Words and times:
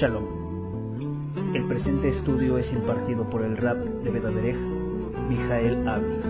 Shalom. 0.00 0.24
El 1.54 1.66
presente 1.66 2.10
estudio 2.10 2.56
es 2.56 2.72
impartido 2.72 3.28
por 3.28 3.42
el 3.42 3.56
rap 3.56 3.78
de 3.78 4.10
Bedaderech, 4.10 4.56
Mijael 5.28 5.88
Abdi. 5.88 6.20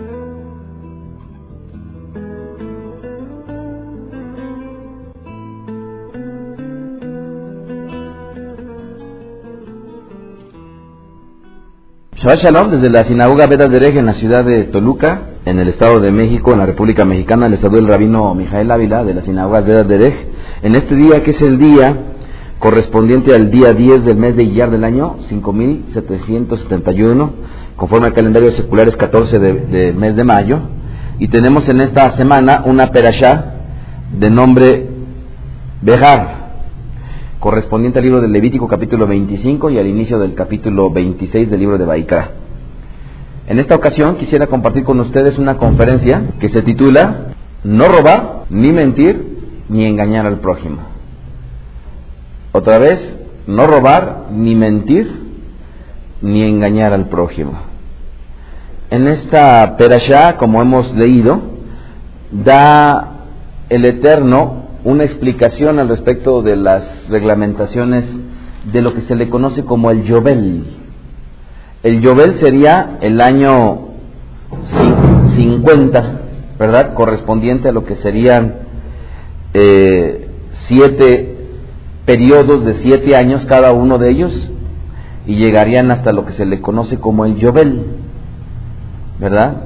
Shabbat 12.14 12.38
Shalom 12.38 12.70
desde 12.70 12.88
la 12.88 13.04
sinagoga 13.04 13.46
de 13.46 13.98
en 13.98 14.06
la 14.06 14.14
ciudad 14.14 14.46
de 14.46 14.64
Toluca, 14.64 15.20
en 15.44 15.58
el 15.58 15.68
Estado 15.68 16.00
de 16.00 16.10
México, 16.10 16.54
en 16.54 16.60
la 16.60 16.66
República 16.66 17.04
Mexicana. 17.04 17.50
Les 17.50 17.60
saluda 17.60 17.80
el 17.80 17.88
rabino 17.88 18.34
Mijael 18.34 18.70
Ávila 18.70 19.04
de 19.04 19.12
la 19.12 19.20
sinagoga 19.20 19.60
de 19.60 20.14
En 20.62 20.74
este 20.74 20.94
día, 20.94 21.22
que 21.22 21.32
es 21.32 21.42
el 21.42 21.58
día 21.58 22.07
correspondiente 22.58 23.34
al 23.34 23.50
día 23.50 23.72
10 23.72 24.04
del 24.04 24.16
mes 24.16 24.36
de 24.36 24.44
Iyar 24.44 24.70
del 24.70 24.84
año 24.84 25.16
5771, 25.22 27.32
conforme 27.76 28.08
al 28.08 28.12
calendario 28.12 28.50
secular 28.50 28.88
es 28.88 28.96
14 28.96 29.38
del 29.38 29.70
de 29.70 29.92
mes 29.92 30.16
de 30.16 30.24
mayo. 30.24 30.60
Y 31.18 31.28
tenemos 31.28 31.68
en 31.68 31.80
esta 31.80 32.10
semana 32.10 32.62
una 32.64 32.90
perashá 32.90 33.54
de 34.18 34.30
nombre 34.30 34.88
Bejar 35.80 36.48
correspondiente 37.38 38.00
al 38.00 38.04
libro 38.04 38.20
del 38.20 38.32
Levítico 38.32 38.66
capítulo 38.66 39.06
25 39.06 39.70
y 39.70 39.78
al 39.78 39.86
inicio 39.86 40.18
del 40.18 40.34
capítulo 40.34 40.90
26 40.90 41.48
del 41.48 41.60
libro 41.60 41.78
de 41.78 41.84
Baikra. 41.84 42.32
En 43.46 43.60
esta 43.60 43.76
ocasión 43.76 44.16
quisiera 44.16 44.48
compartir 44.48 44.84
con 44.84 44.98
ustedes 45.00 45.38
una 45.38 45.56
conferencia 45.56 46.30
que 46.40 46.48
se 46.48 46.62
titula 46.62 47.34
No 47.62 47.86
robar, 47.86 48.44
ni 48.50 48.72
mentir, 48.72 49.38
ni 49.68 49.84
engañar 49.84 50.26
al 50.26 50.40
prójimo. 50.40 50.97
Otra 52.52 52.78
vez, 52.78 53.16
no 53.46 53.66
robar, 53.66 54.26
ni 54.32 54.54
mentir, 54.54 55.10
ni 56.22 56.42
engañar 56.42 56.92
al 56.92 57.06
prójimo. 57.06 57.52
En 58.90 59.06
esta 59.06 59.76
perashá, 59.76 60.36
como 60.36 60.62
hemos 60.62 60.94
leído, 60.94 61.40
da 62.30 63.18
el 63.68 63.84
Eterno 63.84 64.64
una 64.84 65.04
explicación 65.04 65.78
al 65.78 65.88
respecto 65.88 66.42
de 66.42 66.56
las 66.56 67.06
reglamentaciones 67.08 68.10
de 68.72 68.82
lo 68.82 68.94
que 68.94 69.02
se 69.02 69.14
le 69.14 69.28
conoce 69.28 69.64
como 69.64 69.90
el 69.90 70.04
Yobel. 70.04 70.64
El 71.82 72.00
Yobel 72.00 72.38
sería 72.38 72.98
el 73.00 73.20
año 73.20 73.88
50, 75.36 76.20
¿verdad? 76.58 76.94
Correspondiente 76.94 77.68
a 77.68 77.72
lo 77.72 77.84
que 77.84 77.96
serían 77.96 78.54
eh, 79.54 80.28
siete 80.52 81.37
periodos 82.08 82.64
de 82.64 82.72
siete 82.76 83.14
años 83.14 83.44
cada 83.44 83.72
uno 83.72 83.98
de 83.98 84.08
ellos 84.08 84.50
y 85.26 85.36
llegarían 85.36 85.90
hasta 85.90 86.10
lo 86.10 86.24
que 86.24 86.32
se 86.32 86.46
le 86.46 86.62
conoce 86.62 86.96
como 86.96 87.26
el 87.26 87.36
Yobel, 87.36 87.82
¿verdad? 89.20 89.64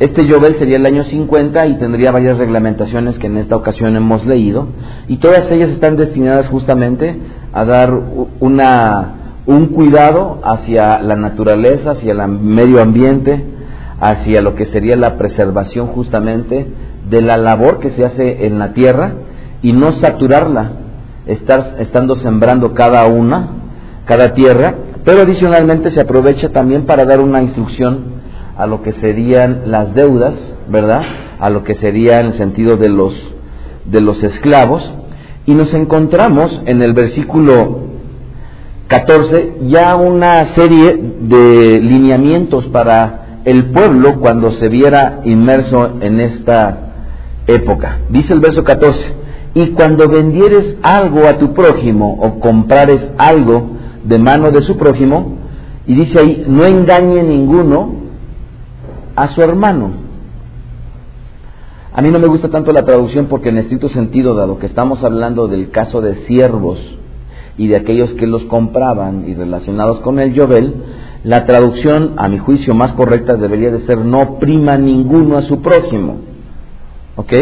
Este 0.00 0.26
Yobel 0.26 0.56
sería 0.56 0.76
el 0.76 0.86
año 0.86 1.04
50 1.04 1.66
y 1.68 1.78
tendría 1.78 2.10
varias 2.10 2.36
reglamentaciones 2.36 3.16
que 3.20 3.28
en 3.28 3.36
esta 3.36 3.54
ocasión 3.54 3.94
hemos 3.94 4.26
leído 4.26 4.66
y 5.06 5.18
todas 5.18 5.48
ellas 5.52 5.70
están 5.70 5.96
destinadas 5.96 6.48
justamente 6.48 7.16
a 7.52 7.64
dar 7.64 7.96
una, 8.40 9.12
un 9.46 9.66
cuidado 9.66 10.40
hacia 10.42 11.00
la 11.00 11.14
naturaleza, 11.14 11.92
hacia 11.92 12.10
el 12.10 12.26
medio 12.26 12.82
ambiente, 12.82 13.44
hacia 14.00 14.42
lo 14.42 14.56
que 14.56 14.66
sería 14.66 14.96
la 14.96 15.16
preservación 15.16 15.86
justamente 15.86 16.66
de 17.08 17.22
la 17.22 17.36
labor 17.36 17.78
que 17.78 17.90
se 17.90 18.04
hace 18.04 18.46
en 18.46 18.58
la 18.58 18.72
tierra 18.72 19.12
y 19.62 19.72
no 19.72 19.92
saturarla, 19.92 20.87
estar 21.28 21.76
estando 21.78 22.16
sembrando 22.16 22.74
cada 22.74 23.06
una, 23.06 23.48
cada 24.04 24.34
tierra, 24.34 24.74
pero 25.04 25.22
adicionalmente 25.22 25.90
se 25.90 26.00
aprovecha 26.00 26.48
también 26.48 26.84
para 26.84 27.04
dar 27.04 27.20
una 27.20 27.42
instrucción 27.42 28.18
a 28.56 28.66
lo 28.66 28.82
que 28.82 28.92
serían 28.92 29.62
las 29.66 29.94
deudas, 29.94 30.34
¿verdad? 30.68 31.02
A 31.38 31.48
lo 31.48 31.62
que 31.62 31.74
sería 31.74 32.20
en 32.20 32.26
el 32.26 32.34
sentido 32.34 32.76
de 32.76 32.88
los, 32.88 33.14
de 33.84 34.00
los 34.00 34.24
esclavos. 34.24 34.90
Y 35.46 35.54
nos 35.54 35.72
encontramos 35.74 36.60
en 36.66 36.82
el 36.82 36.92
versículo 36.92 37.88
14 38.88 39.58
ya 39.68 39.94
una 39.96 40.44
serie 40.46 40.98
de 41.20 41.80
lineamientos 41.80 42.66
para 42.66 43.40
el 43.44 43.66
pueblo 43.66 44.18
cuando 44.18 44.50
se 44.50 44.68
viera 44.68 45.20
inmerso 45.24 45.98
en 46.00 46.20
esta 46.20 46.88
época. 47.46 47.98
Dice 48.10 48.34
el 48.34 48.40
verso 48.40 48.64
14, 48.64 49.14
y 49.54 49.68
cuando 49.68 50.08
vendieres 50.08 50.78
algo 50.82 51.26
a 51.26 51.38
tu 51.38 51.52
prójimo 51.54 52.18
o 52.20 52.38
comprares 52.40 53.12
algo 53.18 53.70
de 54.04 54.18
mano 54.18 54.50
de 54.50 54.60
su 54.62 54.76
prójimo, 54.76 55.36
y 55.86 55.94
dice 55.94 56.18
ahí, 56.18 56.44
no 56.46 56.64
engañe 56.64 57.22
ninguno, 57.22 57.92
a 59.16 59.26
su 59.26 59.42
hermano. 59.42 59.90
A 61.92 62.02
mí 62.02 62.10
no 62.10 62.20
me 62.20 62.28
gusta 62.28 62.48
tanto 62.48 62.72
la 62.72 62.84
traducción 62.84 63.26
porque 63.26 63.48
en 63.48 63.58
estricto 63.58 63.88
sentido, 63.88 64.34
dado 64.34 64.58
que 64.58 64.66
estamos 64.66 65.02
hablando 65.02 65.48
del 65.48 65.70
caso 65.70 66.00
de 66.00 66.14
siervos 66.26 66.78
y 67.56 67.66
de 67.66 67.76
aquellos 67.76 68.14
que 68.14 68.28
los 68.28 68.44
compraban 68.44 69.28
y 69.28 69.34
relacionados 69.34 69.98
con 70.00 70.20
el 70.20 70.32
Yobel, 70.32 70.74
la 71.24 71.44
traducción, 71.44 72.12
a 72.16 72.28
mi 72.28 72.38
juicio, 72.38 72.74
más 72.74 72.92
correcta 72.92 73.34
debería 73.34 73.72
de 73.72 73.80
ser 73.80 73.98
no 73.98 74.38
prima 74.38 74.78
ninguno 74.78 75.36
a 75.36 75.42
su 75.42 75.60
prójimo. 75.60 76.18
¿Ok? 77.16 77.32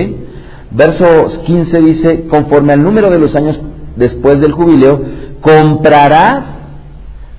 Verso 0.77 1.41
15 1.47 1.81
dice, 1.81 2.27
conforme 2.29 2.75
al 2.75 2.83
número 2.83 3.11
de 3.11 3.19
los 3.19 3.35
años 3.35 3.59
después 3.97 4.41
del 4.41 4.53
jubileo, 4.53 5.01
comprarás 5.41 6.45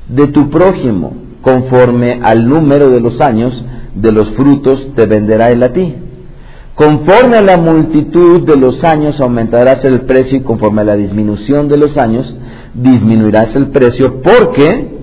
de 0.09 0.27
tu 0.29 0.49
prójimo, 0.49 1.13
conforme 1.43 2.19
al 2.23 2.49
número 2.49 2.89
de 2.89 2.99
los 2.99 3.21
años 3.21 3.63
de 3.93 4.11
los 4.11 4.31
frutos 4.31 4.91
te 4.95 5.05
venderá 5.05 5.51
él 5.51 5.61
a 5.61 5.71
ti. 5.71 5.93
Conforme 6.73 7.37
a 7.37 7.43
la 7.43 7.57
multitud 7.57 8.41
de 8.41 8.57
los 8.57 8.83
años 8.83 9.21
aumentarás 9.21 9.85
el 9.85 10.01
precio 10.01 10.39
y 10.39 10.41
conforme 10.41 10.81
a 10.81 10.85
la 10.85 10.95
disminución 10.95 11.67
de 11.67 11.77
los 11.77 11.95
años 11.95 12.35
disminuirás 12.73 13.55
el 13.55 13.67
precio 13.67 14.19
porque 14.23 14.97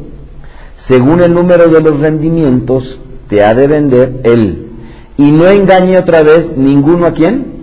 según 0.86 1.20
el 1.20 1.32
número 1.32 1.68
de 1.68 1.80
los 1.80 2.00
rendimientos 2.00 2.98
te 3.28 3.44
ha 3.44 3.54
de 3.54 3.68
vender 3.68 4.20
él. 4.24 4.70
Y 5.16 5.30
no 5.30 5.46
engañe 5.46 5.98
otra 5.98 6.24
vez 6.24 6.50
ninguno 6.56 7.06
a 7.06 7.12
quién? 7.12 7.53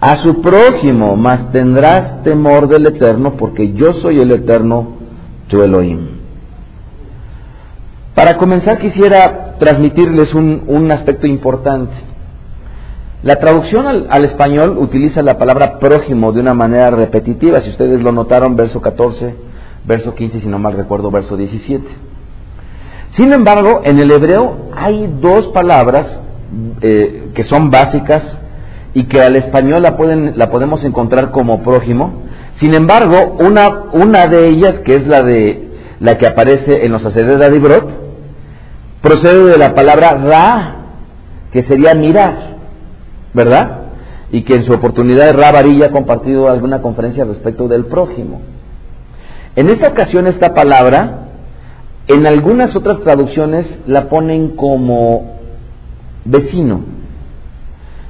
A 0.00 0.16
su 0.16 0.40
prójimo, 0.40 1.16
mas 1.16 1.50
tendrás 1.50 2.22
temor 2.22 2.68
del 2.68 2.86
Eterno 2.86 3.34
porque 3.34 3.72
yo 3.72 3.94
soy 3.94 4.20
el 4.20 4.30
Eterno, 4.30 4.92
tu 5.48 5.60
Elohim. 5.60 6.18
Para 8.14 8.36
comenzar 8.36 8.78
quisiera 8.78 9.56
transmitirles 9.58 10.34
un, 10.34 10.90
aspecto 10.92 11.26
importante. 11.26 11.94
La 13.22 13.36
traducción 13.36 13.86
al, 13.86 14.24
español 14.24 14.78
utiliza 14.78 15.22
la 15.22 15.36
palabra 15.36 15.80
prójimo 15.80 16.30
de 16.32 16.40
una 16.40 16.54
manera 16.54 16.90
repetitiva, 16.90 17.60
si 17.60 17.70
ustedes 17.70 18.00
lo 18.00 18.12
notaron, 18.12 18.54
verso 18.54 18.80
14, 18.80 19.34
verso 19.84 20.14
15, 20.14 20.40
si 20.40 20.46
no 20.46 20.60
mal 20.60 20.74
recuerdo, 20.74 21.10
verso 21.10 21.36
17. 21.36 21.84
Sin 23.10 23.32
embargo, 23.32 23.80
en 23.82 23.98
el 23.98 24.10
hebreo 24.12 24.68
hay 24.76 25.12
dos 25.20 25.48
palabras 25.48 26.20
eh, 26.80 27.30
que 27.34 27.42
son 27.42 27.70
básicas 27.70 28.40
y 28.98 29.04
que 29.04 29.20
al 29.20 29.36
español 29.36 29.82
la, 29.82 29.96
la 30.34 30.50
podemos 30.50 30.84
encontrar 30.84 31.30
como 31.30 31.62
prójimo. 31.62 32.24
Sin 32.54 32.74
embargo, 32.74 33.36
una, 33.38 34.26
de 34.26 34.48
ellas, 34.48 34.80
que 34.80 34.96
es 34.96 35.06
la 35.06 35.22
de 35.22 35.68
la 36.00 36.18
que 36.18 36.26
aparece 36.26 36.84
en 36.84 36.90
los 36.90 37.02
sacerdotes 37.02 37.38
de 37.38 37.44
Adibrot, 37.46 37.88
procede 39.00 39.50
de 39.50 39.56
la 39.56 39.72
palabra 39.72 40.14
ra, 40.14 40.76
que 41.52 41.62
sería 41.62 41.94
mirar, 41.94 42.56
¿verdad? 43.34 43.82
Y 44.32 44.42
que 44.42 44.54
en 44.54 44.64
su 44.64 44.72
oportunidad 44.72 45.32
Ra 45.32 45.52
Varilla 45.52 45.86
ha 45.86 45.90
compartido 45.92 46.48
alguna 46.48 46.82
conferencia 46.82 47.24
respecto 47.24 47.68
del 47.68 47.84
prójimo. 47.84 48.40
En 49.54 49.68
esta 49.68 49.90
ocasión 49.90 50.26
esta 50.26 50.54
palabra, 50.54 51.28
en 52.08 52.26
algunas 52.26 52.74
otras 52.74 52.98
traducciones 53.02 53.78
la 53.86 54.08
ponen 54.08 54.56
como 54.56 55.38
vecino. 56.24 56.97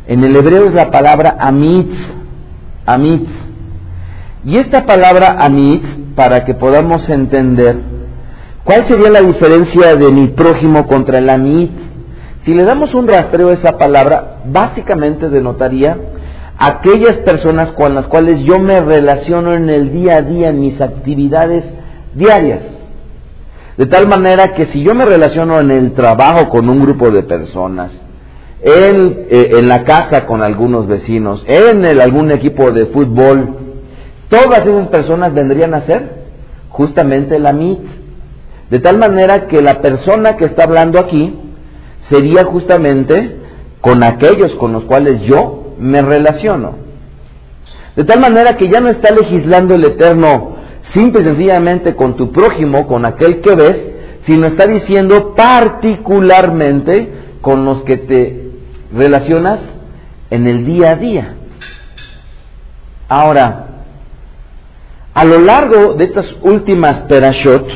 En 0.08 0.24
el 0.24 0.34
hebreo 0.34 0.64
es 0.64 0.74
la 0.74 0.90
palabra 0.90 1.36
amitz, 1.38 1.94
amitz. 2.86 3.28
Y 4.42 4.56
esta 4.56 4.86
palabra 4.86 5.36
amitz, 5.38 5.84
para 6.14 6.46
que 6.46 6.54
podamos 6.54 7.06
entender, 7.10 7.76
¿cuál 8.64 8.86
sería 8.86 9.10
la 9.10 9.20
diferencia 9.20 9.96
de 9.96 10.10
mi 10.10 10.28
prójimo 10.28 10.86
contra 10.86 11.18
el 11.18 11.28
amitz? 11.28 11.72
Si 12.44 12.54
le 12.54 12.64
damos 12.64 12.94
un 12.94 13.06
rastreo 13.06 13.50
a 13.50 13.52
esa 13.52 13.76
palabra, 13.76 14.38
básicamente 14.46 15.28
denotaría 15.28 15.98
aquellas 16.56 17.18
personas 17.18 17.72
con 17.72 17.94
las 17.94 18.06
cuales 18.06 18.40
yo 18.44 18.58
me 18.58 18.80
relaciono 18.80 19.52
en 19.52 19.68
el 19.68 19.92
día 19.92 20.16
a 20.16 20.22
día, 20.22 20.48
en 20.48 20.60
mis 20.60 20.80
actividades 20.80 21.70
diarias. 22.14 22.62
De 23.76 23.84
tal 23.84 24.08
manera 24.08 24.54
que 24.54 24.64
si 24.64 24.82
yo 24.82 24.94
me 24.94 25.04
relaciono 25.04 25.60
en 25.60 25.70
el 25.70 25.92
trabajo 25.92 26.48
con 26.48 26.70
un 26.70 26.80
grupo 26.80 27.10
de 27.10 27.24
personas, 27.24 27.92
en, 28.62 29.26
eh, 29.30 29.50
en 29.58 29.68
la 29.68 29.84
casa 29.84 30.26
con 30.26 30.42
algunos 30.42 30.86
vecinos, 30.86 31.44
en 31.46 31.84
algún 31.84 32.30
equipo 32.30 32.70
de 32.72 32.86
fútbol, 32.86 33.56
todas 34.28 34.66
esas 34.66 34.88
personas 34.88 35.32
vendrían 35.32 35.74
a 35.74 35.82
ser 35.82 36.18
justamente 36.68 37.38
la 37.38 37.52
MIT. 37.52 37.80
De 38.70 38.80
tal 38.80 38.98
manera 38.98 39.46
que 39.46 39.62
la 39.62 39.80
persona 39.80 40.36
que 40.36 40.44
está 40.44 40.64
hablando 40.64 40.98
aquí 40.98 41.34
sería 42.00 42.44
justamente 42.44 43.36
con 43.80 44.02
aquellos 44.02 44.54
con 44.56 44.72
los 44.72 44.84
cuales 44.84 45.22
yo 45.22 45.74
me 45.78 46.02
relaciono. 46.02 46.74
De 47.96 48.04
tal 48.04 48.20
manera 48.20 48.56
que 48.56 48.70
ya 48.70 48.80
no 48.80 48.88
está 48.88 49.14
legislando 49.14 49.74
el 49.74 49.84
Eterno 49.84 50.56
simple 50.92 51.22
y 51.22 51.24
sencillamente 51.24 51.94
con 51.94 52.16
tu 52.16 52.30
prójimo, 52.32 52.86
con 52.86 53.04
aquel 53.04 53.40
que 53.40 53.54
ves, 53.54 53.86
sino 54.26 54.46
está 54.46 54.66
diciendo 54.66 55.34
particularmente 55.34 57.10
con 57.40 57.64
los 57.64 57.82
que 57.84 57.96
te 57.96 58.47
relacionas 58.98 59.60
en 60.30 60.46
el 60.46 60.66
día 60.66 60.90
a 60.90 60.96
día. 60.96 61.34
Ahora, 63.08 63.66
a 65.14 65.24
lo 65.24 65.38
largo 65.40 65.94
de 65.94 66.04
estas 66.04 66.36
últimas 66.42 67.00
perashot, 67.08 67.66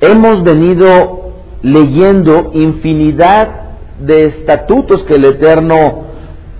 hemos 0.00 0.44
venido 0.44 1.32
leyendo 1.62 2.52
infinidad 2.54 3.48
de 3.98 4.26
estatutos 4.26 5.02
que 5.02 5.16
el 5.16 5.24
Eterno 5.24 6.04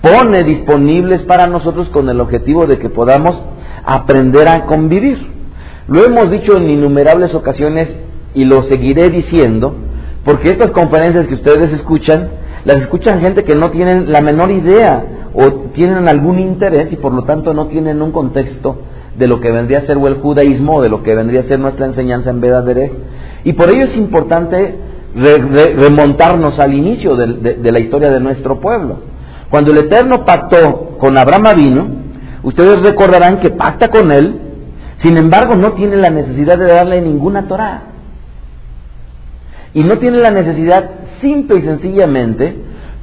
pone 0.01 0.43
disponibles 0.43 1.21
para 1.23 1.47
nosotros 1.47 1.89
con 1.89 2.09
el 2.09 2.19
objetivo 2.19 2.67
de 2.67 2.79
que 2.79 2.89
podamos 2.89 3.41
aprender 3.85 4.47
a 4.47 4.65
convivir. 4.65 5.31
Lo 5.87 6.05
hemos 6.05 6.29
dicho 6.29 6.57
en 6.57 6.69
innumerables 6.69 7.33
ocasiones 7.33 7.95
y 8.33 8.45
lo 8.45 8.63
seguiré 8.63 9.09
diciendo, 9.09 9.75
porque 10.23 10.49
estas 10.49 10.71
conferencias 10.71 11.27
que 11.27 11.35
ustedes 11.35 11.73
escuchan, 11.73 12.29
las 12.63 12.77
escuchan 12.77 13.21
gente 13.21 13.43
que 13.43 13.55
no 13.55 13.71
tienen 13.71 14.11
la 14.11 14.21
menor 14.21 14.51
idea 14.51 15.03
o 15.33 15.51
tienen 15.73 16.07
algún 16.07 16.39
interés 16.39 16.91
y 16.91 16.95
por 16.95 17.13
lo 17.13 17.23
tanto 17.23 17.53
no 17.53 17.67
tienen 17.67 18.01
un 18.01 18.11
contexto 18.11 18.81
de 19.17 19.27
lo 19.27 19.39
que 19.39 19.51
vendría 19.51 19.79
a 19.79 19.81
ser 19.81 19.97
el 19.97 20.15
judaísmo 20.15 20.81
de 20.81 20.89
lo 20.89 21.03
que 21.03 21.15
vendría 21.15 21.41
a 21.41 21.43
ser 21.43 21.59
nuestra 21.59 21.85
enseñanza 21.85 22.29
en 22.29 22.41
Vedadere. 22.41 22.91
Y 23.43 23.53
por 23.53 23.69
ello 23.69 23.83
es 23.83 23.97
importante 23.97 24.75
remontarnos 25.15 26.59
al 26.59 26.73
inicio 26.73 27.15
de, 27.15 27.71
la 27.71 27.79
historia 27.79 28.09
de 28.09 28.19
nuestro 28.19 28.59
pueblo. 28.59 28.99
Cuando 29.49 29.71
el 29.71 29.79
Eterno 29.79 30.25
pactó 30.25 30.97
con 30.97 31.17
Abraham 31.17 31.55
vino, 31.57 31.87
ustedes 32.43 32.81
recordarán 32.81 33.39
que 33.39 33.49
pacta 33.49 33.89
con 33.89 34.11
él, 34.11 34.39
sin 34.97 35.17
embargo 35.17 35.55
no 35.55 35.73
tiene 35.73 35.97
la 35.97 36.09
necesidad 36.09 36.57
de 36.57 36.67
darle 36.67 37.01
ninguna 37.01 37.47
Torah. 37.47 37.83
Y 39.73 39.83
no 39.83 39.97
tiene 39.97 40.19
la 40.19 40.31
necesidad 40.31 41.00
simple 41.21 41.59
y 41.59 41.61
sencillamente 41.61 42.55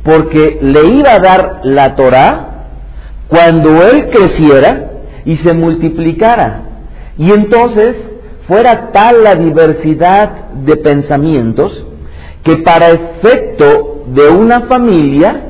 porque 0.02 0.58
le 0.60 0.86
iba 0.86 1.14
a 1.14 1.18
dar 1.20 1.60
la 1.64 1.96
Torah 1.96 2.66
cuando 3.28 3.82
él 3.86 4.08
creciera 4.10 4.90
y 5.24 5.36
se 5.36 5.52
multiplicara. 5.52 6.62
Y 7.16 7.30
entonces 7.32 7.96
fuera 8.46 8.90
tal 8.92 9.24
la 9.24 9.34
diversidad 9.34 10.50
de 10.64 10.76
pensamientos 10.76 11.86
que 12.42 12.56
para 12.56 12.90
efecto 12.90 14.04
de 14.06 14.30
una 14.30 14.62
familia, 14.62 15.44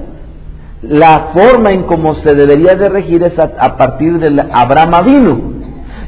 la 0.82 1.30
forma 1.32 1.70
en 1.72 1.84
cómo 1.84 2.14
se 2.14 2.34
debería 2.34 2.74
de 2.74 2.88
regir 2.88 3.22
es 3.22 3.38
a, 3.38 3.76
partir 3.76 4.18
de 4.18 4.44
Abraham 4.52 5.04
vino. 5.04 5.57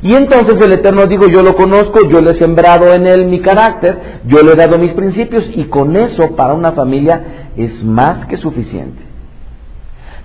Y 0.03 0.15
entonces 0.15 0.61
el 0.61 0.73
Eterno 0.73 1.07
dijo, 1.07 1.29
yo 1.29 1.43
lo 1.43 1.55
conozco, 1.55 2.09
yo 2.09 2.23
le 2.23 2.31
he 2.31 2.35
sembrado 2.35 2.95
en 2.95 3.07
él 3.07 3.27
mi 3.27 3.41
carácter, 3.41 4.21
yo 4.25 4.43
le 4.43 4.53
he 4.53 4.57
dado 4.57 4.79
mis 4.79 4.95
principios 4.95 5.51
y 5.55 5.65
con 5.65 5.95
eso 5.95 6.35
para 6.37 6.55
una 6.55 6.73
familia 6.73 7.51
es 7.57 7.85
más 7.85 8.25
que 8.25 8.39
suficiente. 8.39 9.03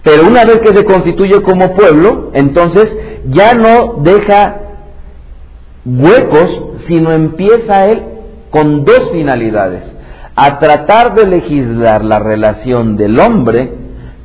Pero 0.01 0.27
una 0.27 0.45
vez 0.45 0.59
que 0.59 0.75
se 0.75 0.85
constituye 0.85 1.41
como 1.41 1.73
pueblo, 1.73 2.31
entonces 2.33 2.95
ya 3.27 3.53
no 3.53 3.95
deja 4.01 4.61
huecos, 5.83 6.61
sino 6.87 7.11
empieza 7.11 7.87
él 7.87 8.03
con 8.51 8.85
dos 8.85 9.09
finalidades 9.11 9.83
a 10.35 10.59
tratar 10.59 11.15
de 11.15 11.27
legislar 11.27 12.03
la 12.03 12.19
relación 12.19 12.95
del 12.97 13.19
hombre 13.19 13.73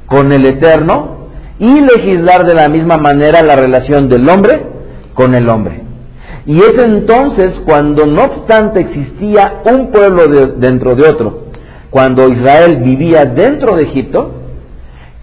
con 0.07 0.33
el 0.33 0.45
eterno 0.45 1.29
y 1.59 1.81
legislar 1.81 2.45
de 2.45 2.55
la 2.55 2.69
misma 2.69 2.97
manera 2.97 3.43
la 3.43 3.57
relación 3.57 4.09
del 4.09 4.29
hombre 4.29 4.70
con 5.21 5.35
el 5.35 5.51
hombre. 5.51 5.83
Y 6.47 6.59
es 6.61 6.79
entonces 6.79 7.61
cuando 7.67 8.07
no 8.07 8.25
obstante 8.25 8.81
existía 8.81 9.61
un 9.71 9.93
pueblo 9.93 10.29
dentro 10.57 10.95
de 10.95 11.07
otro, 11.07 11.45
cuando 11.91 12.27
Israel 12.29 12.79
vivía 12.83 13.27
dentro 13.27 13.77
de 13.77 13.83
Egipto, 13.83 14.31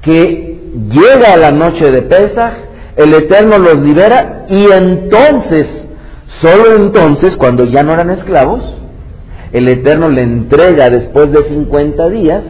que 0.04 0.60
llega 0.88 1.36
la 1.38 1.50
noche 1.50 1.90
de 1.90 2.04
Pesach, 2.04 2.54
el 2.96 3.12
Eterno 3.12 3.58
los 3.58 3.80
libera 3.80 4.46
y 4.48 4.68
entonces, 4.72 5.90
solo 6.42 6.76
entonces, 6.76 7.36
cuando 7.36 7.64
ya 7.64 7.82
no 7.82 7.94
eran 7.94 8.12
esclavos, 8.12 8.62
el 9.52 9.68
Eterno 9.68 10.10
le 10.10 10.22
entrega 10.22 10.92
después 10.92 11.32
de 11.32 11.42
50 11.42 12.08
días 12.10 12.44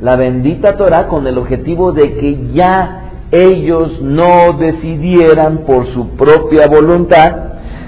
la 0.00 0.14
bendita 0.14 0.76
Torah 0.76 1.08
con 1.08 1.26
el 1.26 1.36
objetivo 1.36 1.90
de 1.90 2.14
que 2.14 2.52
ya 2.52 3.01
ellos 3.32 4.00
no 4.02 4.52
decidieran 4.58 5.64
por 5.66 5.86
su 5.86 6.10
propia 6.10 6.68
voluntad, 6.68 7.36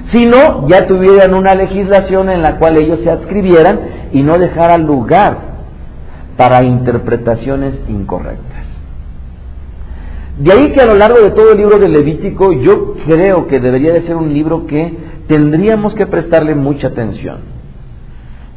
sino 0.06 0.66
ya 0.68 0.86
tuvieran 0.86 1.34
una 1.34 1.54
legislación 1.54 2.30
en 2.30 2.42
la 2.42 2.58
cual 2.58 2.78
ellos 2.78 3.00
se 3.00 3.10
adscribieran 3.10 3.80
y 4.12 4.22
no 4.22 4.38
dejara 4.38 4.78
lugar 4.78 5.54
para 6.38 6.62
interpretaciones 6.62 7.78
incorrectas. 7.88 8.64
De 10.38 10.50
ahí 10.50 10.72
que 10.72 10.80
a 10.80 10.86
lo 10.86 10.94
largo 10.94 11.20
de 11.20 11.30
todo 11.30 11.52
el 11.52 11.58
libro 11.58 11.78
de 11.78 11.88
Levítico 11.88 12.52
yo 12.52 12.94
creo 13.06 13.46
que 13.46 13.60
debería 13.60 13.92
de 13.92 14.02
ser 14.02 14.16
un 14.16 14.32
libro 14.32 14.66
que 14.66 14.96
tendríamos 15.28 15.94
que 15.94 16.06
prestarle 16.06 16.54
mucha 16.54 16.88
atención. 16.88 17.38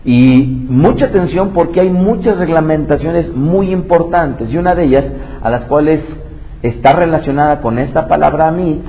Y 0.03 0.65
mucha 0.69 1.07
atención 1.07 1.51
porque 1.53 1.81
hay 1.81 1.89
muchas 1.89 2.37
reglamentaciones 2.37 3.35
muy 3.35 3.71
importantes 3.71 4.49
y 4.49 4.57
una 4.57 4.73
de 4.73 4.85
ellas, 4.85 5.05
a 5.41 5.49
las 5.49 5.65
cuales 5.65 6.01
está 6.67 6.93
relacionada 6.93 7.61
con 7.61 7.79
esta 7.79 8.07
palabra 8.07 8.47
amit, 8.47 8.83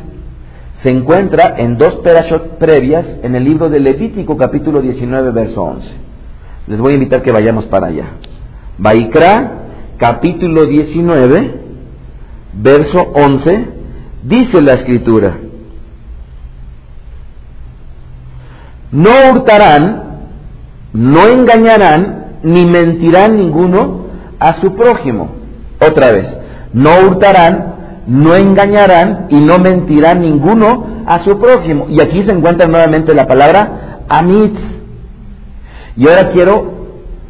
se 0.80 0.90
encuentra 0.90 1.54
en 1.56 1.76
dos 1.76 1.96
perashot 1.96 2.58
previas 2.58 3.06
en 3.22 3.34
el 3.34 3.44
libro 3.44 3.68
de 3.68 3.80
Levítico 3.80 4.36
capítulo 4.36 4.80
19 4.80 5.32
verso 5.32 5.62
11. 5.62 5.88
Les 6.68 6.78
voy 6.78 6.92
a 6.92 6.94
invitar 6.94 7.22
que 7.22 7.32
vayamos 7.32 7.66
para 7.66 7.88
allá. 7.88 8.06
Baikra 8.78 9.52
capítulo 9.96 10.66
19 10.66 11.60
verso 12.52 13.10
11 13.14 13.66
dice 14.22 14.62
la 14.62 14.74
escritura, 14.74 15.36
no 18.92 19.10
hurtarán 19.32 20.08
no 20.92 21.26
engañarán 21.28 22.26
ni 22.42 22.64
mentirán 22.64 23.36
ninguno 23.36 24.06
a 24.38 24.60
su 24.60 24.74
prójimo. 24.74 25.30
Otra 25.80 26.12
vez, 26.12 26.36
no 26.72 26.90
hurtarán, 27.06 27.74
no 28.06 28.34
engañarán 28.34 29.26
y 29.28 29.40
no 29.40 29.58
mentirán 29.58 30.22
ninguno 30.22 31.04
a 31.06 31.20
su 31.20 31.38
prójimo. 31.38 31.86
Y 31.88 32.00
aquí 32.00 32.22
se 32.22 32.32
encuentra 32.32 32.66
nuevamente 32.66 33.14
la 33.14 33.26
palabra 33.26 34.00
amitz. 34.08 34.58
Y 35.96 36.08
ahora 36.08 36.28
quiero 36.28 36.72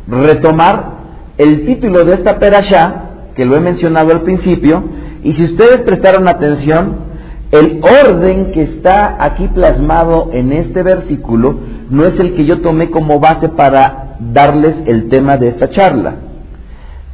retomar 0.06 0.98
el 1.36 1.64
título 1.66 2.04
de 2.04 2.14
esta 2.14 2.38
perashá, 2.38 3.04
que 3.34 3.44
lo 3.44 3.56
he 3.56 3.60
mencionado 3.60 4.12
al 4.12 4.22
principio, 4.22 4.84
y 5.22 5.32
si 5.32 5.44
ustedes 5.44 5.82
prestaron 5.82 6.28
atención, 6.28 7.08
el 7.50 7.80
orden 7.82 8.52
que 8.52 8.62
está 8.62 9.16
aquí 9.24 9.48
plasmado 9.48 10.30
en 10.32 10.52
este 10.52 10.82
versículo 10.82 11.58
no 11.88 12.04
es 12.04 12.18
el 12.20 12.34
que 12.34 12.44
yo 12.44 12.60
tomé 12.60 12.90
como 12.90 13.20
base 13.20 13.48
para 13.48 14.16
darles 14.20 14.82
el 14.86 15.08
tema 15.08 15.38
de 15.38 15.48
esta 15.48 15.70
charla. 15.70 16.27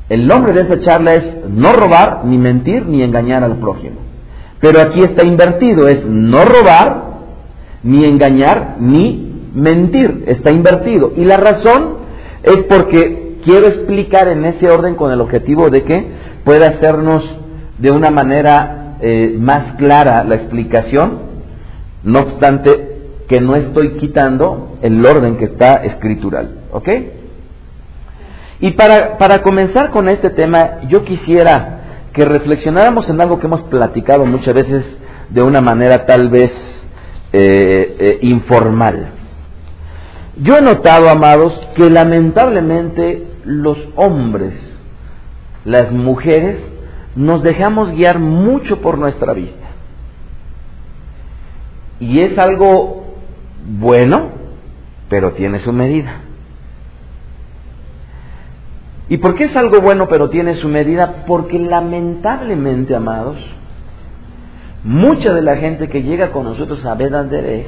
El 0.08 0.26
nombre 0.26 0.52
de 0.52 0.62
esta 0.62 0.80
charla 0.80 1.14
es 1.14 1.24
no 1.48 1.72
robar, 1.72 2.24
ni 2.24 2.36
mentir, 2.36 2.86
ni 2.86 3.02
engañar 3.02 3.42
al 3.42 3.56
prójimo. 3.56 3.96
Pero 4.60 4.80
aquí 4.80 5.02
está 5.02 5.24
invertido, 5.24 5.88
es 5.88 6.04
no 6.04 6.44
robar, 6.44 7.04
ni 7.82 8.04
engañar, 8.04 8.76
ni 8.80 9.50
mentir. 9.54 10.24
Está 10.26 10.50
invertido. 10.50 11.12
Y 11.16 11.24
la 11.24 11.38
razón 11.38 11.98
es 12.42 12.64
porque 12.64 13.38
quiero 13.44 13.66
explicar 13.66 14.28
en 14.28 14.44
ese 14.44 14.70
orden 14.70 14.94
con 14.94 15.10
el 15.10 15.20
objetivo 15.20 15.70
de 15.70 15.82
que 15.82 16.06
pueda 16.44 16.68
hacernos 16.68 17.24
de 17.78 17.90
una 17.90 18.10
manera 18.10 18.96
eh, 19.00 19.36
más 19.38 19.76
clara 19.76 20.24
la 20.24 20.36
explicación, 20.36 21.18
no 22.02 22.20
obstante 22.20 22.94
que 23.28 23.40
no 23.40 23.56
estoy 23.56 23.96
quitando 23.96 24.76
el 24.82 25.04
orden 25.04 25.36
que 25.36 25.44
está 25.44 25.76
escritural. 25.76 26.60
¿Ok? 26.72 26.88
Y 28.60 28.72
para, 28.72 29.18
para 29.18 29.42
comenzar 29.42 29.90
con 29.90 30.08
este 30.08 30.30
tema, 30.30 30.82
yo 30.88 31.04
quisiera 31.04 31.80
que 32.12 32.24
reflexionáramos 32.24 33.08
en 33.10 33.20
algo 33.20 33.38
que 33.38 33.46
hemos 33.46 33.62
platicado 33.62 34.24
muchas 34.24 34.54
veces 34.54 34.98
de 35.30 35.42
una 35.42 35.60
manera 35.60 36.06
tal 36.06 36.30
vez 36.30 36.86
eh, 37.32 37.96
eh, 37.98 38.18
informal. 38.22 39.08
Yo 40.36 40.56
he 40.56 40.62
notado, 40.62 41.08
amados, 41.08 41.52
que 41.74 41.90
lamentablemente 41.90 43.26
los 43.44 43.78
hombres, 43.96 44.54
las 45.64 45.90
mujeres, 45.90 46.58
nos 47.16 47.42
dejamos 47.42 47.90
guiar 47.92 48.18
mucho 48.18 48.80
por 48.80 48.98
nuestra 48.98 49.32
vista. 49.32 49.66
Y 52.00 52.20
es 52.20 52.38
algo 52.38 53.14
bueno, 53.66 54.30
pero 55.08 55.32
tiene 55.32 55.60
su 55.60 55.72
medida. 55.72 56.23
¿Y 59.08 59.18
por 59.18 59.34
qué 59.34 59.44
es 59.44 59.56
algo 59.56 59.80
bueno 59.80 60.08
pero 60.08 60.30
tiene 60.30 60.56
su 60.56 60.68
medida? 60.68 61.24
Porque 61.26 61.58
lamentablemente, 61.58 62.94
amados, 62.94 63.36
mucha 64.82 65.32
de 65.32 65.42
la 65.42 65.56
gente 65.56 65.88
que 65.88 66.02
llega 66.02 66.32
con 66.32 66.44
nosotros 66.44 66.84
a 66.86 66.94
Vedandere 66.94 67.66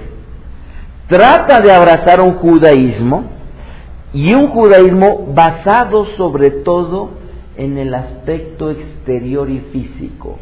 trata 1.08 1.60
de 1.60 1.72
abrazar 1.72 2.20
un 2.20 2.34
judaísmo 2.34 3.24
y 4.12 4.34
un 4.34 4.48
judaísmo 4.48 5.32
basado 5.34 6.06
sobre 6.16 6.50
todo 6.50 7.10
en 7.56 7.78
el 7.78 7.94
aspecto 7.94 8.70
exterior 8.70 9.50
y 9.50 9.60
físico. 9.72 10.38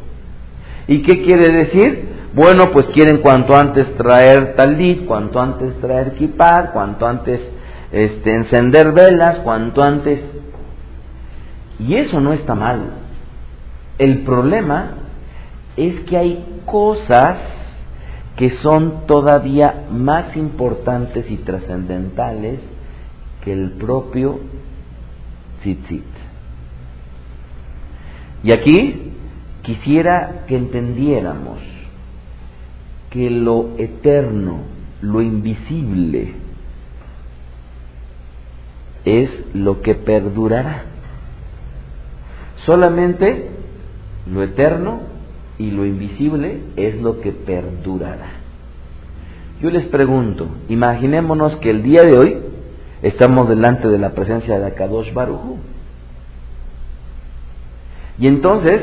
¿Y 0.86 1.02
qué 1.02 1.22
quiere 1.22 1.52
decir? 1.52 2.08
Bueno, 2.34 2.70
pues 2.72 2.88
quieren 2.88 3.18
cuanto 3.18 3.54
antes 3.54 3.94
traer 3.96 4.54
talit, 4.56 5.06
cuanto 5.06 5.40
antes 5.40 5.74
traer 5.80 6.14
kippah, 6.14 6.72
cuanto 6.72 7.06
antes 7.06 7.40
este, 7.92 8.34
encender 8.34 8.92
velas, 8.92 9.38
cuanto 9.38 9.82
antes 9.82 10.20
y 11.78 11.94
eso 11.96 12.20
no 12.20 12.32
está 12.32 12.54
mal. 12.54 12.92
El 13.98 14.22
problema 14.22 14.94
es 15.76 16.00
que 16.00 16.16
hay 16.16 16.62
cosas 16.66 17.38
que 18.36 18.50
son 18.50 19.06
todavía 19.06 19.86
más 19.90 20.36
importantes 20.36 21.30
y 21.30 21.36
trascendentales 21.36 22.60
que 23.44 23.52
el 23.52 23.72
propio 23.72 24.40
tzitzit. 25.62 26.04
Y 28.42 28.52
aquí 28.52 29.12
quisiera 29.62 30.44
que 30.46 30.56
entendiéramos 30.56 31.58
que 33.10 33.30
lo 33.30 33.76
eterno, 33.78 34.58
lo 35.00 35.22
invisible, 35.22 36.34
es 39.04 39.44
lo 39.54 39.80
que 39.82 39.94
perdurará. 39.94 40.93
Solamente 42.64 43.50
lo 44.30 44.42
eterno 44.42 45.00
y 45.58 45.70
lo 45.70 45.84
invisible 45.84 46.60
es 46.76 47.00
lo 47.00 47.20
que 47.20 47.32
perdurará. 47.32 48.32
Yo 49.60 49.70
les 49.70 49.86
pregunto, 49.86 50.48
imaginémonos 50.68 51.56
que 51.56 51.70
el 51.70 51.82
día 51.82 52.02
de 52.02 52.18
hoy 52.18 52.38
estamos 53.02 53.48
delante 53.48 53.88
de 53.88 53.98
la 53.98 54.10
presencia 54.10 54.58
de 54.58 54.66
Akadosh 54.66 55.12
Baruchu. 55.12 55.58
Y 58.18 58.26
entonces 58.28 58.82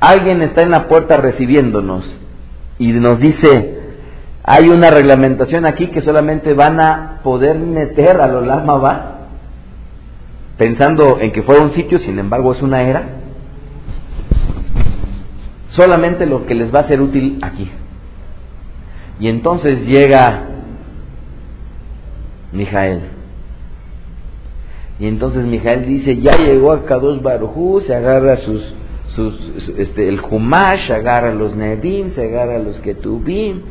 alguien 0.00 0.42
está 0.42 0.62
en 0.62 0.70
la 0.70 0.88
puerta 0.88 1.16
recibiéndonos 1.16 2.18
y 2.78 2.92
nos 2.92 3.20
dice, 3.20 3.78
hay 4.42 4.68
una 4.68 4.90
reglamentación 4.90 5.66
aquí 5.66 5.88
que 5.88 6.00
solamente 6.00 6.54
van 6.54 6.80
a 6.80 7.20
poder 7.22 7.58
meter 7.58 8.20
a 8.20 8.26
lo 8.26 8.40
lama 8.40 8.76
va, 8.78 9.16
pensando 10.56 11.18
en 11.20 11.30
que 11.32 11.42
fuera 11.42 11.62
un 11.62 11.70
sitio, 11.70 11.98
sin 11.98 12.18
embargo 12.18 12.52
es 12.52 12.62
una 12.62 12.82
era 12.82 13.19
solamente 15.70 16.26
lo 16.26 16.46
que 16.46 16.54
les 16.54 16.74
va 16.74 16.80
a 16.80 16.88
ser 16.88 17.00
útil 17.00 17.38
aquí. 17.42 17.70
Y 19.18 19.28
entonces 19.28 19.86
llega 19.86 20.46
Mijael. 22.52 23.00
Y 24.98 25.06
entonces 25.06 25.44
Mijael 25.44 25.86
dice, 25.86 26.16
ya 26.16 26.36
llegó 26.36 26.72
a 26.72 26.84
Kadosh 26.84 27.22
Barujú, 27.22 27.80
se 27.80 27.94
agarra 27.94 28.36
sus, 28.36 28.74
sus, 29.14 29.72
este, 29.78 30.08
el 30.08 30.20
Humash, 30.20 30.90
agarra 30.92 31.32
los 31.32 31.54
Nedim, 31.54 32.10
se 32.10 32.24
agarra 32.24 32.58
los 32.58 32.78
Ketubim, 32.80 33.62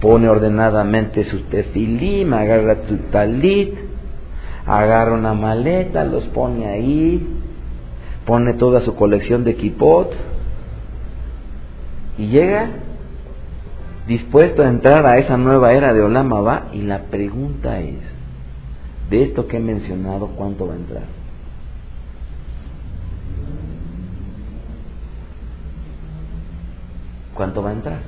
pone 0.00 0.28
ordenadamente 0.28 1.24
sus 1.24 1.42
tefilim, 1.44 2.32
agarra 2.32 2.78
su 2.88 2.96
talit, 3.10 3.74
agarra 4.66 5.12
una 5.14 5.34
maleta, 5.34 6.04
los 6.04 6.24
pone 6.26 6.66
ahí, 6.66 7.26
pone 8.24 8.54
toda 8.54 8.80
su 8.80 8.96
colección 8.96 9.44
de 9.44 9.54
kipot, 9.54 10.12
y 12.18 12.28
llega 12.28 12.70
dispuesto 14.06 14.62
a 14.62 14.68
entrar 14.68 15.04
a 15.06 15.18
esa 15.18 15.36
nueva 15.36 15.72
era 15.72 15.92
de 15.92 16.02
Olama 16.02 16.40
va 16.40 16.68
y 16.72 16.82
la 16.82 17.04
pregunta 17.04 17.80
es, 17.80 17.98
de 19.10 19.22
esto 19.22 19.46
que 19.46 19.58
he 19.58 19.60
mencionado, 19.60 20.28
¿cuánto 20.28 20.66
va 20.66 20.74
a 20.74 20.76
entrar? 20.76 21.04
¿Cuánto 27.34 27.62
va 27.62 27.70
a 27.70 27.72
entrar? 27.74 28.00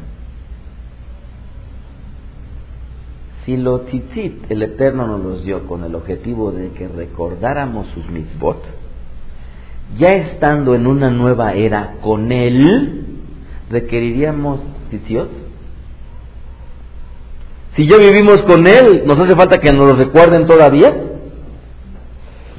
Si 3.44 3.56
lo 3.56 3.80
tzitzit, 3.80 4.50
el 4.50 4.62
Eterno 4.62 5.06
nos 5.06 5.24
los 5.24 5.44
dio 5.44 5.66
con 5.66 5.84
el 5.84 5.94
objetivo 5.94 6.50
de 6.52 6.70
que 6.70 6.88
recordáramos 6.88 7.86
sus 7.88 8.08
mitzvot, 8.08 8.62
ya 9.96 10.08
estando 10.08 10.74
en 10.74 10.86
una 10.86 11.10
nueva 11.10 11.54
era 11.54 11.94
con 12.00 12.30
Él, 12.32 13.07
requeriríamos 13.70 14.60
tzitzit? 14.90 15.28
Si 17.76 17.88
ya 17.88 17.96
vivimos 17.96 18.42
con 18.42 18.66
Él, 18.66 19.02
¿nos 19.06 19.18
hace 19.20 19.36
falta 19.36 19.60
que 19.60 19.72
nos 19.72 19.88
lo 19.88 19.96
recuerden 19.96 20.46
todavía? 20.46 20.94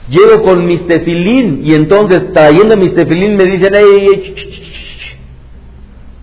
Llego 0.09 0.41
con 0.43 0.65
mis 0.65 0.87
tefilín 0.87 1.61
y 1.65 1.73
entonces 1.73 2.33
trayendo 2.33 2.77
mis 2.77 2.95
tefilín 2.95 3.35
me 3.35 3.45
dicen, 3.45 3.73
hey, 3.75 4.35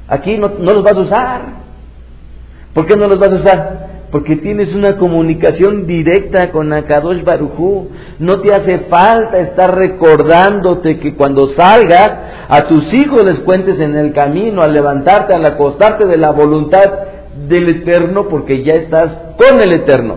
aquí 0.09 0.39
no, 0.39 0.49
no 0.59 0.75
los 0.75 0.83
vas 0.83 0.97
a 0.97 1.01
usar. 1.01 1.43
¿Por 2.75 2.87
qué 2.87 2.97
no 2.97 3.07
los 3.07 3.19
vas 3.19 3.33
a 3.33 3.37
usar? 3.37 3.86
Porque 4.17 4.37
tienes 4.37 4.75
una 4.75 4.97
comunicación 4.97 5.87
directa 5.87 6.51
con 6.51 6.73
Akadosh 6.73 7.23
Barujú. 7.23 7.91
No 8.19 8.41
te 8.41 8.55
hace 8.55 8.79
falta 8.89 9.39
estar 9.41 9.77
recordándote 9.77 10.99
que 10.99 11.15
cuando 11.15 11.49
salgas 11.49 12.19
a 12.49 12.67
tus 12.67 12.95
hijos 12.95 13.27
les 13.27 13.41
cuentes 13.41 13.79
en 13.79 13.95
el 13.95 14.15
camino, 14.15 14.63
al 14.63 14.73
levantarte, 14.73 15.35
al 15.35 15.45
acostarte 15.45 16.07
de 16.07 16.17
la 16.17 16.31
voluntad 16.31 16.91
del 17.47 17.69
Eterno, 17.69 18.27
porque 18.27 18.65
ya 18.65 18.73
estás 18.77 19.35
con 19.37 19.61
el 19.61 19.75
Eterno. 19.75 20.17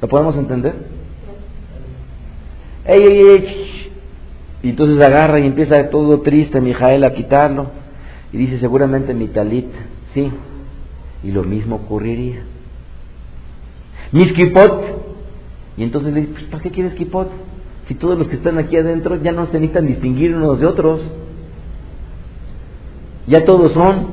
¿Lo 0.00 0.06
podemos 0.06 0.38
entender? 0.38 0.74
¡Ey, 2.84 3.02
ey, 3.02 3.20
ey! 3.26 3.90
Y 4.62 4.70
entonces 4.70 5.04
agarra 5.04 5.40
y 5.40 5.48
empieza 5.48 5.90
todo 5.90 6.20
triste 6.20 6.60
Mijael 6.60 7.02
a 7.02 7.12
quitarlo. 7.12 7.72
Y 8.32 8.36
dice 8.36 8.60
seguramente 8.60 9.14
mi 9.14 9.26
talit, 9.26 9.66
sí, 10.14 10.30
y 11.26 11.32
lo 11.32 11.42
mismo 11.42 11.76
ocurriría. 11.76 12.44
Mis 14.12 14.32
kipot. 14.32 14.84
Y 15.76 15.82
entonces 15.82 16.14
le 16.14 16.20
dice, 16.20 16.32
pues, 16.32 16.44
¿para 16.44 16.62
qué 16.62 16.70
quieres 16.70 16.94
kipot? 16.94 17.28
Si 17.88 17.96
todos 17.96 18.16
los 18.16 18.28
que 18.28 18.36
están 18.36 18.58
aquí 18.58 18.76
adentro 18.76 19.20
ya 19.20 19.32
no 19.32 19.46
se 19.46 19.54
necesitan 19.54 19.88
distinguir 19.88 20.36
unos 20.36 20.60
de 20.60 20.66
otros. 20.66 21.00
Ya 23.26 23.44
todos 23.44 23.72
son. 23.72 24.06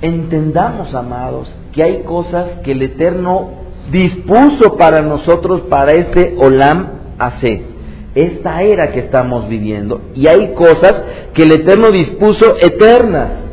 Entendamos, 0.00 0.94
amados, 0.94 1.54
que 1.72 1.82
hay 1.82 2.02
cosas 2.02 2.48
que 2.64 2.72
el 2.72 2.80
Eterno 2.80 3.50
dispuso 3.92 4.76
para 4.78 5.02
nosotros, 5.02 5.62
para 5.68 5.92
este 5.92 6.34
Olam 6.38 6.88
AC 7.18 7.75
esta 8.16 8.62
era 8.62 8.92
que 8.92 9.00
estamos 9.00 9.46
viviendo 9.46 10.00
y 10.14 10.26
hay 10.26 10.54
cosas 10.54 11.04
que 11.34 11.42
el 11.42 11.52
Eterno 11.52 11.90
dispuso 11.90 12.56
eternas. 12.60 13.44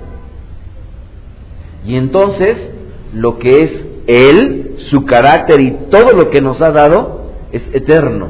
Y 1.85 1.97
entonces 1.97 2.71
lo 3.13 3.39
que 3.39 3.63
es 3.63 3.87
Él, 4.07 4.75
su 4.77 5.03
carácter 5.03 5.59
y 5.59 5.71
todo 5.91 6.13
lo 6.13 6.29
que 6.29 6.39
nos 6.39 6.61
ha 6.61 6.71
dado 6.71 7.25
es 7.51 7.61
eterno. 7.73 8.29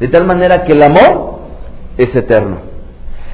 De 0.00 0.08
tal 0.08 0.26
manera 0.26 0.64
que 0.64 0.72
el 0.72 0.82
amor 0.82 1.40
es 1.98 2.16
eterno. 2.16 2.60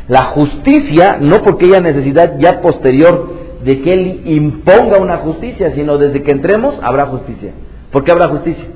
La 0.08 0.25
justicia, 0.25 1.18
no 1.20 1.44
porque 1.44 1.66
haya 1.66 1.80
necesidad 1.80 2.38
ya 2.38 2.61
posterior 2.61 3.30
de 3.64 3.82
que 3.82 3.92
Él 3.94 4.22
imponga 4.25 4.99
una 4.99 5.18
justicia, 5.18 5.70
sino 5.70 5.96
desde 5.96 6.25
que 6.25 6.32
entremos 6.32 6.76
habrá 6.82 7.06
justicia. 7.06 7.52
¿Por 7.92 8.02
qué 8.02 8.11
habrá 8.11 8.26
justicia? 8.26 8.66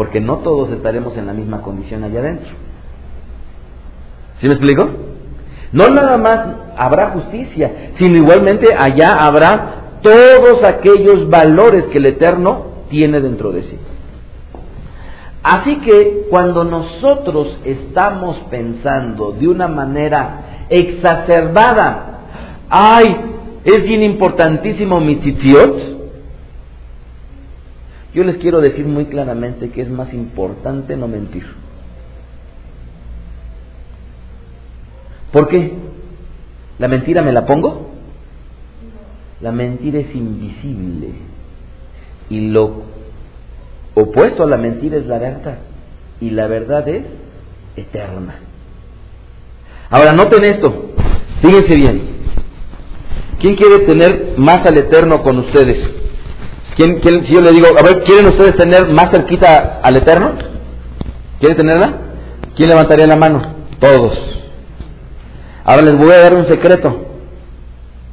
Porque 0.00 0.18
no 0.18 0.38
todos 0.38 0.70
estaremos 0.70 1.14
en 1.18 1.26
la 1.26 1.34
misma 1.34 1.60
condición 1.60 2.02
allá 2.04 2.20
adentro. 2.20 2.48
¿Sí 4.36 4.46
me 4.46 4.54
explico? 4.54 4.88
No 5.72 5.90
nada 5.90 6.16
más 6.16 6.40
habrá 6.78 7.10
justicia, 7.10 7.90
sino 7.96 8.16
igualmente 8.16 8.72
allá 8.74 9.12
habrá 9.22 9.98
todos 10.00 10.64
aquellos 10.64 11.28
valores 11.28 11.84
que 11.92 11.98
el 11.98 12.06
Eterno 12.06 12.64
tiene 12.88 13.20
dentro 13.20 13.52
de 13.52 13.62
sí. 13.62 13.78
Así 15.42 15.76
que 15.80 16.28
cuando 16.30 16.64
nosotros 16.64 17.58
estamos 17.66 18.38
pensando 18.50 19.32
de 19.32 19.48
una 19.48 19.68
manera 19.68 20.66
exacerbada, 20.70 22.20
ay, 22.70 23.16
es 23.64 23.84
bien 23.84 24.02
importantísimo 24.02 24.98
mi 24.98 25.16
tzitziot, 25.16 25.89
yo 28.14 28.24
les 28.24 28.36
quiero 28.36 28.60
decir 28.60 28.86
muy 28.86 29.06
claramente 29.06 29.70
que 29.70 29.82
es 29.82 29.90
más 29.90 30.12
importante 30.12 30.96
no 30.96 31.06
mentir. 31.06 31.44
¿Por 35.32 35.48
qué? 35.48 35.72
¿La 36.78 36.88
mentira 36.88 37.22
me 37.22 37.32
la 37.32 37.46
pongo? 37.46 37.90
La 39.40 39.52
mentira 39.52 40.00
es 40.00 40.14
invisible. 40.14 41.12
Y 42.28 42.48
lo 42.48 42.82
opuesto 43.94 44.42
a 44.42 44.46
la 44.46 44.56
mentira 44.56 44.96
es 44.96 45.06
la 45.06 45.18
verdad. 45.18 45.58
Y 46.20 46.30
la 46.30 46.48
verdad 46.48 46.88
es 46.88 47.04
eterna. 47.76 48.40
Ahora, 49.88 50.12
noten 50.12 50.44
esto. 50.44 50.90
Fíjense 51.42 51.74
bien. 51.76 52.02
¿Quién 53.40 53.56
quiere 53.56 53.80
tener 53.86 54.34
más 54.36 54.66
al 54.66 54.78
eterno 54.78 55.22
con 55.22 55.38
ustedes? 55.38 55.99
¿Quién, 56.80 57.26
si 57.26 57.34
yo 57.34 57.42
le 57.42 57.52
digo, 57.52 57.66
a 57.78 57.82
ver, 57.82 58.02
¿quieren 58.04 58.28
ustedes 58.28 58.56
tener 58.56 58.88
más 58.88 59.10
cerquita 59.10 59.80
al 59.82 59.98
eterno? 59.98 60.32
¿Quieren 61.38 61.58
tenerla? 61.58 61.92
¿Quién 62.56 62.70
levantaría 62.70 63.06
la 63.06 63.16
mano? 63.16 63.42
Todos. 63.78 64.18
Ahora 65.62 65.82
les 65.82 65.98
voy 65.98 66.10
a 66.12 66.20
dar 66.20 66.34
un 66.34 66.46
secreto. 66.46 67.04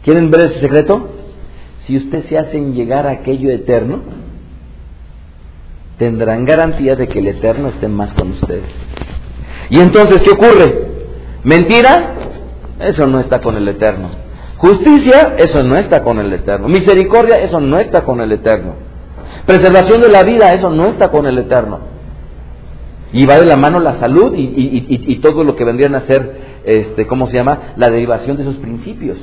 ¿Quieren 0.03 0.29
ver 0.29 0.41
ese 0.41 0.59
secreto? 0.59 1.11
Si 1.83 1.95
ustedes 1.95 2.25
se 2.25 2.37
hacen 2.37 2.73
llegar 2.73 3.07
a 3.07 3.11
aquello 3.11 3.49
eterno, 3.51 4.01
tendrán 5.97 6.43
garantía 6.43 6.97
de 6.97 7.07
que 7.07 7.19
el 7.19 7.27
eterno 7.27 7.69
esté 7.69 7.87
más 7.87 8.13
con 8.13 8.31
ustedes. 8.31 8.69
Y 9.69 9.79
entonces, 9.79 10.21
¿qué 10.21 10.31
ocurre? 10.31 10.87
¿Mentira? 11.45 12.15
Eso 12.81 13.07
no 13.07 13.21
está 13.21 13.39
con 13.39 13.55
el 13.55 13.67
eterno. 13.69 14.09
Justicia, 14.57 15.35
eso 15.37 15.61
no 15.63 15.75
está 15.75 16.03
con 16.03 16.19
el 16.19 16.33
eterno. 16.33 16.67
Misericordia, 16.67 17.37
eso 17.37 17.59
no 17.59 17.77
está 17.77 18.03
con 18.03 18.21
el 18.21 18.31
eterno. 18.31 18.73
Preservación 19.45 20.01
de 20.01 20.09
la 20.09 20.23
vida, 20.23 20.53
eso 20.53 20.69
no 20.71 20.87
está 20.87 21.09
con 21.09 21.27
el 21.27 21.37
eterno. 21.37 21.79
Y 23.13 23.25
va 23.25 23.39
de 23.39 23.45
la 23.45 23.55
mano 23.55 23.79
la 23.79 23.97
salud 23.97 24.33
y, 24.35 24.85
y 24.87 25.15
todo 25.17 25.43
lo 25.43 25.55
que 25.55 25.63
vendrían 25.63 25.95
a 25.95 26.01
ser 26.01 26.57
este, 26.65 27.07
¿cómo 27.07 27.27
se 27.27 27.37
llama? 27.37 27.73
La 27.77 27.89
derivación 27.89 28.35
de 28.35 28.43
esos 28.43 28.57
principios. 28.57 29.17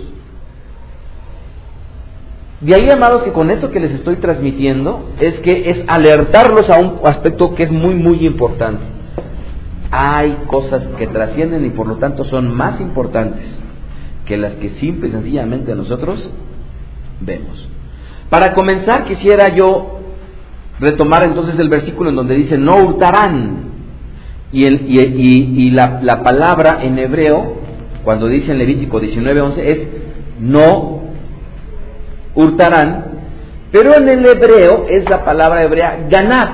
De 2.61 2.75
ahí, 2.75 2.88
amados, 2.88 3.23
que 3.25 3.33
con 3.33 3.50
esto 3.50 3.71
que 3.71 3.81
les 3.81 3.91
estoy 3.91 4.17
transmitiendo 4.17 5.11
es 5.21 5.38
que 5.41 5.69
es 5.69 5.85
alertarlos 5.87 6.71
a 6.71 6.79
un 6.79 7.00
aspecto 7.05 7.55
que 7.55 7.64
es 7.64 7.71
muy, 7.71 7.95
muy 7.95 8.25
importante. 8.25 8.85
Hay 9.91 10.38
cosas 10.47 10.87
que 10.97 11.07
trascienden 11.07 11.67
y 11.67 11.71
por 11.71 11.87
lo 11.87 11.97
tanto 11.97 12.25
son 12.25 12.55
más 12.55 12.81
importantes 12.81 13.63
que 14.26 14.37
las 14.37 14.54
que 14.54 14.71
simple 14.71 15.09
y 15.09 15.12
sencillamente 15.12 15.75
nosotros 15.75 16.31
vemos. 17.21 17.69
Para 18.31 18.54
comenzar, 18.54 19.04
quisiera 19.04 19.49
yo 19.54 20.00
retomar 20.81 21.25
entonces 21.25 21.59
el 21.59 21.69
versículo 21.69 22.11
en 22.11 22.16
donde 22.16 22.35
dice, 22.35 22.59
no 22.59 22.76
hurtarán. 22.76 23.73
Y, 24.50 24.64
el, 24.66 24.85
y, 24.87 25.64
y, 25.66 25.71
la, 25.71 26.00
la, 26.02 26.23
palabra 26.23 26.78
en 26.83 26.99
hebreo, 26.99 27.57
cuando 28.05 28.29
dice 28.29 28.53
en 28.53 28.59
Levítico 28.59 29.01
19:11, 29.01 29.59
es 29.59 29.88
no 30.38 31.03
hurtarán, 32.37 33.05
pero 33.72 33.94
en 33.96 34.09
el 34.09 34.25
hebreo 34.25 34.87
es 34.88 35.09
la 35.11 35.25
palabra 35.25 35.64
hebrea 35.64 36.07
ganab. 36.09 36.51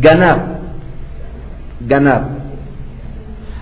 Ganab. 0.00 0.40
Ganab. 1.80 2.22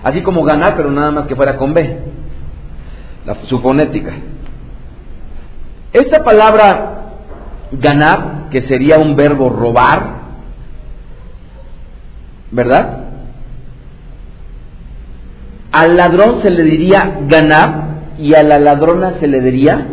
Así 0.03 0.21
como 0.21 0.43
ganar, 0.43 0.75
pero 0.75 0.91
nada 0.91 1.09
más 1.09 1.25
que 1.25 1.35
fuera 1.35 1.57
con 1.57 1.73
B. 1.73 1.97
La, 3.25 3.35
su 3.45 3.59
fonética. 3.59 4.13
Esta 5.93 6.23
palabra 6.23 6.93
ganab, 7.71 8.49
que 8.49 8.61
sería 8.61 8.97
un 8.97 9.15
verbo 9.15 9.49
robar, 9.49 10.23
¿verdad? 12.51 12.99
Al 15.71 15.97
ladrón 15.97 16.41
se 16.41 16.49
le 16.49 16.63
diría 16.63 17.19
ganab 17.27 18.17
y 18.17 18.35
a 18.35 18.43
la 18.43 18.59
ladrona 18.59 19.13
se 19.19 19.27
le 19.27 19.41
diría 19.41 19.87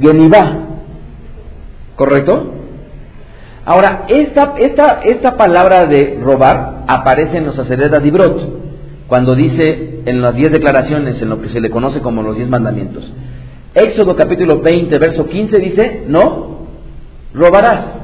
genibá. 0.00 0.58
¿Correcto? 1.96 2.52
Ahora, 3.64 4.04
esta, 4.08 4.54
esta, 4.58 5.00
esta 5.04 5.36
palabra 5.36 5.86
de 5.86 6.18
robar 6.20 6.84
aparece 6.86 7.38
en 7.38 7.46
los 7.46 7.68
de 7.68 8.00
Dibrot, 8.00 8.63
cuando 9.06 9.34
dice 9.34 10.00
en 10.06 10.22
las 10.22 10.34
diez 10.34 10.50
declaraciones, 10.50 11.20
en 11.20 11.28
lo 11.28 11.40
que 11.40 11.48
se 11.48 11.60
le 11.60 11.70
conoce 11.70 12.00
como 12.00 12.22
los 12.22 12.36
diez 12.36 12.48
mandamientos. 12.48 13.10
Éxodo 13.74 14.16
capítulo 14.16 14.60
20, 14.60 14.98
verso 14.98 15.26
15 15.26 15.58
dice, 15.58 16.04
no 16.08 16.68
robarás. 17.34 18.00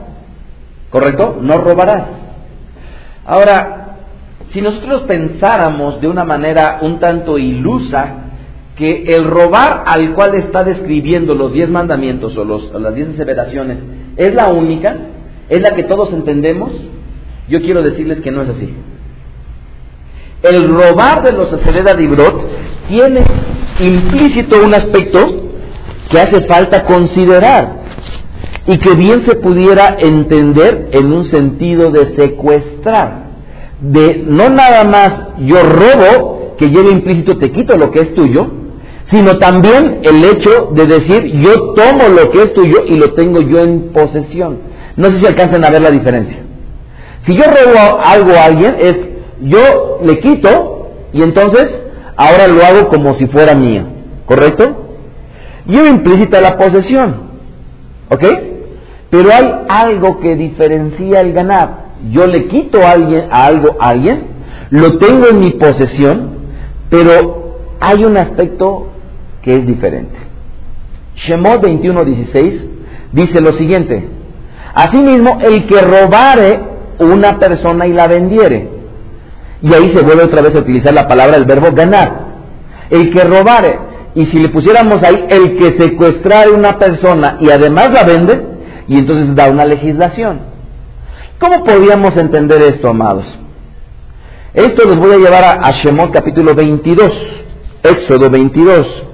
¿Correcto? 0.91 1.39
No 1.41 1.59
robarás. 1.59 2.09
Ahora, 3.25 3.99
si 4.51 4.61
nosotros 4.61 5.03
pensáramos 5.03 6.01
de 6.01 6.09
una 6.09 6.25
manera 6.25 6.79
un 6.83 6.99
tanto 6.99 7.39
ilusa 7.39 8.17
que 8.77 9.05
el 9.05 9.25
robar 9.25 9.85
al 9.87 10.15
cual 10.15 10.35
está 10.35 10.65
describiendo 10.65 11.35
los 11.35 11.53
diez 11.53 11.71
mandamientos 11.71 12.37
o, 12.37 12.45
las 12.45 12.95
diez 12.95 13.11
aseveraciones 13.11 13.79
es 14.17 14.35
la 14.35 14.49
única, 14.49 14.97
es 15.49 15.61
la 15.61 15.75
que 15.75 15.85
todos 15.85 16.13
entendemos, 16.13 16.73
yo 17.49 17.61
quiero 17.61 17.83
decirles 17.83 18.21
que 18.21 18.31
no 18.31 18.43
es 18.43 18.49
así. 18.49 18.75
El 20.43 20.69
robar 20.69 21.23
de 21.23 21.33
los 21.33 21.53
Asereda 21.53 21.95
Dibrot 21.95 22.47
tiene 22.89 23.23
implícito 23.79 24.65
un 24.65 24.75
aspecto 24.75 25.51
que 26.09 26.19
hace 26.19 26.43
falta 26.47 26.85
considerar 26.85 27.81
y 28.67 28.79
que 28.79 28.95
bien 28.95 29.21
se 29.23 29.37
pudiera 29.37 29.97
entender 29.99 30.89
en 30.93 31.13
un 31.13 31.25
sentido 31.25 31.91
de 31.91 32.15
secuestrar, 32.17 33.31
de 33.81 34.23
no 34.27 34.49
nada 34.49 34.85
más 34.85 35.13
yo 35.39 35.63
robo, 35.63 36.55
que 36.59 36.71
lleve 36.71 36.91
implícito 36.91 37.37
te 37.39 37.53
quito 37.53 37.77
lo 37.77 37.91
que 37.91 38.01
es 38.01 38.15
tuyo, 38.15 38.51
sino 39.07 39.39
también 39.39 40.01
el 40.03 40.25
hecho 40.25 40.71
de 40.73 40.87
decir 40.87 41.25
yo 41.41 41.73
tomo 41.75 42.09
lo 42.09 42.31
que 42.31 42.45
es 42.45 42.55
tuyo 42.55 42.85
y 42.87 42.97
lo 42.97 43.13
tengo 43.13 43.41
yo 43.41 43.61
en 43.61 43.93
posesión. 43.93 44.59
No 44.97 45.11
sé 45.11 45.19
si 45.19 45.27
alcanzan 45.27 45.65
a 45.65 45.71
ver 45.71 45.83
la 45.83 45.91
diferencia. 45.91 46.39
Si 47.27 47.35
yo 47.35 47.45
robo 47.45 48.01
algo 48.05 48.33
a 48.33 48.45
alguien 48.45 48.77
es 48.79 49.10
yo 49.43 50.01
le 50.03 50.19
quito 50.21 50.91
y 51.13 51.23
entonces 51.23 51.83
ahora 52.17 52.47
lo 52.49 52.65
hago 52.65 52.89
como 52.89 53.15
si 53.15 53.27
fuera 53.27 53.55
mío, 53.55 53.85
¿correcto? 54.27 54.89
Yo 55.67 55.87
implícita 55.87 56.41
la 56.41 56.57
posesión, 56.57 57.15
¿ok? 58.11 58.25
Pero 59.11 59.31
hay 59.33 59.53
algo 59.69 60.21
que 60.21 60.37
diferencia 60.37 61.21
el 61.21 61.33
ganar. 61.33 61.91
Yo 62.11 62.27
le 62.27 62.47
quito 62.47 62.83
a, 62.83 62.93
alguien, 62.93 63.25
a 63.31 63.47
algo 63.47 63.77
a 63.81 63.89
alguien, 63.89 64.25
lo 64.71 64.99
tengo 64.99 65.29
en 65.29 65.41
mi 65.41 65.51
posesión, 65.51 66.31
pero 66.89 67.59
hay 67.81 68.05
un 68.05 68.17
aspecto 68.17 68.87
que 69.43 69.57
es 69.57 69.67
diferente. 69.67 70.17
Shemot 71.17 71.63
21:16 71.63 72.61
dice 73.13 73.41
lo 73.41 73.53
siguiente: 73.53 74.09
Asimismo, 74.75 75.39
el 75.43 75.67
que 75.67 75.81
robare 75.81 76.61
una 76.99 77.39
persona 77.39 77.87
y 77.87 77.93
la 77.93 78.07
vendiere, 78.07 78.80
y 79.63 79.75
ahí 79.75 79.91
se 79.91 80.03
vuelve 80.03 80.25
otra 80.25 80.43
vez 80.43 80.55
a 80.55 80.61
utilizar 80.61 80.95
la 80.95 81.07
palabra, 81.07 81.37
el 81.37 81.45
verbo 81.45 81.73
ganar. 81.73 82.29
El 82.89 83.11
que 83.13 83.23
robare, 83.25 83.79
y 84.15 84.27
si 84.27 84.39
le 84.39 84.49
pusiéramos 84.49 85.03
ahí 85.03 85.27
el 85.29 85.57
que 85.57 85.79
secuestrare 85.79 86.51
una 86.51 86.79
persona 86.79 87.37
y 87.41 87.51
además 87.51 87.93
la 87.93 88.05
vende, 88.05 88.43
y 88.89 88.99
entonces 88.99 89.35
da 89.35 89.49
una 89.49 89.65
legislación. 89.65 90.41
¿Cómo 91.39 91.63
podríamos 91.65 92.17
entender 92.17 92.61
esto, 92.63 92.89
amados? 92.89 93.25
Esto 94.53 94.89
les 94.89 94.97
voy 94.97 95.13
a 95.13 95.19
llevar 95.19 95.61
a, 95.63 95.71
Shemot 95.73 96.13
capítulo 96.13 96.55
22, 96.55 97.13
Éxodo 97.83 98.29
22. 98.29 99.05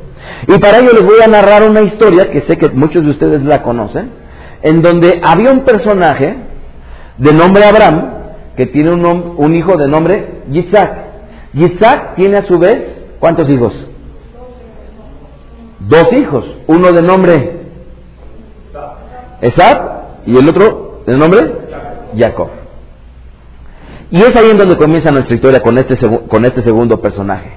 Y 0.48 0.58
para 0.58 0.78
ello 0.78 0.92
les 0.92 1.04
voy 1.04 1.20
a 1.22 1.28
narrar 1.28 1.68
una 1.68 1.82
historia 1.82 2.30
que 2.30 2.40
sé 2.40 2.56
que 2.56 2.70
muchos 2.70 3.04
de 3.04 3.10
ustedes 3.10 3.42
la 3.44 3.62
conocen, 3.62 4.10
en 4.62 4.80
donde 4.80 5.20
había 5.22 5.52
un 5.52 5.64
personaje 5.64 6.36
de 7.18 7.32
nombre 7.32 7.64
Abraham 7.64 8.15
que 8.56 8.66
tiene 8.66 8.90
un, 8.90 9.34
un 9.36 9.54
hijo 9.54 9.76
de 9.76 9.88
nombre 9.88 10.42
Yitzhak. 10.50 11.06
Yitzhak 11.52 12.14
tiene 12.16 12.38
a 12.38 12.42
su 12.42 12.58
vez, 12.58 12.84
¿cuántos 13.18 13.48
hijos? 13.50 13.74
Dos 15.80 16.12
hijos, 16.12 16.44
uno 16.66 16.90
de 16.92 17.02
nombre 17.02 17.56
Esab 19.40 20.24
y 20.26 20.36
el 20.36 20.48
otro, 20.48 21.02
¿el 21.06 21.18
nombre? 21.18 21.52
Jacob. 22.16 22.48
Y 24.10 24.22
es 24.22 24.34
ahí 24.36 24.50
en 24.50 24.58
donde 24.58 24.76
comienza 24.76 25.10
nuestra 25.10 25.34
historia 25.34 25.60
con 25.60 25.76
este, 25.78 25.94
este 25.94 26.62
segundo 26.62 27.00
personaje. 27.00 27.50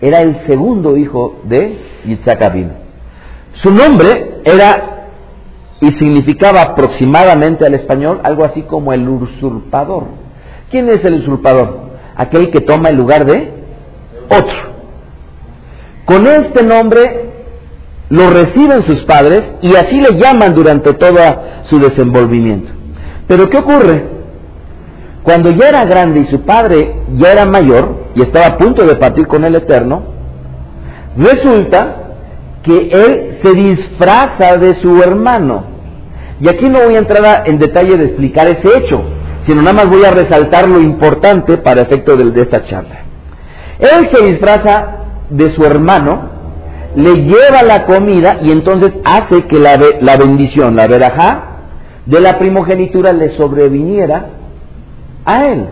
Era 0.00 0.20
el 0.20 0.46
segundo 0.46 0.96
hijo 0.96 1.40
de 1.44 1.78
Yitzhak 2.04 2.42
Abin. 2.42 2.72
Su 3.54 3.70
nombre 3.70 4.40
era 4.44 5.03
y 5.84 5.92
significaba 5.92 6.62
aproximadamente 6.62 7.66
al 7.66 7.74
español 7.74 8.20
algo 8.22 8.44
así 8.44 8.62
como 8.62 8.92
el 8.92 9.06
usurpador. 9.06 10.04
¿Quién 10.70 10.88
es 10.88 11.04
el 11.04 11.14
usurpador? 11.14 11.90
Aquel 12.16 12.50
que 12.50 12.62
toma 12.62 12.88
el 12.88 12.96
lugar 12.96 13.26
de 13.26 13.52
otro. 14.30 14.56
Con 16.06 16.26
este 16.26 16.62
nombre 16.62 17.24
lo 18.08 18.30
reciben 18.30 18.82
sus 18.84 19.02
padres 19.02 19.54
y 19.60 19.74
así 19.76 20.00
le 20.00 20.18
llaman 20.18 20.54
durante 20.54 20.94
todo 20.94 21.18
su 21.64 21.78
desenvolvimiento. 21.78 22.70
Pero 23.26 23.50
¿qué 23.50 23.58
ocurre? 23.58 24.04
Cuando 25.22 25.50
ya 25.50 25.68
era 25.68 25.84
grande 25.84 26.20
y 26.20 26.24
su 26.26 26.40
padre 26.42 26.94
ya 27.12 27.32
era 27.32 27.44
mayor 27.44 28.10
y 28.14 28.22
estaba 28.22 28.46
a 28.46 28.56
punto 28.56 28.86
de 28.86 28.96
partir 28.96 29.26
con 29.26 29.44
el 29.44 29.54
Eterno, 29.54 30.02
resulta 31.16 31.96
que 32.62 32.88
él 32.90 33.38
se 33.42 33.52
disfraza 33.52 34.56
de 34.56 34.74
su 34.76 35.02
hermano. 35.02 35.73
Y 36.40 36.48
aquí 36.48 36.68
no 36.68 36.80
voy 36.80 36.96
a 36.96 36.98
entrar 36.98 37.44
en 37.46 37.58
detalle 37.58 37.96
de 37.96 38.06
explicar 38.06 38.48
ese 38.48 38.78
hecho, 38.78 39.02
sino 39.46 39.62
nada 39.62 39.74
más 39.74 39.90
voy 39.90 40.04
a 40.04 40.10
resaltar 40.10 40.68
lo 40.68 40.80
importante 40.80 41.58
para 41.58 41.82
efecto 41.82 42.16
de, 42.16 42.32
de 42.32 42.42
esta 42.42 42.64
charla. 42.64 43.02
Él 43.78 44.08
se 44.12 44.24
disfraza 44.24 44.96
de 45.30 45.50
su 45.50 45.64
hermano, 45.64 46.30
le 46.96 47.14
lleva 47.22 47.62
la 47.62 47.84
comida 47.86 48.38
y 48.42 48.52
entonces 48.52 48.94
hace 49.04 49.46
que 49.46 49.58
la, 49.58 49.78
la 50.00 50.16
bendición, 50.16 50.76
la 50.76 50.86
verajá, 50.86 51.50
de 52.06 52.20
la 52.20 52.38
primogenitura 52.38 53.12
le 53.12 53.30
sobreviniera 53.30 54.26
a 55.24 55.46
él. 55.46 55.66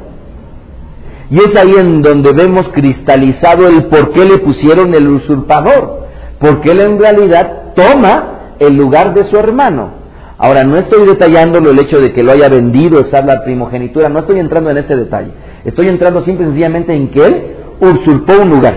Y 1.30 1.38
es 1.38 1.56
ahí 1.56 1.74
en 1.78 2.02
donde 2.02 2.32
vemos 2.32 2.68
cristalizado 2.68 3.68
el 3.68 3.84
por 3.84 4.12
qué 4.12 4.24
le 4.24 4.38
pusieron 4.38 4.94
el 4.94 5.08
usurpador, 5.08 6.06
porque 6.38 6.72
él 6.72 6.80
en 6.80 6.98
realidad 6.98 7.72
toma 7.74 8.54
el 8.58 8.76
lugar 8.76 9.14
de 9.14 9.24
su 9.24 9.36
hermano. 9.36 10.01
Ahora, 10.44 10.64
no 10.64 10.76
estoy 10.76 11.06
detallándolo 11.06 11.70
el 11.70 11.78
hecho 11.78 12.00
de 12.00 12.12
que 12.12 12.24
lo 12.24 12.32
haya 12.32 12.48
vendido, 12.48 12.98
esa 12.98 13.22
la 13.22 13.44
primogenitura, 13.44 14.08
no 14.08 14.18
estoy 14.18 14.40
entrando 14.40 14.70
en 14.70 14.78
ese 14.78 14.96
detalle. 14.96 15.30
Estoy 15.64 15.86
entrando 15.86 16.24
simple 16.24 16.46
y 16.46 16.48
sencillamente 16.48 16.92
en 16.92 17.12
que 17.12 17.24
él 17.24 17.46
usurpó 17.78 18.32
un 18.42 18.50
lugar. 18.50 18.74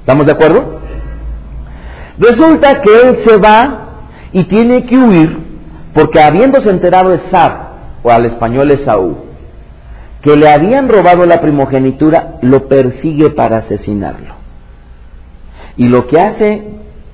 ¿Estamos 0.00 0.24
de 0.24 0.32
acuerdo? 0.32 0.80
Resulta 2.18 2.80
que 2.80 2.88
él 2.88 3.18
se 3.26 3.36
va 3.36 4.06
y 4.32 4.44
tiene 4.44 4.84
que 4.84 4.96
huir 4.96 5.38
porque 5.92 6.22
habiéndose 6.22 6.70
enterado 6.70 7.12
Esab, 7.12 7.52
o 8.02 8.10
al 8.10 8.24
español 8.24 8.70
Esaú, 8.70 9.16
que 10.22 10.38
le 10.38 10.48
habían 10.48 10.88
robado 10.88 11.26
la 11.26 11.42
primogenitura, 11.42 12.38
lo 12.40 12.66
persigue 12.66 13.28
para 13.28 13.58
asesinarlo. 13.58 14.36
Y 15.76 15.86
lo 15.86 16.06
que 16.06 16.18
hace 16.18 16.62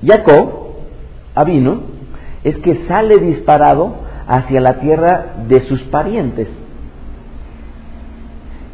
Jacob, 0.01 0.49
Abino, 1.35 1.81
es 2.43 2.57
que 2.57 2.85
sale 2.87 3.17
disparado 3.19 3.95
hacia 4.27 4.61
la 4.61 4.79
tierra 4.79 5.35
de 5.47 5.61
sus 5.67 5.81
parientes. 5.83 6.47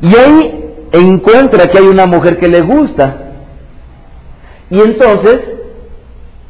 Y 0.01 0.15
ahí 0.15 0.75
encuentra 0.91 1.67
que 1.67 1.79
hay 1.79 1.87
una 1.87 2.05
mujer 2.05 2.37
que 2.37 2.47
le 2.47 2.61
gusta. 2.61 3.23
Y 4.69 4.79
entonces 4.79 5.39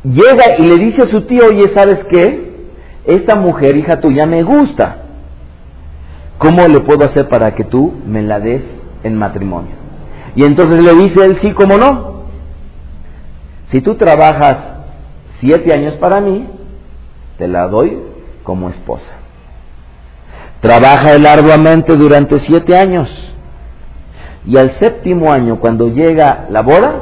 llega 0.04 0.58
y 0.58 0.64
le 0.64 0.78
dice 0.78 1.04
a 1.04 1.08
su 1.08 1.22
tío, 1.22 1.48
oye, 1.48 1.70
¿sabes 1.74 2.04
qué? 2.06 2.48
Esta 3.06 3.36
mujer, 3.36 3.78
hija 3.78 4.02
tuya, 4.02 4.26
me 4.26 4.44
gusta. 4.44 5.04
¿Cómo 6.38 6.68
le 6.68 6.82
puedo 6.82 7.06
hacer 7.06 7.30
para 7.30 7.56
que 7.56 7.64
tú 7.64 7.94
me 8.06 8.22
la 8.22 8.40
des 8.40 8.62
en 9.04 9.16
matrimonio? 9.16 9.72
Y 10.36 10.44
entonces 10.44 10.84
le 10.84 10.94
dice 10.94 11.26
él, 11.26 11.38
sí, 11.42 11.52
cómo 11.54 11.78
no. 11.78 12.24
Si 13.72 13.82
tú 13.82 13.96
trabajas 13.96 14.58
siete 15.40 15.74
años 15.74 15.96
para 15.96 16.20
mí, 16.20 16.48
te 17.38 17.47
la 17.47 17.67
doy 17.67 18.00
como 18.43 18.69
esposa. 18.69 19.12
Trabaja 20.62 21.13
él 21.13 21.26
arduamente 21.26 21.95
durante 21.95 22.39
siete 22.39 22.76
años. 22.78 23.10
Y 24.45 24.58
al 24.58 24.71
séptimo 24.80 25.32
año, 25.32 25.60
cuando 25.60 25.89
llega 25.89 26.45
la 26.50 26.62
boda, 26.62 26.95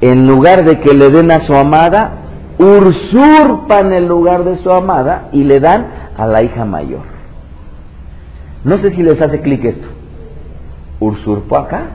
en 0.00 0.26
lugar 0.26 0.64
de 0.64 0.78
que 0.80 0.94
le 0.94 1.10
den 1.10 1.30
a 1.30 1.40
su 1.40 1.54
amada, 1.54 2.18
usurpan 2.58 3.92
el 3.92 4.06
lugar 4.06 4.44
de 4.44 4.58
su 4.58 4.70
amada 4.70 5.28
y 5.32 5.44
le 5.44 5.58
dan 5.58 5.86
a 6.16 6.26
la 6.26 6.42
hija 6.42 6.64
mayor. 6.64 7.02
No 8.62 8.78
sé 8.78 8.94
si 8.94 9.02
les 9.02 9.20
hace 9.20 9.40
clic 9.40 9.64
esto. 9.64 9.88
Usurpó 11.00 11.58
acá, 11.58 11.86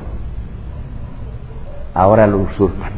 ahora 1.94 2.28
lo 2.28 2.40
usurpan. 2.40 2.92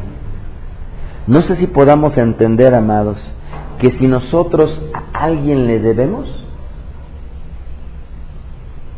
No 1.26 1.42
sé 1.42 1.56
si 1.56 1.66
podamos 1.66 2.18
entender, 2.18 2.74
amados, 2.74 3.18
que 3.78 3.92
si 3.92 4.06
nosotros 4.06 4.80
a 4.92 5.24
alguien 5.24 5.66
le 5.66 5.80
debemos, 5.80 6.28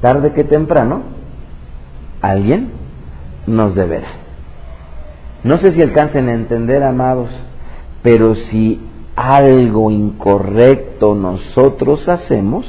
tarde 0.01 0.33
que 0.33 0.45
temprano, 0.45 1.03
alguien 2.21 2.71
nos 3.47 3.75
deberá. 3.75 4.09
No 5.45 5.59
sé 5.59 5.71
si 5.73 5.83
alcancen 5.83 6.29
a 6.29 6.35
entender, 6.35 6.83
amados, 6.83 7.31
pero 8.03 8.35
si 8.35 8.81
algo 9.15 9.91
incorrecto 9.91 11.15
nosotros 11.15 12.09
hacemos, 12.09 12.67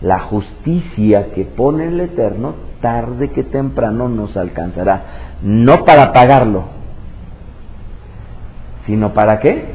la 0.00 0.20
justicia 0.20 1.32
que 1.32 1.44
pone 1.44 1.88
el 1.88 2.00
Eterno, 2.00 2.54
tarde 2.80 3.30
que 3.32 3.42
temprano 3.42 4.08
nos 4.08 4.36
alcanzará. 4.36 5.36
No 5.42 5.84
para 5.84 6.12
pagarlo, 6.12 6.77
sino 8.88 9.12
para 9.12 9.38
qué? 9.38 9.66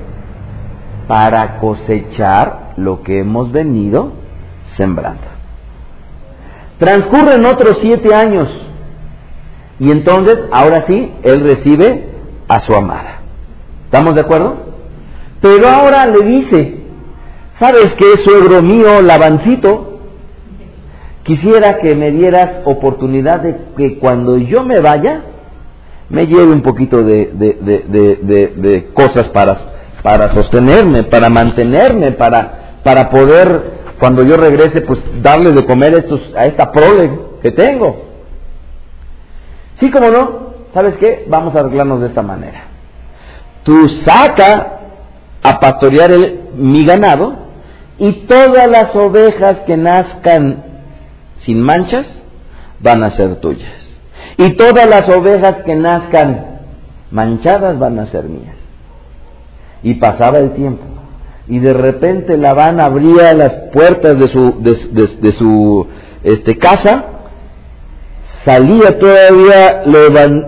Para 1.08 1.58
cosechar 1.58 2.74
lo 2.78 3.04
que 3.04 3.20
hemos 3.20 3.52
venido 3.52 4.12
sembrando. 4.76 5.22
Transcurren 6.80 7.46
otros 7.46 7.78
siete 7.80 8.14
años 8.16 8.50
y 9.80 9.92
entonces, 9.92 10.40
ahora 10.52 10.86
sí, 10.88 11.14
él 11.22 11.42
recibe 11.42 12.10
a 12.48 12.60
su 12.60 12.74
amada. 12.74 13.20
¿Estamos 13.86 14.16
de 14.16 14.22
acuerdo? 14.22 14.56
Pero 15.42 15.68
ahora 15.68 16.08
le 16.08 16.26
dice, 16.26 16.78
¿sabes 17.60 17.94
qué, 17.94 18.18
suegro 18.18 18.64
mío, 18.64 19.04
Lavancito? 19.04 20.00
Quisiera 21.22 21.78
que 21.78 21.96
me 21.96 22.10
dieras 22.10 22.62
oportunidad 22.66 23.42
de 23.42 23.58
que 23.78 24.00
cuando 24.00 24.40
yo 24.40 24.64
me 24.64 24.80
vaya, 24.80 25.22
me 26.14 26.28
lleve 26.28 26.54
un 26.54 26.62
poquito 26.62 27.04
de, 27.04 27.32
de, 27.34 28.90
cosas 28.94 29.30
para, 29.30 29.58
para 30.04 30.32
sostenerme, 30.32 31.02
para 31.06 31.28
mantenerme, 31.28 32.12
para, 32.12 32.78
para 32.84 33.10
poder, 33.10 33.82
cuando 34.00 34.24
yo 34.24 34.38
regrese, 34.38 34.82
pues 34.82 35.00
darle 35.24 35.52
de 35.54 35.66
comer 35.66 35.96
estos, 35.96 36.22
a 36.36 36.46
esta 36.46 36.72
prole 36.72 37.10
que 37.42 37.52
tengo. 37.52 38.04
Sí, 39.78 39.90
como 39.90 40.12
no, 40.12 40.54
¿sabes 40.72 40.98
qué? 40.98 41.26
Vamos 41.28 41.56
a 41.56 41.62
arreglarnos 41.62 42.02
de 42.02 42.08
esta 42.08 42.22
manera. 42.22 42.66
Tú 43.64 43.88
saca 43.90 44.82
a 45.42 45.60
pastorear 45.60 46.12
mi 46.56 46.86
ganado 46.86 47.38
y 47.98 48.28
todas 48.28 48.70
las 48.70 48.96
ovejas 48.96 49.62
que 49.62 49.78
nazcan 49.78 50.64
sin 51.38 51.60
manchas 51.60 52.24
van 52.80 53.02
a 53.04 53.10
ser 53.10 53.38
tuyas. 53.38 53.83
Y 54.38 54.52
todas 54.52 54.88
las 54.90 55.08
ovejas 55.10 55.58
que 55.66 55.76
nazcan 55.76 56.46
manchadas 57.12 57.78
van 57.78 58.00
a 58.00 58.06
ser 58.08 58.26
mías. 58.26 58.56
Y 59.84 59.96
pasaba 59.96 60.40
el 60.40 60.52
tiempo. 60.52 60.84
Y 61.48 61.60
de 61.60 61.74
repente 61.74 62.38
la 62.38 62.54
van 62.54 62.80
abría 62.80 63.34
las 63.34 63.54
puertas 63.74 64.18
de 64.18 64.28
su, 64.28 64.56
de, 64.62 65.32
su 65.34 65.88
este, 66.24 66.58
casa 66.58 67.06
salía 68.44 69.00
todavía, 69.00 69.84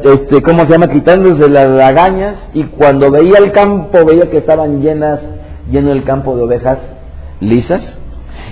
este, 0.03 0.41
¿cómo 0.41 0.65
se 0.65 0.73
llama?, 0.73 0.89
quitándose 0.89 1.49
las 1.49 1.69
lagañas 1.69 2.37
y 2.53 2.63
cuando 2.63 3.11
veía 3.11 3.37
el 3.37 3.51
campo 3.51 4.05
veía 4.05 4.29
que 4.29 4.37
estaban 4.37 4.81
llenas, 4.81 5.21
lleno 5.69 5.91
el 5.91 6.03
campo 6.03 6.35
de 6.35 6.43
ovejas 6.43 6.79
lisas 7.39 7.97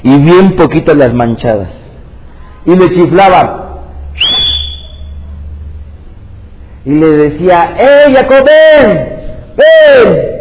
y 0.02 0.18
bien 0.18 0.56
poquitas 0.56 0.96
las 0.96 1.14
manchadas. 1.14 1.70
Y 2.66 2.76
le 2.76 2.90
chiflaba. 2.92 3.63
Y 6.86 6.92
le 6.92 7.08
decía, 7.08 7.76
¡eh, 7.78 8.14
Jacob, 8.14 8.46
ven! 8.46 9.10
¡Ven! 9.58 10.34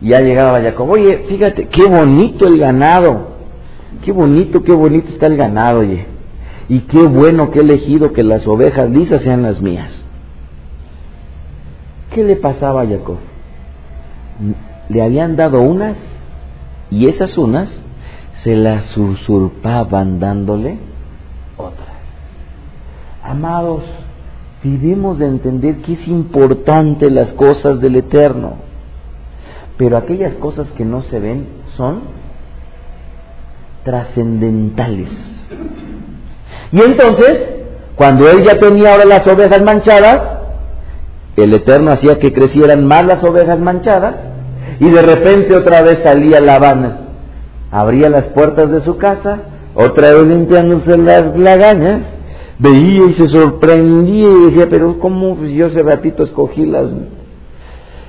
Y 0.00 0.08
ya 0.10 0.20
llegaba 0.20 0.60
Jacob, 0.60 0.90
oye, 0.90 1.24
fíjate, 1.28 1.66
qué 1.68 1.84
bonito 1.84 2.46
el 2.46 2.58
ganado. 2.58 3.34
Qué 4.02 4.12
bonito, 4.12 4.62
qué 4.62 4.72
bonito 4.72 5.08
está 5.08 5.26
el 5.26 5.36
ganado, 5.36 5.80
oye. 5.80 6.06
Y 6.68 6.80
qué 6.80 7.02
bueno 7.02 7.50
que 7.50 7.58
he 7.58 7.62
elegido 7.62 8.12
que 8.12 8.22
las 8.22 8.46
ovejas 8.46 8.90
lisas 8.90 9.22
sean 9.22 9.42
las 9.42 9.60
mías. 9.60 10.04
¿Qué 12.10 12.22
le 12.22 12.36
pasaba 12.36 12.82
a 12.82 12.86
Jacob? 12.86 13.18
Le 14.88 15.02
habían 15.02 15.36
dado 15.36 15.60
unas 15.60 15.98
y 16.90 17.08
esas 17.08 17.36
unas 17.36 17.82
se 18.42 18.54
las 18.54 18.96
usurpaban 18.96 20.20
dándole 20.20 20.78
otras. 21.56 21.88
Amados, 23.22 23.82
debemos 24.64 25.18
de 25.18 25.26
entender 25.26 25.76
que 25.82 25.92
es 25.92 26.08
importante 26.08 27.10
las 27.10 27.32
cosas 27.34 27.80
del 27.80 27.96
Eterno, 27.96 28.54
pero 29.76 29.98
aquellas 29.98 30.34
cosas 30.34 30.68
que 30.70 30.86
no 30.86 31.02
se 31.02 31.20
ven 31.20 31.46
son 31.76 32.00
trascendentales. 33.84 35.10
Y 36.72 36.80
entonces, 36.80 37.42
cuando 37.94 38.28
él 38.30 38.42
ya 38.42 38.58
tenía 38.58 38.92
ahora 38.92 39.04
las 39.04 39.26
ovejas 39.26 39.62
manchadas, 39.62 40.38
el 41.36 41.52
Eterno 41.52 41.90
hacía 41.90 42.18
que 42.18 42.32
crecieran 42.32 42.86
más 42.86 43.04
las 43.04 43.22
ovejas 43.22 43.58
manchadas 43.58 44.14
y 44.80 44.88
de 44.88 45.02
repente 45.02 45.54
otra 45.54 45.82
vez 45.82 45.98
salía 46.02 46.40
la 46.40 46.54
Habana, 46.54 47.00
abría 47.70 48.08
las 48.08 48.26
puertas 48.26 48.70
de 48.70 48.80
su 48.80 48.96
casa, 48.96 49.40
otra 49.74 50.14
vez 50.14 50.26
limpiándose 50.26 50.96
las 50.96 51.36
lagañas, 51.36 52.13
veía 52.58 53.04
y 53.06 53.14
se 53.14 53.28
sorprendía 53.28 54.28
y 54.28 54.44
decía, 54.46 54.68
pero 54.68 54.98
¿cómo 54.98 55.36
pues 55.36 55.52
yo 55.52 55.66
ese 55.66 55.82
ratito 55.82 56.22
escogí 56.22 56.66
las... 56.66 56.86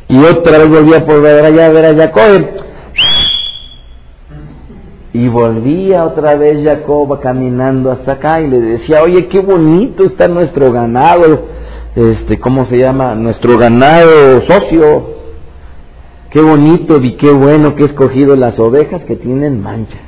Y 0.07 0.23
otra 0.23 0.59
vez 0.59 0.69
volvía 0.69 1.05
por 1.05 1.21
ver 1.21 1.43
allá 1.43 1.69
ver 1.69 1.85
a 1.85 1.95
Jacob. 1.95 2.47
Y 5.13 5.27
volvía 5.29 6.05
otra 6.05 6.35
vez 6.35 6.63
Jacob 6.63 7.19
caminando 7.21 7.91
hasta 7.91 8.13
acá 8.13 8.41
y 8.41 8.49
le 8.49 8.59
decía, 8.59 9.01
oye, 9.01 9.27
qué 9.27 9.39
bonito 9.39 10.03
está 10.03 10.27
nuestro 10.27 10.71
ganado 10.71 11.55
este, 11.95 12.39
¿cómo 12.39 12.65
se 12.65 12.77
llama? 12.77 13.15
Nuestro 13.15 13.57
ganado 13.57 14.41
socio. 14.41 15.15
Qué 16.29 16.41
bonito 16.41 17.01
y 17.01 17.13
qué 17.13 17.31
bueno 17.31 17.75
que 17.75 17.83
he 17.83 17.85
escogido 17.85 18.35
las 18.35 18.59
ovejas 18.59 19.03
que 19.03 19.15
tienen 19.15 19.61
manchas. 19.61 20.01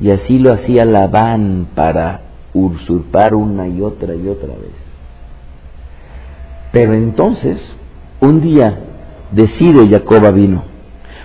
Y 0.00 0.12
así 0.12 0.38
lo 0.38 0.52
hacía 0.52 0.84
Labán 0.84 1.66
para 1.74 2.20
usurpar 2.66 3.34
una 3.34 3.66
y 3.68 3.80
otra 3.80 4.14
y 4.14 4.28
otra 4.28 4.48
vez. 4.48 4.74
Pero 6.72 6.94
entonces, 6.94 7.60
un 8.20 8.40
día 8.40 8.78
decide 9.32 9.88
Jacoba 9.88 10.30
vino, 10.30 10.62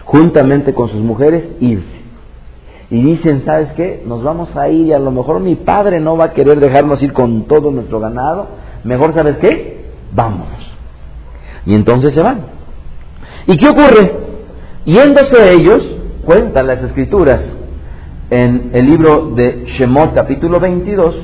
juntamente 0.06 0.74
con 0.74 0.89
sus 0.89 1.02
mujeres, 1.02 1.43
irse. 1.60 2.04
Y 2.89 3.02
dicen, 3.02 3.43
¿sabes 3.46 3.72
qué? 3.74 4.04
Nos 4.06 4.24
vamos 4.24 4.56
a 4.56 4.69
ir 4.69 4.88
y 4.88 4.93
a 4.93 5.00
lo 5.00 5.12
mejor 5.12 5.39
mi 5.39 5.56
padre 5.56 6.00
no 6.00 6.15
va 6.15 6.26
a 6.26 6.34
querer 6.34 6.60
dejarnos 6.60 7.02
ir 7.02 7.12
con 7.12 7.46
todo 7.46 7.72
nuestro 7.72 8.00
ganado 8.00 8.63
mejor 8.84 9.13
sabes 9.13 9.38
qué, 9.38 9.86
vámonos. 10.12 10.72
Y 11.65 11.74
entonces 11.76 12.13
se 12.13 12.22
van. 12.22 12.46
¿Y 13.48 13.58
qué 13.58 13.69
ocurre? 13.69 14.13
Yéndose 14.86 15.54
ellos, 15.54 15.82
cuentan 16.26 16.67
las 16.67 16.84
escrituras 16.84 17.58
en 18.34 18.72
el 18.74 18.88
libro 18.88 19.30
de 19.36 19.65
Shemot 19.67 20.15
capítulo 20.15 20.60
22, 20.60 21.15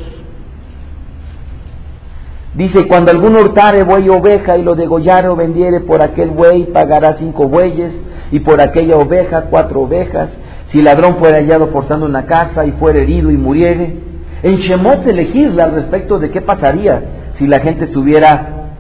dice, 2.54 2.86
cuando 2.88 3.10
alguno 3.10 3.40
hurtare 3.40 3.82
buey 3.82 4.08
o 4.10 4.18
oveja 4.18 4.58
y 4.58 4.64
lo 4.64 4.76
degollare 4.76 5.28
o 5.28 5.36
vendiere 5.36 5.80
por 5.80 6.04
aquel 6.04 6.30
buey, 6.30 6.66
pagará 6.66 7.16
cinco 7.16 7.48
bueyes 7.48 8.00
y 8.32 8.42
por 8.42 8.62
aquella 8.62 8.96
oveja 8.98 9.46
cuatro 9.50 9.82
ovejas. 9.82 10.30
Si 10.68 10.84
ladrón 10.84 11.16
fuera 11.16 11.38
hallado 11.38 11.70
forzando 11.70 12.06
una 12.06 12.28
casa 12.28 12.68
y 12.68 12.74
fuera 12.74 13.00
herido 13.00 13.32
y 13.32 13.38
muriere, 13.38 13.96
en 14.44 14.58
Shemot 14.58 15.04
se 15.04 15.12
legisla 15.12 15.64
al 15.64 15.72
respecto 15.72 16.20
de 16.20 16.30
qué 16.30 16.42
pasaría 16.42 17.02
si 17.40 17.48
la 17.48 17.60
gente 17.60 17.86
estuviera 17.86 18.76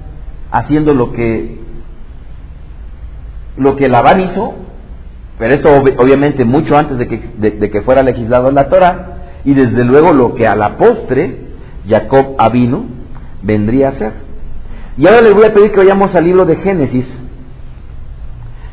haciendo 0.52 0.94
lo 0.94 1.14
que 1.14 1.58
lo 3.58 3.76
que 3.76 3.90
Labán 3.90 4.22
hizo, 4.22 4.54
pero 5.40 5.54
esto 5.54 5.70
obviamente 5.98 6.44
mucho 6.44 6.78
antes 6.78 6.98
de 6.98 7.08
que, 7.72 7.82
fuera 7.82 8.04
legislado 8.04 8.50
en 8.50 8.56
la 8.56 8.68
Torah, 8.68 9.40
y 9.46 9.54
desde 9.54 9.86
luego 9.86 10.12
lo 10.12 10.36
que 10.36 10.46
a 10.46 10.54
la 10.54 10.76
postre 10.76 11.38
Jacob 11.88 12.36
Avino 12.38 12.84
vendría 13.42 13.88
a 13.88 13.92
ser. 13.94 14.12
Y 14.98 15.08
ahora 15.08 15.22
les 15.22 15.34
voy 15.34 15.46
a 15.46 15.54
pedir 15.54 15.72
que 15.72 15.78
vayamos 15.78 16.14
al 16.14 16.26
libro 16.26 16.44
de 16.44 16.58
Génesis, 16.58 17.22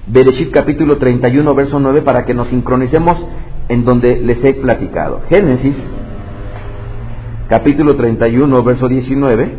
Bereshit 0.09 0.51
capítulo 0.51 0.99
31, 0.99 1.55
verso 1.55 1.79
9, 1.79 2.03
para 2.03 2.25
que 2.25 2.35
nos 2.35 2.49
sincronicemos 2.49 3.25
en 3.69 3.85
donde 3.85 4.21
les 4.21 4.45
he 4.45 4.55
platicado. 4.55 5.23
Génesis 5.29 5.81
capítulo 7.49 7.95
31, 7.95 8.63
verso 8.65 8.89
19. 8.89 9.51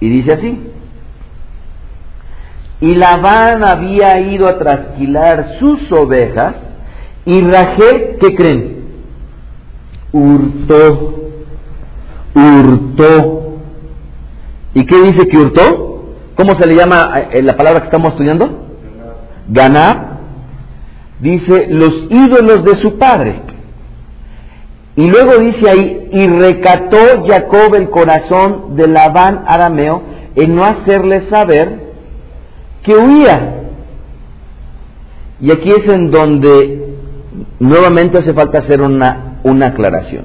Y 0.00 0.08
dice 0.08 0.32
así. 0.32 0.60
Y 2.80 2.94
Labán 2.94 3.62
había 3.64 4.18
ido 4.20 4.48
a 4.48 4.58
trasquilar 4.58 5.56
sus 5.58 5.90
ovejas 5.92 6.56
y 7.26 7.42
Rachel, 7.42 8.16
¿qué 8.18 8.34
creen? 8.34 8.80
Hurtó, 10.12 11.30
hurtó. 12.34 13.58
¿Y 14.74 14.86
qué 14.86 15.02
dice 15.02 15.28
que 15.28 15.36
hurtó? 15.36 16.04
¿Cómo 16.36 16.54
se 16.54 16.66
le 16.66 16.74
llama 16.74 17.10
eh, 17.30 17.42
la 17.42 17.56
palabra 17.56 17.80
que 17.80 17.86
estamos 17.86 18.12
estudiando? 18.12 18.66
Ganar. 19.48 20.18
Dice 21.20 21.66
los 21.68 22.06
ídolos 22.08 22.64
de 22.64 22.76
su 22.76 22.98
padre. 22.98 23.42
Y 24.96 25.06
luego 25.06 25.38
dice 25.38 25.68
ahí, 25.68 26.08
y 26.10 26.26
recató 26.26 27.24
Jacob 27.26 27.74
el 27.74 27.90
corazón 27.90 28.74
de 28.74 28.88
Labán 28.88 29.44
arameo 29.46 30.02
en 30.34 30.54
no 30.56 30.64
hacerle 30.64 31.28
saber 31.28 31.89
que 32.82 32.94
huía. 32.94 33.56
Y 35.40 35.50
aquí 35.50 35.70
es 35.70 35.88
en 35.88 36.10
donde 36.10 36.94
nuevamente 37.58 38.18
hace 38.18 38.34
falta 38.34 38.58
hacer 38.58 38.82
una, 38.82 39.38
una 39.42 39.68
aclaración. 39.68 40.24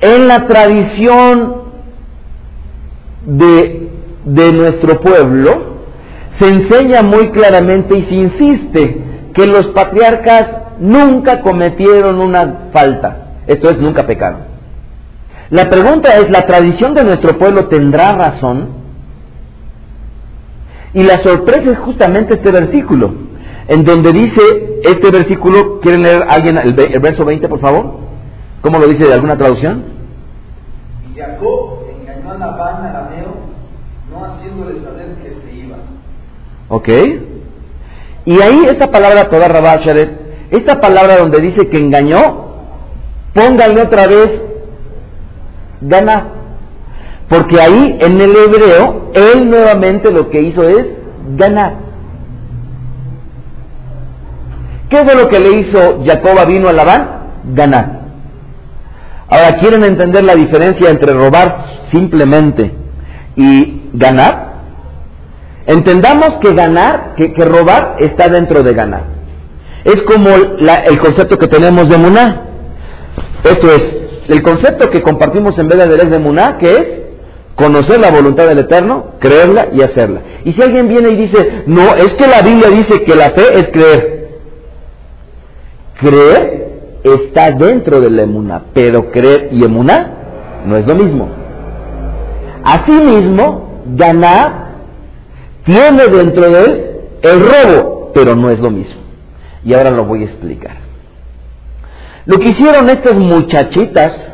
En 0.00 0.28
la 0.28 0.46
tradición 0.46 1.62
de, 3.26 3.90
de 4.24 4.52
nuestro 4.52 5.00
pueblo 5.00 5.72
se 6.38 6.48
enseña 6.48 7.02
muy 7.02 7.30
claramente 7.30 7.96
y 7.96 8.04
se 8.04 8.14
insiste 8.14 9.04
que 9.34 9.46
los 9.46 9.68
patriarcas 9.68 10.44
nunca 10.78 11.40
cometieron 11.42 12.18
una 12.18 12.68
falta. 12.72 13.34
Esto 13.46 13.70
es, 13.70 13.78
nunca 13.78 14.06
pecaron. 14.06 14.52
La 15.50 15.68
pregunta 15.68 16.16
es, 16.16 16.30
¿la 16.30 16.46
tradición 16.46 16.94
de 16.94 17.04
nuestro 17.04 17.38
pueblo 17.38 17.66
tendrá 17.66 18.12
razón? 18.12 18.81
Y 20.94 21.02
la 21.02 21.22
sorpresa 21.22 21.70
es 21.70 21.78
justamente 21.78 22.34
este 22.34 22.50
versículo, 22.50 23.12
en 23.68 23.84
donde 23.84 24.12
dice 24.12 24.80
este 24.84 25.10
versículo, 25.10 25.80
¿quieren 25.80 26.02
leer 26.02 26.24
alguien 26.28 26.58
el, 26.58 26.74
verso 26.74 27.24
20, 27.24 27.48
por 27.48 27.60
favor? 27.60 27.98
¿Cómo 28.60 28.78
lo 28.78 28.86
dice 28.86 29.04
de 29.04 29.14
alguna 29.14 29.36
traducción? 29.36 29.84
Y 31.10 31.18
Jacob 31.18 31.80
engañó 32.00 32.30
a 32.30 32.38
Labán 32.38 32.84
arameo, 32.84 33.34
no 34.10 34.24
haciéndole 34.24 34.80
saber 34.82 35.16
que 35.22 35.34
se 35.40 35.54
iba. 35.54 35.76
Ok. 36.68 36.88
Y 38.24 38.40
ahí 38.40 38.66
esa 38.68 38.90
palabra 38.90 39.28
toda 39.28 39.48
Rabasharet 39.48 40.22
esta 40.52 40.82
palabra 40.82 41.16
donde 41.16 41.40
dice 41.40 41.68
que 41.68 41.78
engañó, 41.78 42.44
pónganle 43.32 43.82
otra 43.82 44.06
vez 44.06 44.42
gana. 45.80 46.28
Porque 47.32 47.58
ahí 47.58 47.96
en 47.98 48.20
el 48.20 48.36
hebreo, 48.36 49.10
él 49.14 49.48
nuevamente 49.48 50.12
lo 50.12 50.28
que 50.28 50.42
hizo 50.42 50.68
es 50.68 50.86
ganar. 51.34 51.76
¿Qué 54.90 55.02
fue 55.02 55.14
lo 55.14 55.28
que 55.30 55.40
le 55.40 55.52
hizo 55.60 56.04
Jacob 56.04 56.46
vino 56.46 56.68
a 56.68 56.74
Labán? 56.74 57.08
Ganar. 57.54 58.02
Ahora, 59.30 59.56
¿quieren 59.56 59.82
entender 59.82 60.24
la 60.24 60.34
diferencia 60.34 60.90
entre 60.90 61.14
robar 61.14 61.56
simplemente 61.86 62.74
y 63.34 63.88
ganar? 63.94 64.52
Entendamos 65.64 66.36
que 66.42 66.52
ganar, 66.52 67.14
que, 67.16 67.32
que 67.32 67.46
robar 67.46 67.96
está 67.98 68.28
dentro 68.28 68.62
de 68.62 68.74
ganar. 68.74 69.04
Es 69.84 70.02
como 70.02 70.28
el 70.28 70.98
concepto 70.98 71.38
que 71.38 71.48
tenemos 71.48 71.88
de 71.88 71.96
Muná. 71.96 72.42
Esto 73.42 73.72
es, 73.72 73.96
el 74.28 74.42
concepto 74.42 74.90
que 74.90 75.00
compartimos 75.00 75.58
en 75.58 75.68
vez 75.68 76.10
de 76.10 76.18
Muná, 76.18 76.58
que 76.58 76.76
es 76.76 77.01
conocer 77.54 78.00
la 78.00 78.10
voluntad 78.10 78.46
del 78.46 78.58
Eterno, 78.58 79.14
creerla 79.18 79.68
y 79.72 79.82
hacerla. 79.82 80.20
Y 80.44 80.52
si 80.52 80.62
alguien 80.62 80.88
viene 80.88 81.10
y 81.10 81.16
dice, 81.16 81.64
no, 81.66 81.94
es 81.94 82.14
que 82.14 82.26
la 82.26 82.42
Biblia 82.42 82.70
dice 82.70 83.02
que 83.02 83.14
la 83.14 83.30
fe 83.30 83.58
es 83.58 83.68
creer. 83.68 84.38
Creer 86.00 86.62
está 87.04 87.52
dentro 87.52 88.00
de 88.00 88.10
la 88.10 88.22
emuná, 88.22 88.62
pero 88.72 89.10
creer 89.10 89.48
y 89.52 89.64
emuná 89.64 90.62
no 90.66 90.76
es 90.76 90.86
lo 90.86 90.94
mismo. 90.94 91.28
Asimismo, 92.64 93.82
ganar 93.94 94.62
tiene 95.64 96.06
dentro 96.06 96.50
de 96.50 96.64
él 96.64 96.86
el 97.22 97.40
robo, 97.40 98.10
pero 98.14 98.34
no 98.34 98.50
es 98.50 98.58
lo 98.58 98.70
mismo. 98.70 99.00
Y 99.64 99.74
ahora 99.74 99.90
lo 99.90 100.04
voy 100.04 100.22
a 100.22 100.24
explicar. 100.24 100.76
Lo 102.26 102.38
que 102.38 102.48
hicieron 102.48 102.88
estas 102.88 103.16
muchachitas 103.16 104.32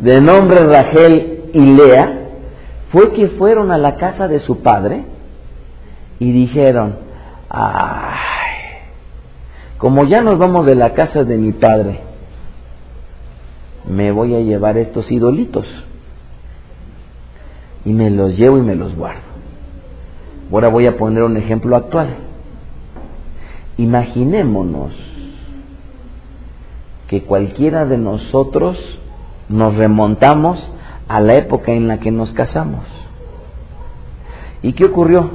de 0.00 0.20
nombre 0.20 0.64
Rachel 0.66 1.35
y 1.56 1.60
Lea 1.60 2.18
fue 2.92 3.14
que 3.14 3.28
fueron 3.28 3.70
a 3.70 3.78
la 3.78 3.96
casa 3.96 4.28
de 4.28 4.40
su 4.40 4.58
padre 4.58 5.04
y 6.18 6.30
dijeron, 6.30 6.96
ay, 7.48 8.18
como 9.78 10.04
ya 10.04 10.20
nos 10.20 10.38
vamos 10.38 10.66
de 10.66 10.74
la 10.74 10.92
casa 10.92 11.24
de 11.24 11.38
mi 11.38 11.52
padre, 11.52 12.00
me 13.88 14.12
voy 14.12 14.34
a 14.34 14.40
llevar 14.40 14.76
estos 14.76 15.10
idolitos 15.10 15.66
y 17.86 17.92
me 17.94 18.10
los 18.10 18.36
llevo 18.36 18.58
y 18.58 18.62
me 18.62 18.74
los 18.74 18.94
guardo. 18.94 19.22
Ahora 20.52 20.68
voy 20.68 20.86
a 20.86 20.98
poner 20.98 21.22
un 21.22 21.38
ejemplo 21.38 21.74
actual. 21.74 22.16
Imaginémonos 23.78 24.92
que 27.08 27.22
cualquiera 27.22 27.86
de 27.86 27.96
nosotros 27.96 28.76
nos 29.48 29.74
remontamos 29.76 30.70
a 31.08 31.20
la 31.20 31.34
época 31.34 31.72
en 31.72 31.88
la 31.88 31.98
que 31.98 32.10
nos 32.10 32.32
casamos. 32.32 32.84
¿Y 34.62 34.72
qué 34.72 34.84
ocurrió? 34.84 35.30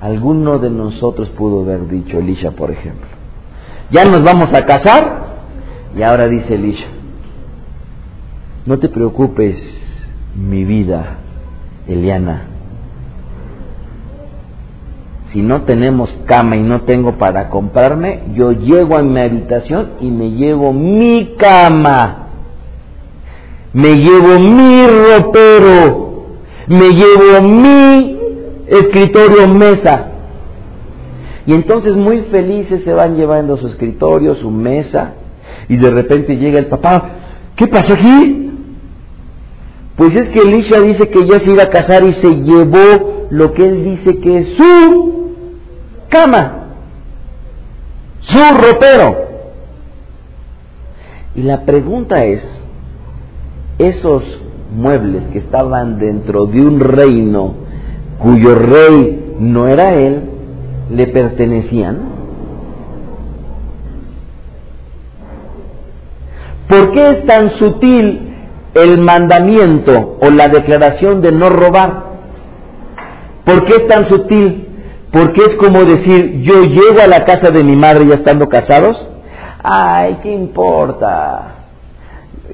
Alguno 0.00 0.58
de 0.58 0.70
nosotros 0.70 1.28
pudo 1.30 1.62
haber 1.62 1.88
dicho, 1.88 2.18
Elisha, 2.18 2.52
por 2.52 2.70
ejemplo, 2.70 3.08
ya 3.90 4.04
nos 4.04 4.22
vamos 4.22 4.52
a 4.52 4.64
casar 4.66 5.26
y 5.96 6.02
ahora 6.02 6.28
dice 6.28 6.54
Elisha, 6.54 6.86
no 8.66 8.78
te 8.78 8.88
preocupes, 8.88 9.60
mi 10.34 10.64
vida, 10.64 11.18
Eliana, 11.88 12.48
si 15.28 15.42
no 15.42 15.62
tenemos 15.62 16.16
cama 16.26 16.56
y 16.56 16.62
no 16.62 16.82
tengo 16.82 17.18
para 17.18 17.48
comprarme, 17.48 18.22
yo 18.34 18.52
llego 18.52 18.96
a 18.96 19.02
mi 19.02 19.20
habitación 19.20 19.92
y 20.00 20.10
me 20.10 20.30
llevo 20.30 20.72
mi 20.72 21.34
cama, 21.38 22.25
me 23.76 23.94
llevo 23.94 24.40
mi 24.40 24.86
ropero, 24.86 26.38
me 26.66 26.88
llevo 26.94 27.42
mi 27.42 28.18
escritorio 28.66 29.48
mesa. 29.48 30.12
Y 31.44 31.52
entonces 31.52 31.94
muy 31.94 32.22
felices 32.22 32.82
se 32.84 32.92
van 32.94 33.16
llevando 33.16 33.58
su 33.58 33.66
escritorio, 33.66 34.34
su 34.34 34.50
mesa, 34.50 35.12
y 35.68 35.76
de 35.76 35.90
repente 35.90 36.38
llega 36.38 36.58
el 36.58 36.68
papá, 36.68 37.04
¿qué 37.54 37.66
pasó 37.66 37.92
aquí? 37.92 38.50
Pues 39.94 40.16
es 40.16 40.30
que 40.30 40.38
Elisha 40.38 40.80
dice 40.80 41.10
que 41.10 41.28
ya 41.28 41.38
se 41.40 41.50
iba 41.50 41.64
a 41.64 41.68
casar 41.68 42.02
y 42.02 42.14
se 42.14 42.34
llevó 42.34 43.26
lo 43.28 43.52
que 43.52 43.62
él 43.62 43.84
dice 43.84 44.16
que 44.20 44.38
es 44.38 44.48
su 44.56 45.34
cama, 46.08 46.68
su 48.20 48.38
ropero. 48.58 49.18
Y 51.34 51.42
la 51.42 51.66
pregunta 51.66 52.24
es, 52.24 52.62
esos 53.78 54.22
muebles 54.74 55.24
que 55.32 55.38
estaban 55.38 55.98
dentro 55.98 56.46
de 56.46 56.60
un 56.60 56.80
reino 56.80 57.54
cuyo 58.18 58.54
rey 58.54 59.36
no 59.38 59.68
era 59.68 59.94
él, 59.94 60.22
le 60.90 61.06
pertenecían? 61.08 61.98
¿Por 66.68 66.92
qué 66.92 67.10
es 67.10 67.26
tan 67.26 67.50
sutil 67.50 68.34
el 68.74 68.98
mandamiento 68.98 70.18
o 70.20 70.30
la 70.30 70.48
declaración 70.48 71.20
de 71.20 71.32
no 71.32 71.48
robar? 71.48 72.04
¿Por 73.44 73.64
qué 73.64 73.76
es 73.76 73.88
tan 73.88 74.06
sutil? 74.06 74.68
Porque 75.12 75.42
es 75.42 75.54
como 75.54 75.84
decir, 75.84 76.42
yo 76.42 76.64
llego 76.64 77.00
a 77.02 77.06
la 77.06 77.24
casa 77.24 77.50
de 77.50 77.62
mi 77.62 77.76
madre 77.76 78.06
ya 78.06 78.14
estando 78.14 78.48
casados. 78.48 79.08
Ay, 79.62 80.18
¿qué 80.22 80.32
importa? 80.32 81.55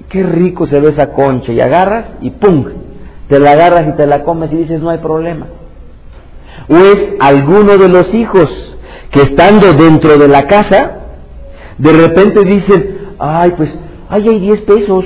Qué 0.09 0.23
rico 0.23 0.67
se 0.67 0.81
ve 0.81 0.91
esa 0.91 1.13
concha. 1.13 1.53
Y 1.53 1.61
agarras 1.61 2.07
y 2.21 2.31
¡pum! 2.31 2.65
Te 3.29 3.39
la 3.39 3.53
agarras 3.53 3.89
y 3.89 3.93
te 3.93 4.07
la 4.07 4.23
comes 4.23 4.53
y 4.53 4.57
dices, 4.57 4.83
no 4.83 4.91
hay 4.91 4.99
problema. 4.99 5.47
O 6.69 6.77
es 6.77 7.15
alguno 7.21 7.79
de 7.79 7.89
los 7.89 8.13
hijos 8.15 8.77
que 9.11 9.23
estando 9.23 9.73
dentro 9.73 10.19
de 10.19 10.29
la 10.29 10.47
casa, 10.47 10.99
de 11.79 11.93
repente 11.93 12.45
dicen, 12.45 12.99
ay, 13.19 13.53
pues 13.57 13.71
ay, 14.09 14.29
hay 14.29 14.41
10 14.41 14.61
pesos. 14.63 15.05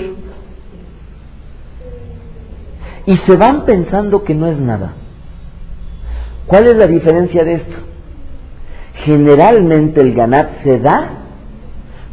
Y 3.07 3.17
se 3.19 3.37
van 3.37 3.65
pensando 3.65 4.25
que 4.25 4.35
no 4.35 4.49
es 4.49 4.59
nada. 4.59 4.95
¿Cuál 6.47 6.67
es 6.67 6.77
la 6.77 6.87
diferencia 6.87 7.45
de 7.45 7.55
esto? 7.55 7.77
Generalmente 9.05 10.01
el 10.01 10.15
ganar 10.15 10.51
se 10.63 10.79
da 10.79 11.26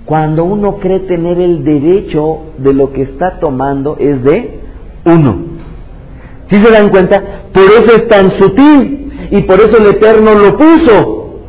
cuando 0.06 0.44
uno 0.44 0.78
cree 0.78 1.00
tener 1.02 1.40
el 1.40 1.64
derecho 1.64 2.54
de 2.58 2.74
lo 2.74 2.92
que 2.92 3.04
está 3.04 3.40
tomando 3.40 3.98
es 4.00 4.24
de 4.24 4.60
uno. 5.06 5.38
¿Sí 6.50 6.58
se 6.58 6.72
dan 6.72 6.90
cuenta? 6.90 7.22
Por 7.54 7.64
eso 7.64 7.96
es 7.96 8.08
tan 8.08 8.32
sutil 8.32 9.28
y 9.32 9.42
por 9.44 9.60
eso 9.62 9.78
el 9.78 9.88
Eterno 9.88 10.36
lo 10.36 10.58
puso. 10.58 11.40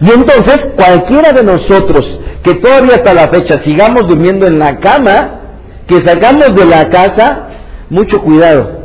Y 0.00 0.10
entonces 0.10 0.70
cualquiera 0.76 1.32
de 1.32 1.42
nosotros 1.42 2.20
que 2.42 2.54
todavía 2.54 2.96
hasta 2.96 3.14
la 3.14 3.28
fecha 3.28 3.58
sigamos 3.58 4.08
durmiendo 4.08 4.46
en 4.46 4.58
la 4.58 4.78
cama, 4.78 5.40
que 5.86 6.00
sacamos 6.02 6.54
de 6.54 6.64
la 6.64 6.88
casa, 6.88 7.48
mucho 7.90 8.20
cuidado, 8.20 8.80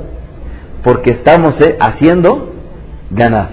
porque 0.83 1.11
estamos 1.11 1.59
eh, 1.61 1.77
haciendo 1.79 2.53
ganar. 3.09 3.49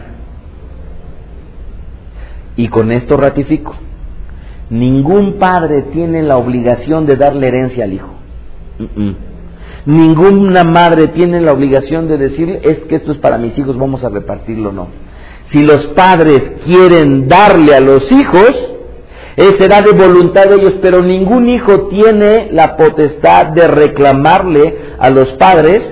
Y 2.57 2.69
con 2.69 2.93
esto 2.93 3.17
ratifico, 3.17 3.75
ningún 4.75 5.39
padre 5.39 5.83
tiene 5.93 6.23
la 6.23 6.37
obligación 6.37 7.07
de 7.07 7.17
darle 7.17 7.49
herencia 7.49 7.85
al 7.85 7.93
hijo. 7.93 8.15
Ninguna 9.87 10.65
madre 10.65 11.09
tiene 11.09 11.41
la 11.41 11.53
obligación 11.53 12.09
de 12.09 12.19
decirle, 12.19 12.61
es 12.63 12.79
que 12.89 12.97
esto 12.97 13.13
es 13.13 13.19
para 13.19 13.39
mis 13.39 13.57
hijos, 13.59 13.79
vamos 13.79 14.03
a 14.03 14.09
repartirlo, 14.09 14.73
no. 14.73 14.89
Si 15.51 15.63
los 15.63 15.87
padres 15.89 16.53
quieren 16.65 17.29
darle 17.29 17.75
a 17.75 17.81
los 17.81 18.11
hijos, 18.11 18.71
será 19.59 19.83
de 19.83 19.93
voluntad 19.93 20.47
de 20.47 20.57
ellos, 20.57 20.75
pero 20.83 21.03
ningún 21.03 21.49
hijo 21.49 21.89
tiene 21.89 22.49
la 22.51 22.77
potestad 22.77 23.49
de 23.49 23.69
reclamarle 23.69 24.77
a 24.99 25.11
los 25.11 25.31
padres 25.33 25.89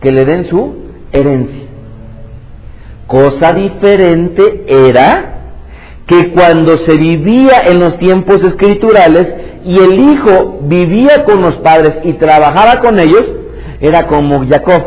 que 0.00 0.12
le 0.12 0.24
den 0.24 0.44
su 0.44 0.74
herencia. 1.12 1.64
Cosa 3.06 3.52
diferente 3.52 4.64
era 4.68 5.29
que 6.10 6.32
cuando 6.32 6.76
se 6.78 6.96
vivía 6.96 7.68
en 7.68 7.78
los 7.78 7.96
tiempos 7.98 8.42
escriturales 8.42 9.32
y 9.64 9.78
el 9.78 9.94
hijo 9.94 10.58
vivía 10.62 11.24
con 11.24 11.40
los 11.40 11.54
padres 11.58 11.98
y 12.02 12.14
trabajaba 12.14 12.80
con 12.80 12.98
ellos, 12.98 13.30
era 13.80 14.08
como 14.08 14.44
Jacob, 14.44 14.82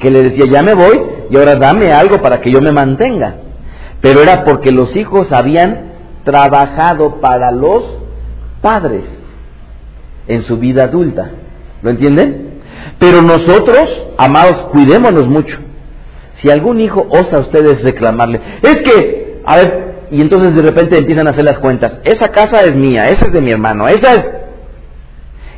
que 0.00 0.10
le 0.10 0.24
decía, 0.24 0.46
ya 0.50 0.64
me 0.64 0.74
voy 0.74 1.00
y 1.30 1.36
ahora 1.36 1.54
dame 1.54 1.92
algo 1.92 2.20
para 2.20 2.40
que 2.40 2.50
yo 2.50 2.60
me 2.60 2.72
mantenga. 2.72 3.36
Pero 4.00 4.20
era 4.20 4.42
porque 4.42 4.72
los 4.72 4.96
hijos 4.96 5.30
habían 5.30 5.92
trabajado 6.24 7.20
para 7.20 7.52
los 7.52 7.84
padres 8.60 9.04
en 10.26 10.42
su 10.42 10.56
vida 10.58 10.84
adulta. 10.84 11.30
¿Lo 11.82 11.90
entienden? 11.90 12.62
Pero 12.98 13.22
nosotros, 13.22 14.06
amados, 14.18 14.56
cuidémonos 14.72 15.28
mucho. 15.28 15.56
Si 16.40 16.50
algún 16.50 16.80
hijo 16.80 17.06
osa 17.10 17.36
a 17.36 17.40
ustedes 17.40 17.84
reclamarle, 17.84 18.40
es 18.60 18.82
que, 18.82 19.24
a 19.44 19.56
ver, 19.56 19.94
y 20.10 20.20
entonces 20.20 20.54
de 20.54 20.62
repente 20.62 20.98
empiezan 20.98 21.26
a 21.26 21.30
hacer 21.30 21.44
las 21.44 21.58
cuentas, 21.58 22.00
esa 22.04 22.28
casa 22.28 22.62
es 22.64 22.74
mía, 22.74 23.08
esa 23.10 23.26
es 23.26 23.32
de 23.32 23.40
mi 23.40 23.50
hermano, 23.50 23.88
esa 23.88 24.14
es... 24.14 24.34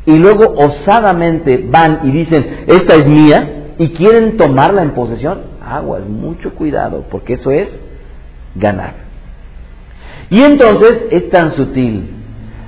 Y 0.06 0.16
luego 0.16 0.54
osadamente 0.56 1.64
van 1.68 2.00
y 2.04 2.12
dicen, 2.12 2.64
esta 2.66 2.94
es 2.94 3.08
mía, 3.08 3.72
y 3.78 3.90
quieren 3.90 4.36
tomarla 4.36 4.82
en 4.82 4.92
posesión, 4.92 5.40
aguas, 5.60 6.06
mucho 6.06 6.54
cuidado, 6.54 7.04
porque 7.10 7.34
eso 7.34 7.50
es 7.50 7.78
ganar. 8.54 8.94
Y 10.30 10.42
entonces 10.42 11.06
es 11.10 11.28
tan 11.30 11.54
sutil. 11.54 12.10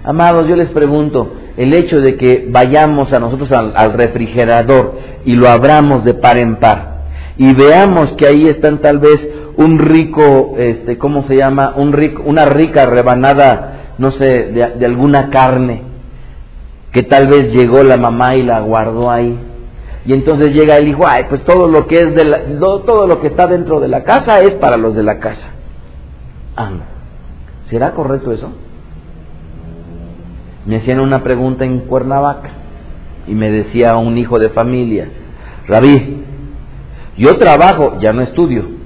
Amados, 0.05 0.49
yo 0.49 0.57
les 0.57 0.71
pregunto, 0.71 1.33
el 1.57 1.75
hecho 1.75 2.01
de 2.01 2.17
que 2.17 2.47
vayamos 2.49 3.13
a 3.13 3.19
nosotros 3.19 3.51
al, 3.53 3.93
refrigerador 3.93 4.99
y 5.25 5.35
lo 5.35 5.49
abramos 5.49 6.05
de 6.05 6.15
par 6.15 6.39
en 6.39 6.57
par 6.57 6.99
y 7.37 7.53
veamos 7.55 8.13
que 8.13 8.27
ahí 8.27 8.49
están 8.49 8.79
tal 8.79 8.99
vez 8.99 9.29
un 9.59 9.81
rico, 9.81 10.55
este, 10.57 10.99
¿cómo 10.99 11.23
se 11.23 11.37
llama? 11.37 11.75
Un 11.77 11.93
rico, 11.93 12.23
una 12.25 12.45
rica 12.45 12.87
rebanada, 12.87 13.95
no 13.99 14.13
sé, 14.13 14.53
de, 14.53 14.87
alguna 14.87 15.31
carne, 15.31 15.83
que 16.93 17.03
tal 17.03 17.27
vez 17.27 17.53
llegó 17.53 17.83
la 17.83 17.97
mamá 17.97 18.37
y 18.37 18.43
la 18.45 18.61
guardó 18.61 19.11
ahí. 19.11 19.37
Y 20.07 20.13
entonces 20.13 20.55
llega 20.55 20.77
el 20.77 20.87
hijo, 20.87 21.05
ay, 21.09 21.25
pues 21.29 21.43
todo 21.43 21.67
lo 21.67 21.89
que 21.89 22.03
es 22.03 22.15
de 22.15 22.25
la, 22.25 22.41
todo 22.61 23.09
lo 23.09 23.21
que 23.21 23.27
está 23.27 23.49
dentro 23.49 23.81
de 23.81 23.89
la 23.89 24.05
casa 24.05 24.41
es 24.43 24.53
para 24.53 24.77
los 24.77 24.95
de 24.95 25.03
la 25.03 25.19
casa. 25.19 25.49
¿Será 27.67 27.91
correcto 27.95 28.33
eso? 28.33 28.53
Me 30.67 30.77
hacían 30.77 31.01
una 31.01 31.25
pregunta 31.25 31.65
en 31.65 31.81
Cuernavaca 31.81 32.51
y 33.27 33.35
me 33.35 33.51
decía 33.51 33.97
un 33.97 34.19
hijo 34.19 34.39
de 34.39 34.51
familia, 34.51 35.09
Rabí, 35.67 36.23
yo 37.17 37.37
trabajo, 37.39 37.99
ya 38.01 38.13
no 38.13 38.23
estudio. 38.23 38.78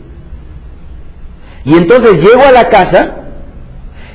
Y 1.64 1.74
entonces 1.74 2.22
llego 2.22 2.42
a 2.42 2.52
la 2.52 2.68
casa 2.68 3.16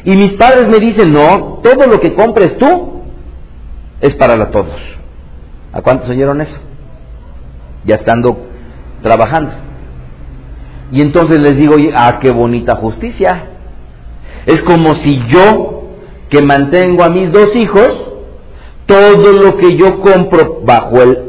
y 0.04 0.16
mis 0.16 0.34
padres 0.34 0.68
me 0.68 0.80
dicen, 0.80 1.12
no, 1.12 1.60
todo 1.64 1.88
lo 1.88 2.00
que 2.00 2.14
compres 2.14 2.58
tú 2.58 3.04
es 4.02 4.16
para 4.16 4.52
todos. 4.52 4.80
¿A 5.74 5.82
cuántos 5.82 6.10
oyeron 6.10 6.42
eso? 6.42 6.58
Ya 7.86 7.96
estando 7.96 8.38
trabajando. 9.02 9.52
Y 10.92 11.02
entonces 11.02 11.40
les 11.40 11.58
digo, 11.58 11.76
ah, 11.96 12.20
qué 12.22 12.32
bonita 12.32 12.76
justicia. 12.76 13.48
Es 14.46 14.62
como 14.62 14.96
si 14.96 15.22
yo, 15.28 15.90
que 16.30 16.42
mantengo 16.42 17.04
a 17.04 17.10
mis 17.10 17.32
dos 17.32 17.56
hijos, 17.56 18.12
todo 18.86 19.34
lo 19.34 19.58
que 19.58 19.76
yo 19.76 20.00
compro 20.00 20.62
bajo 20.64 21.02
el 21.02 21.20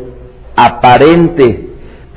aparente 0.55 1.68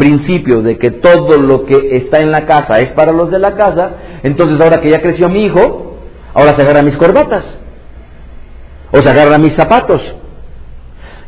principio 0.02 0.64
de 0.64 0.80
que 0.80 0.90
todo 0.90 1.38
lo 1.38 1.64
que 1.68 1.96
está 1.98 2.22
en 2.22 2.32
la 2.32 2.48
casa 2.48 2.80
es 2.80 2.90
para 2.90 3.12
los 3.12 3.30
de 3.30 3.38
la 3.38 3.56
casa, 3.56 3.92
entonces 4.24 4.60
ahora 4.60 4.82
que 4.82 4.90
ya 4.90 5.00
creció 5.00 5.30
mi 5.30 5.46
hijo, 5.46 5.96
ahora 6.34 6.56
se 6.56 6.64
agarra 6.64 6.82
mis 6.82 6.98
corbatas, 6.98 7.46
o 8.92 9.00
se 9.00 9.08
agarra 9.08 9.38
mis 9.38 9.54
zapatos. 9.54 10.02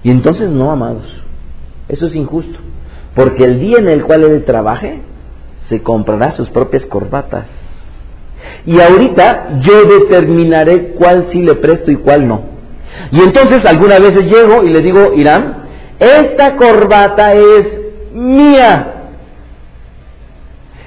Y 0.01 0.09
entonces 0.09 0.49
no, 0.49 0.71
amados, 0.71 1.05
eso 1.88 2.07
es 2.07 2.15
injusto, 2.15 2.57
porque 3.13 3.43
el 3.43 3.59
día 3.59 3.78
en 3.78 3.89
el 3.89 4.05
cual 4.05 4.24
él 4.24 4.43
trabaje, 4.43 5.01
se 5.69 5.84
comprará 5.84 6.32
sus 6.32 6.49
propias 6.49 6.88
corbatas. 6.88 7.47
Y 8.65 8.80
ahorita 8.82 9.59
yo 9.61 9.84
determinaré 9.86 10.93
cuál 10.95 11.28
sí 11.32 11.43
le 11.43 11.53
presto 11.53 11.91
y 11.91 11.97
cuál 11.97 12.28
no. 12.28 12.41
Y 13.11 13.21
entonces 13.21 13.67
algunas 13.67 14.01
veces 14.01 14.24
llego 14.24 14.63
y 14.63 14.69
le 14.69 14.82
digo, 14.82 15.13
Irán, 15.13 15.63
esta 15.99 16.55
corbata 16.55 17.34
es 17.34 17.82
mía. 18.14 18.93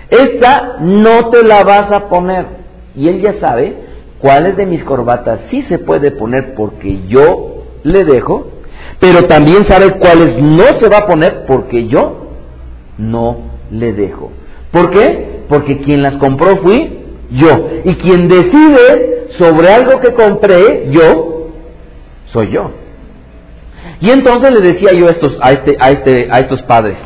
Esta 0.08 0.76
no 0.80 1.30
te 1.30 1.42
la 1.42 1.64
vas 1.64 1.90
a 1.92 2.08
poner. 2.08 2.46
Y 2.94 3.08
él 3.08 3.20
ya 3.20 3.34
sabe 3.40 3.76
cuáles 4.18 4.56
de 4.56 4.66
mis 4.66 4.82
corbatas 4.84 5.40
sí 5.50 5.62
se 5.62 5.78
puede 5.78 6.10
poner 6.12 6.54
porque 6.54 7.06
yo 7.06 7.64
le 7.82 8.04
dejo, 8.04 8.48
pero 9.00 9.24
también 9.24 9.64
sabe 9.64 9.98
cuáles 9.98 10.40
no 10.40 10.64
se 10.78 10.88
va 10.88 10.98
a 10.98 11.06
poner 11.06 11.44
porque 11.46 11.86
yo 11.86 12.28
no 12.98 13.38
le 13.70 13.92
dejo. 13.92 14.30
¿Por 14.70 14.90
qué? 14.90 15.42
Porque 15.48 15.78
quien 15.78 16.02
las 16.02 16.14
compró 16.14 16.56
fui 16.58 17.00
yo. 17.30 17.68
Y 17.84 17.94
quien 17.96 18.28
decide 18.28 19.28
sobre 19.38 19.68
algo 19.72 20.00
que 20.00 20.12
compré 20.12 20.88
yo, 20.90 21.50
soy 22.26 22.50
yo. 22.50 22.70
Y 24.00 24.10
entonces 24.10 24.50
le 24.52 24.60
decía 24.60 24.92
yo 24.92 25.08
a 25.08 25.10
estos, 25.10 25.36
a, 25.40 25.52
este, 25.52 25.76
a, 25.80 25.90
este, 25.90 26.28
a 26.30 26.40
estos 26.40 26.62
padres, 26.62 26.98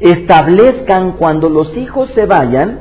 establezcan 0.00 1.12
cuando 1.12 1.48
los 1.48 1.76
hijos 1.76 2.10
se 2.10 2.26
vayan 2.26 2.78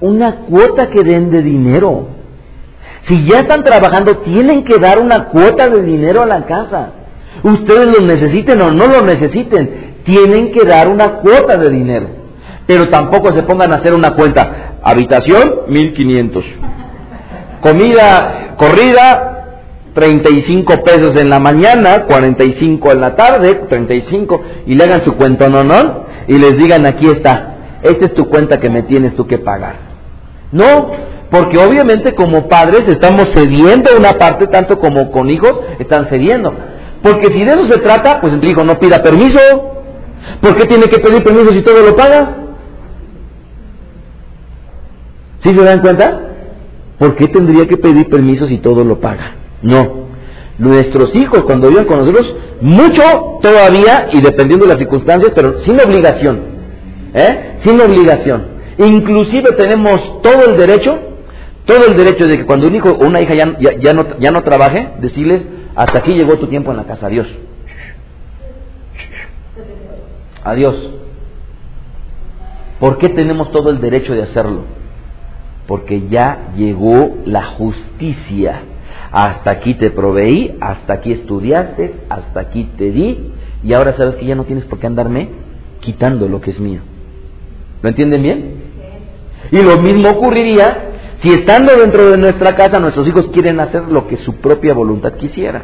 una 0.00 0.36
cuota 0.46 0.88
que 0.90 1.02
den 1.02 1.30
de 1.30 1.42
dinero. 1.42 2.08
Si 3.04 3.24
ya 3.24 3.40
están 3.40 3.64
trabajando, 3.64 4.18
tienen 4.18 4.64
que 4.64 4.78
dar 4.78 4.98
una 4.98 5.28
cuota 5.28 5.68
de 5.68 5.82
dinero 5.82 6.22
a 6.22 6.26
la 6.26 6.44
casa. 6.44 6.90
Ustedes 7.42 7.86
lo 7.86 8.06
necesiten 8.06 8.60
o 8.62 8.70
no 8.70 8.86
lo 8.86 9.02
necesiten, 9.02 9.94
tienen 10.04 10.52
que 10.52 10.64
dar 10.64 10.88
una 10.88 11.16
cuota 11.16 11.56
de 11.56 11.70
dinero. 11.70 12.08
Pero 12.66 12.88
tampoco 12.88 13.32
se 13.32 13.44
pongan 13.44 13.72
a 13.72 13.76
hacer 13.76 13.94
una 13.94 14.14
cuenta. 14.14 14.78
Habitación, 14.82 15.62
1500. 15.68 16.44
Comida 17.60 18.54
corrida, 18.56 19.36
35 19.94 20.84
pesos 20.84 21.16
en 21.16 21.30
la 21.30 21.38
mañana, 21.38 22.04
45 22.04 22.92
en 22.92 23.00
la 23.00 23.16
tarde, 23.16 23.54
35, 23.68 24.42
y 24.66 24.74
le 24.74 24.84
hagan 24.84 25.02
su 25.02 25.14
cuenta, 25.14 25.48
no, 25.48 25.64
no, 25.64 26.05
y 26.28 26.38
les 26.38 26.56
digan, 26.56 26.86
aquí 26.86 27.06
está, 27.06 27.56
esta 27.82 28.04
es 28.04 28.14
tu 28.14 28.28
cuenta 28.28 28.58
que 28.58 28.70
me 28.70 28.82
tienes 28.82 29.14
tú 29.14 29.26
que 29.26 29.38
pagar. 29.38 29.76
No, 30.52 30.90
porque 31.30 31.58
obviamente 31.58 32.14
como 32.14 32.48
padres 32.48 32.86
estamos 32.88 33.30
cediendo 33.32 33.90
una 33.96 34.14
parte, 34.14 34.46
tanto 34.46 34.78
como 34.78 35.10
con 35.10 35.28
hijos 35.30 35.60
están 35.78 36.06
cediendo. 36.06 36.54
Porque 37.02 37.32
si 37.32 37.44
de 37.44 37.52
eso 37.52 37.66
se 37.66 37.78
trata, 37.78 38.20
pues 38.20 38.32
el 38.32 38.44
hijo 38.44 38.64
no 38.64 38.78
pida 38.78 39.02
permiso. 39.02 39.38
¿Por 40.40 40.56
qué 40.56 40.64
tiene 40.64 40.84
que 40.84 40.98
pedir 40.98 41.22
permiso 41.22 41.52
si 41.52 41.62
todo 41.62 41.82
lo 41.82 41.94
paga? 41.94 42.36
¿Sí 45.42 45.52
se 45.52 45.62
dan 45.62 45.80
cuenta? 45.80 46.20
¿Por 46.98 47.14
qué 47.14 47.28
tendría 47.28 47.66
que 47.66 47.76
pedir 47.76 48.08
permiso 48.08 48.46
si 48.46 48.58
todo 48.58 48.82
lo 48.82 48.98
paga? 48.98 49.32
No. 49.62 50.06
Nuestros 50.58 51.14
hijos, 51.14 51.42
cuando 51.44 51.68
viven 51.68 51.84
con 51.84 51.98
nosotros, 51.98 52.34
mucho 52.60 53.38
todavía, 53.42 54.08
y 54.12 54.20
dependiendo 54.20 54.64
de 54.64 54.70
las 54.70 54.78
circunstancias, 54.78 55.32
pero 55.34 55.60
sin 55.60 55.78
obligación. 55.80 56.40
¿eh? 57.12 57.56
Sin 57.60 57.80
obligación. 57.80 58.46
Inclusive 58.78 59.52
tenemos 59.52 60.22
todo 60.22 60.50
el 60.50 60.56
derecho, 60.56 60.98
todo 61.64 61.86
el 61.86 61.96
derecho 61.96 62.26
de 62.26 62.38
que 62.38 62.46
cuando 62.46 62.68
un 62.68 62.74
hijo 62.74 62.90
o 62.90 63.06
una 63.06 63.20
hija 63.20 63.34
ya, 63.34 63.56
ya, 63.78 63.92
no, 63.92 64.18
ya 64.18 64.30
no 64.30 64.42
trabaje, 64.42 64.88
decirles, 65.00 65.42
hasta 65.74 65.98
aquí 65.98 66.12
llegó 66.14 66.38
tu 66.38 66.46
tiempo 66.46 66.70
en 66.70 66.78
la 66.78 66.84
casa, 66.84 67.06
adiós. 67.06 67.26
Adiós. 70.44 70.90
¿Por 72.80 72.98
qué 72.98 73.08
tenemos 73.08 73.50
todo 73.52 73.70
el 73.70 73.80
derecho 73.80 74.14
de 74.14 74.22
hacerlo? 74.22 74.64
Porque 75.66 76.08
ya 76.08 76.52
llegó 76.56 77.16
la 77.24 77.44
justicia 77.44 78.60
hasta 79.16 79.50
aquí 79.50 79.72
te 79.72 79.88
proveí, 79.88 80.58
hasta 80.60 80.92
aquí 80.92 81.10
estudiaste, 81.10 82.02
hasta 82.10 82.38
aquí 82.38 82.68
te 82.76 82.90
di, 82.90 83.32
y 83.64 83.72
ahora 83.72 83.94
sabes 83.94 84.16
que 84.16 84.26
ya 84.26 84.34
no 84.34 84.44
tienes 84.44 84.66
por 84.66 84.78
qué 84.78 84.86
andarme 84.86 85.30
quitando 85.80 86.28
lo 86.28 86.42
que 86.42 86.50
es 86.50 86.60
mío. 86.60 86.82
¿Lo 87.80 87.88
entienden 87.88 88.22
bien? 88.22 88.54
Y 89.52 89.62
lo 89.62 89.78
mismo 89.78 90.10
ocurriría 90.10 90.90
si 91.22 91.32
estando 91.32 91.74
dentro 91.78 92.10
de 92.10 92.18
nuestra 92.18 92.54
casa 92.56 92.78
nuestros 92.78 93.08
hijos 93.08 93.28
quieren 93.32 93.58
hacer 93.58 93.84
lo 93.84 94.06
que 94.06 94.16
su 94.16 94.34
propia 94.34 94.74
voluntad 94.74 95.14
quisiera. 95.14 95.62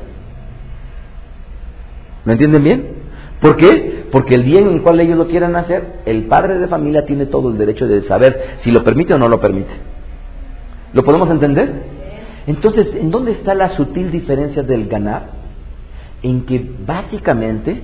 ¿Lo 2.24 2.32
entienden 2.32 2.64
bien? 2.64 2.86
¿Por 3.38 3.58
qué? 3.58 4.06
Porque 4.10 4.34
el 4.34 4.44
día 4.44 4.60
en 4.60 4.68
el 4.68 4.80
cual 4.80 4.98
ellos 4.98 5.18
lo 5.18 5.26
quieran 5.26 5.56
hacer, 5.56 6.00
el 6.06 6.24
padre 6.24 6.56
de 6.56 6.68
familia 6.68 7.04
tiene 7.04 7.26
todo 7.26 7.50
el 7.50 7.58
derecho 7.58 7.86
de 7.86 8.00
saber 8.04 8.56
si 8.60 8.70
lo 8.70 8.82
permite 8.82 9.12
o 9.12 9.18
no 9.18 9.28
lo 9.28 9.40
permite. 9.40 9.74
¿Lo 10.94 11.04
podemos 11.04 11.28
entender? 11.28 12.00
Entonces, 12.46 12.94
¿en 12.94 13.10
dónde 13.10 13.32
está 13.32 13.54
la 13.54 13.70
sutil 13.70 14.10
diferencia 14.10 14.62
del 14.62 14.88
ganar? 14.88 15.30
En 16.22 16.44
que 16.44 16.64
básicamente 16.86 17.82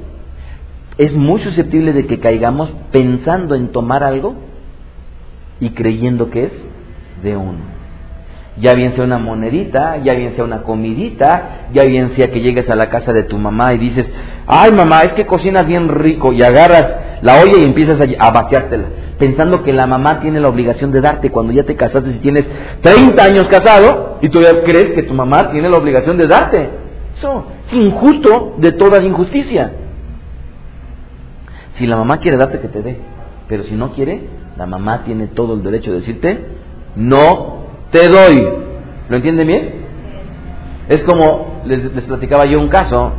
es 0.96 1.14
muy 1.14 1.40
susceptible 1.40 1.92
de 1.92 2.06
que 2.06 2.18
caigamos 2.18 2.70
pensando 2.90 3.54
en 3.54 3.68
tomar 3.68 4.02
algo 4.02 4.34
y 5.60 5.70
creyendo 5.70 6.30
que 6.30 6.44
es 6.44 6.52
de 7.22 7.36
uno. 7.36 7.78
Ya 8.60 8.74
bien 8.74 8.92
sea 8.94 9.04
una 9.04 9.18
monedita, 9.18 9.98
ya 9.98 10.14
bien 10.14 10.34
sea 10.34 10.44
una 10.44 10.62
comidita, 10.62 11.68
ya 11.72 11.84
bien 11.84 12.10
sea 12.10 12.30
que 12.32 12.40
llegues 12.40 12.68
a 12.68 12.74
la 12.74 12.90
casa 12.90 13.12
de 13.12 13.22
tu 13.22 13.38
mamá 13.38 13.72
y 13.74 13.78
dices, 13.78 14.10
ay 14.46 14.72
mamá, 14.72 15.04
es 15.04 15.12
que 15.12 15.26
cocinas 15.26 15.66
bien 15.66 15.88
rico 15.88 16.32
y 16.32 16.42
agarras 16.42 16.96
la 17.22 17.40
olla 17.40 17.58
y 17.58 17.64
empiezas 17.64 18.00
a, 18.00 18.30
vaciártela, 18.30 18.86
pensando 19.18 19.62
que 19.62 19.72
la 19.72 19.86
mamá 19.86 20.20
tiene 20.20 20.40
la 20.40 20.48
obligación 20.48 20.92
de 20.92 21.00
darte 21.00 21.30
cuando 21.30 21.52
ya 21.52 21.64
te 21.64 21.76
casaste 21.76 22.12
si 22.12 22.18
tienes 22.20 22.46
30 22.82 23.22
años 23.22 23.48
casado 23.48 24.18
y 24.20 24.28
todavía 24.28 24.62
crees 24.62 24.90
que 24.90 25.02
tu 25.02 25.14
mamá 25.14 25.50
tiene 25.50 25.68
la 25.68 25.76
obligación 25.76 26.16
de 26.16 26.26
darte. 26.26 26.70
Eso 27.16 27.46
es 27.66 27.72
injusto 27.72 28.54
de 28.58 28.72
toda 28.72 29.02
injusticia. 29.02 29.72
Si 31.72 31.86
la 31.86 31.96
mamá 31.96 32.18
quiere 32.18 32.36
darte, 32.36 32.60
que 32.60 32.68
te 32.68 32.82
dé. 32.82 32.98
Pero 33.48 33.64
si 33.64 33.74
no 33.74 33.92
quiere, 33.92 34.22
la 34.56 34.66
mamá 34.66 35.02
tiene 35.04 35.28
todo 35.28 35.54
el 35.54 35.62
derecho 35.62 35.92
de 35.92 36.00
decirte, 36.00 36.38
no 36.94 37.66
te 37.90 38.08
doy. 38.08 38.48
¿Lo 39.08 39.16
entienden 39.16 39.46
bien? 39.46 39.70
Es 40.88 41.02
como 41.02 41.62
les, 41.64 41.92
les 41.94 42.04
platicaba 42.04 42.46
yo 42.46 42.58
un 42.60 42.68
caso 42.68 43.12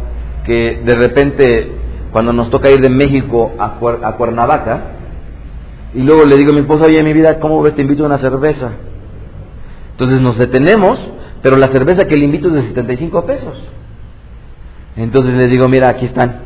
que 0.45 0.81
de 0.83 0.95
repente 0.95 1.71
cuando 2.11 2.33
nos 2.33 2.49
toca 2.49 2.69
ir 2.69 2.81
de 2.81 2.89
México 2.89 3.51
a, 3.59 3.77
a 4.03 4.15
Cuernavaca, 4.17 4.81
y 5.93 6.01
luego 6.01 6.25
le 6.25 6.37
digo 6.37 6.51
a 6.51 6.53
mi 6.53 6.59
esposa, 6.59 6.85
oye, 6.85 7.01
mi 7.03 7.13
vida, 7.13 7.39
¿cómo 7.39 7.61
ves? 7.61 7.75
Te 7.75 7.81
invito 7.81 8.03
a 8.03 8.07
una 8.07 8.17
cerveza. 8.17 8.71
Entonces 9.91 10.21
nos 10.21 10.37
detenemos, 10.37 10.99
pero 11.41 11.57
la 11.57 11.67
cerveza 11.69 12.05
que 12.05 12.15
le 12.15 12.25
invito 12.25 12.47
es 12.49 12.53
de 12.55 12.61
75 12.61 13.25
pesos. 13.25 13.57
Entonces 14.95 15.33
le 15.33 15.47
digo, 15.47 15.67
mira, 15.67 15.89
aquí 15.89 16.05
están. 16.05 16.41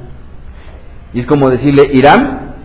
Y 1.13 1.19
es 1.19 1.27
como 1.27 1.49
decirle, 1.49 1.89
Irán, 1.93 2.55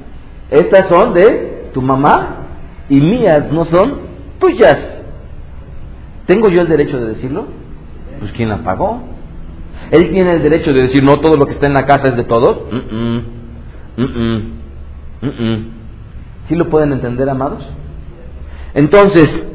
estas 0.51 0.89
son 0.89 1.14
de 1.14 1.70
tu 1.74 1.83
mamá 1.83 2.47
y 2.89 3.01
mías, 3.01 3.51
no 3.53 3.64
son 3.66 3.99
tuyas. 4.39 5.03
¿Tengo 6.26 6.49
yo 6.49 6.62
el 6.62 6.68
derecho 6.68 6.99
de 6.99 7.07
decirlo? 7.07 7.47
Pues 8.18 8.33
¿quién 8.33 8.49
la 8.49 8.59
pagó? 8.59 9.03
Él 9.91 10.11
tiene 10.11 10.35
el 10.35 10.43
derecho 10.43 10.72
de 10.72 10.83
decir, 10.83 11.03
no 11.03 11.20
todo 11.20 11.37
lo 11.37 11.47
que 11.47 11.53
está 11.53 11.66
en 11.66 11.74
la 11.74 11.87
casa 11.87 12.09
es 12.09 12.16
de 12.16 12.24
todos. 12.24 12.61
¿Sí 16.49 16.57
lo 16.57 16.69
pueden 16.71 16.93
entender, 16.93 17.29
amados? 17.29 17.63
Entonces, 18.75 19.47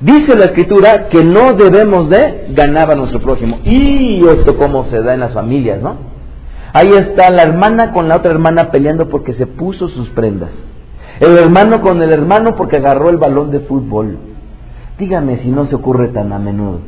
dice 0.00 0.36
la 0.36 0.46
escritura 0.46 1.08
que 1.08 1.24
no 1.24 1.54
debemos 1.54 2.08
de 2.08 2.46
ganar 2.50 2.90
a 2.92 2.94
nuestro 2.94 3.20
prójimo. 3.20 3.58
Y 3.64 4.24
esto 4.26 4.56
cómo 4.56 4.84
se 4.84 5.02
da 5.02 5.14
en 5.14 5.20
las 5.20 5.34
familias, 5.34 5.82
¿no? 5.82 5.96
Ahí 6.72 6.92
está 6.92 7.30
la 7.30 7.42
hermana 7.42 7.92
con 7.92 8.08
la 8.08 8.16
otra 8.16 8.32
hermana 8.32 8.70
peleando 8.70 9.08
porque 9.08 9.34
se 9.34 9.46
puso 9.46 9.88
sus 9.88 10.08
prendas. 10.10 10.50
El 11.20 11.36
hermano 11.38 11.80
con 11.80 12.02
el 12.02 12.12
hermano 12.12 12.56
porque 12.56 12.76
agarró 12.76 13.10
el 13.10 13.16
balón 13.16 13.50
de 13.50 13.60
fútbol. 13.60 14.18
Dígame 14.98 15.38
si 15.38 15.50
no 15.50 15.66
se 15.66 15.74
ocurre 15.74 16.08
tan 16.08 16.32
a 16.32 16.38
menudo. 16.38 16.80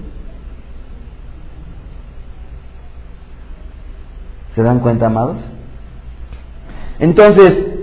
¿Se 4.55 4.62
dan 4.62 4.81
cuenta, 4.81 5.07
amados? 5.07 5.39
Entonces, 6.99 7.76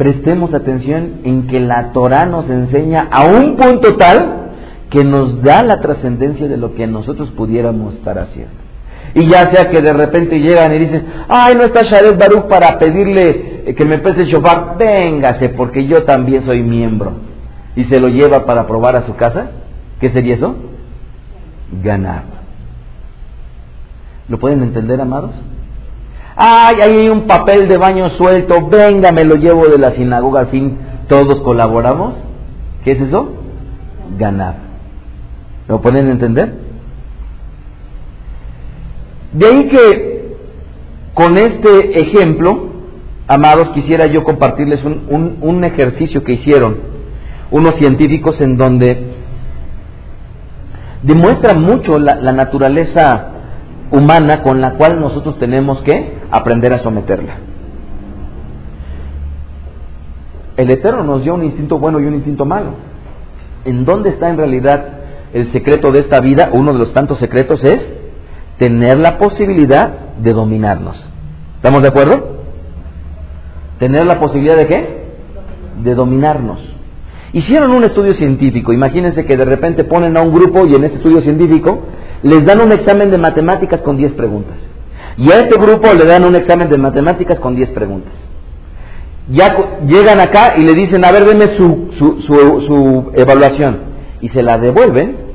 prestemos 0.00 0.54
atención 0.54 1.20
en 1.24 1.46
que 1.46 1.60
la 1.60 1.92
Torah 1.92 2.24
nos 2.24 2.48
enseña 2.48 3.06
a 3.10 3.26
un 3.26 3.56
punto 3.56 3.98
tal 3.98 4.52
que 4.88 5.04
nos 5.04 5.42
da 5.42 5.62
la 5.62 5.82
trascendencia 5.82 6.48
de 6.48 6.56
lo 6.56 6.74
que 6.74 6.86
nosotros 6.86 7.30
pudiéramos 7.32 7.96
estar 7.96 8.18
haciendo. 8.18 8.54
Y 9.12 9.28
ya 9.28 9.50
sea 9.50 9.68
que 9.68 9.82
de 9.82 9.92
repente 9.92 10.40
llegan 10.40 10.74
y 10.74 10.78
dicen, 10.78 11.04
ay, 11.28 11.54
no 11.54 11.64
está 11.64 11.82
Sharet 11.82 12.16
Baruch 12.16 12.46
para 12.46 12.78
pedirle 12.78 13.64
eh, 13.66 13.74
que 13.74 13.84
me 13.84 13.98
preste 13.98 14.22
el 14.22 14.28
shofar, 14.28 14.78
véngase, 14.78 15.50
porque 15.50 15.84
yo 15.84 16.04
también 16.04 16.44
soy 16.44 16.62
miembro. 16.62 17.12
Y 17.76 17.84
se 17.84 18.00
lo 18.00 18.08
lleva 18.08 18.46
para 18.46 18.66
probar 18.66 18.96
a 18.96 19.02
su 19.02 19.16
casa. 19.16 19.50
¿Qué 20.00 20.08
sería 20.08 20.36
eso? 20.36 20.56
Ganar. 21.84 22.22
¿Lo 24.30 24.38
pueden 24.38 24.62
entender, 24.62 24.98
amados? 24.98 25.34
Ay, 26.42 26.76
ahí 26.80 26.96
hay 27.00 27.08
un 27.10 27.26
papel 27.26 27.68
de 27.68 27.76
baño 27.76 28.08
suelto, 28.08 28.66
venga, 28.66 29.12
me 29.12 29.24
lo 29.24 29.34
llevo 29.34 29.66
de 29.66 29.76
la 29.76 29.90
sinagoga, 29.90 30.40
al 30.40 30.46
fin 30.46 30.78
todos 31.06 31.42
colaboramos. 31.42 32.14
¿Qué 32.82 32.92
es 32.92 33.00
eso? 33.02 33.34
Ganar. 34.18 34.54
¿Lo 35.68 35.82
pueden 35.82 36.08
entender? 36.08 36.54
De 39.34 39.46
ahí 39.46 39.68
que 39.68 40.36
con 41.12 41.36
este 41.36 42.00
ejemplo, 42.00 42.70
amados, 43.28 43.72
quisiera 43.72 44.06
yo 44.06 44.24
compartirles 44.24 44.82
un, 44.82 45.64
ejercicio 45.64 46.24
que 46.24 46.32
hicieron 46.32 46.78
unos 47.50 47.74
científicos 47.74 48.40
en 48.40 48.56
donde 48.56 49.08
demuestra 51.02 51.52
mucho 51.52 51.98
la, 51.98 52.32
naturaleza 52.32 53.26
humana 53.90 54.42
con 54.42 54.60
la 54.60 54.74
cual 54.74 55.00
nosotros 55.00 55.38
tenemos 55.38 55.82
que 55.82 56.18
aprender 56.30 56.72
a 56.72 56.78
someterla. 56.78 57.36
El 60.56 60.70
Eterno 60.70 61.04
nos 61.04 61.22
dio 61.22 61.34
un 61.34 61.44
instinto 61.44 61.78
bueno 61.78 62.00
y 62.00 62.04
un 62.04 62.14
instinto 62.14 62.44
malo. 62.44 62.74
¿En 63.64 63.84
dónde 63.84 64.10
está 64.10 64.28
en 64.28 64.36
realidad 64.36 64.84
el 65.32 65.50
secreto 65.52 65.90
de 65.92 66.00
esta 66.00 66.20
vida? 66.20 66.50
Uno 66.52 66.72
de 66.72 66.78
los 66.78 66.92
tantos 66.92 67.18
secretos 67.18 67.64
es 67.64 67.94
tener 68.58 68.98
la 68.98 69.18
posibilidad 69.18 69.88
de 70.18 70.32
dominarnos. 70.32 71.10
¿Estamos 71.56 71.82
de 71.82 71.88
acuerdo? 71.88 72.40
Tener 73.78 74.06
la 74.06 74.20
posibilidad 74.20 74.56
de 74.56 74.66
qué? 74.66 75.04
De 75.82 75.94
dominarnos. 75.94 76.60
Hicieron 77.32 77.70
un 77.70 77.84
estudio 77.84 78.12
científico. 78.14 78.72
Imagínense 78.72 79.24
que 79.24 79.36
de 79.36 79.44
repente 79.44 79.84
ponen 79.84 80.16
a 80.16 80.22
un 80.22 80.34
grupo 80.34 80.66
y 80.66 80.74
en 80.74 80.84
este 80.84 80.96
estudio 80.98 81.22
científico 81.22 81.80
les 82.22 82.44
dan 82.44 82.60
un 82.60 82.72
examen 82.72 83.10
de 83.10 83.18
matemáticas 83.18 83.80
con 83.82 83.96
10 83.96 84.14
preguntas. 84.14 84.56
Y 85.16 85.30
a 85.30 85.40
este 85.40 85.58
grupo 85.58 85.92
le 85.92 86.04
dan 86.04 86.24
un 86.24 86.34
examen 86.34 86.68
de 86.68 86.78
matemáticas 86.78 87.38
con 87.40 87.56
10 87.56 87.70
preguntas. 87.70 88.12
Ya 89.28 89.54
llegan 89.86 90.20
acá 90.20 90.54
y 90.56 90.62
le 90.62 90.74
dicen, 90.74 91.04
a 91.04 91.12
ver, 91.12 91.24
denme 91.24 91.56
su, 91.56 91.90
su, 91.98 92.20
su 92.22 93.12
evaluación. 93.14 93.90
Y 94.20 94.28
se 94.30 94.42
la 94.42 94.58
devuelven 94.58 95.30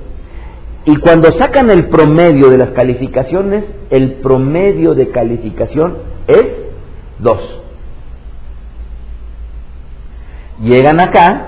y 0.85 0.97
cuando 0.97 1.33
sacan 1.33 1.71
el 1.71 1.87
promedio 1.87 2.49
de 2.49 2.59
las 2.59 2.69
calificaciones, 2.69 3.65
el 3.89 4.13
promedio 4.17 4.93
de 4.93 5.09
calificación 5.09 5.97
es 6.27 6.45
2. 7.19 7.61
Llegan 10.61 10.99
acá 10.99 11.47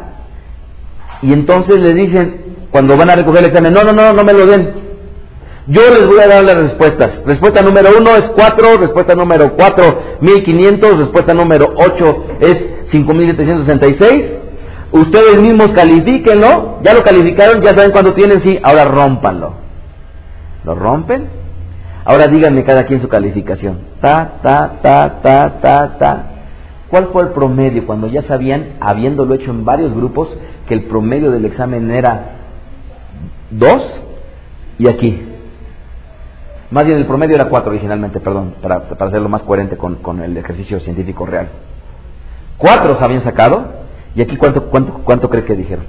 y 1.22 1.32
entonces 1.34 1.80
les 1.80 1.94
dicen, 1.94 2.42
cuando 2.72 2.98
van 2.98 3.12
a 3.12 3.16
recoger 3.16 3.44
el 3.44 3.50
examen, 3.52 3.74
no, 3.74 3.84
no, 3.84 3.94
no, 3.94 4.12
no 4.12 4.24
me 4.24 4.34
lo 4.34 4.48
den. 4.48 4.87
Yo 5.68 5.82
les 5.94 6.08
voy 6.08 6.20
a 6.20 6.28
dar 6.28 6.44
las 6.44 6.56
respuestas. 6.56 7.24
Respuesta 7.26 7.62
número 7.62 7.90
1 8.00 8.16
es 8.16 8.30
4, 8.30 8.78
respuesta 8.78 9.16
número 9.16 9.54
4, 9.56 10.00
1500, 10.22 10.98
respuesta 11.00 11.34
número 11.34 11.74
8 11.76 12.26
es 12.40 12.58
5766 12.92 14.48
Ustedes 14.92 15.42
mismos 15.42 15.72
califíquenlo, 15.72 16.80
ya 16.82 16.94
lo 16.94 17.04
calificaron, 17.04 17.62
ya 17.62 17.74
saben 17.74 17.92
cuándo 17.92 18.14
tienen, 18.14 18.42
sí, 18.42 18.58
ahora 18.64 18.86
rompanlo. 18.86 19.54
¿Lo 20.64 20.76
rompen? 20.76 21.28
Ahora 22.06 22.28
díganme 22.28 22.64
cada 22.64 22.86
quien 22.86 23.02
su 23.02 23.10
calificación. 23.10 23.80
Ta, 24.00 24.40
ta, 24.42 24.80
ta, 24.82 25.22
ta, 25.22 25.60
ta, 25.62 25.98
ta. 25.98 26.24
¿Cuál 26.88 27.08
fue 27.08 27.24
el 27.24 27.30
promedio 27.30 27.86
cuando 27.86 28.08
ya 28.08 28.24
sabían, 28.24 28.78
habiéndolo 28.80 29.34
hecho 29.34 29.52
en 29.52 29.66
varios 29.66 29.94
grupos, 29.94 30.30
que 30.68 30.74
el 30.74 30.86
promedio 30.86 31.32
del 31.32 31.44
examen 31.44 31.92
era 31.92 32.38
2 33.52 34.02
y 34.80 34.88
aquí? 34.88 35.22
Más 36.72 36.86
bien 36.86 36.98
el 36.98 37.06
promedio 37.06 37.36
era 37.36 37.50
4 37.50 37.70
originalmente, 37.70 38.20
perdón, 38.20 38.56
para, 38.62 38.82
para 38.82 39.08
hacerlo 39.08 39.30
más 39.30 39.44
coherente 39.44 39.78
con, 39.78 39.96
con 39.96 40.22
el 40.22 40.36
ejercicio 40.38 40.80
científico 40.80 41.26
real. 41.26 41.50
Cuatro 42.58 42.98
se 42.98 43.04
habían 43.04 43.24
sacado 43.24 43.88
¿Y 44.18 44.22
aquí 44.24 44.36
cuánto, 44.36 44.64
cuánto, 44.66 44.94
cuánto 45.04 45.30
cree 45.30 45.46
que 45.46 45.56
dijeron? 45.56 45.86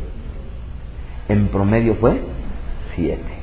En 1.31 1.49
promedio 1.49 1.95
fue 1.95 2.21
siete. 2.95 3.39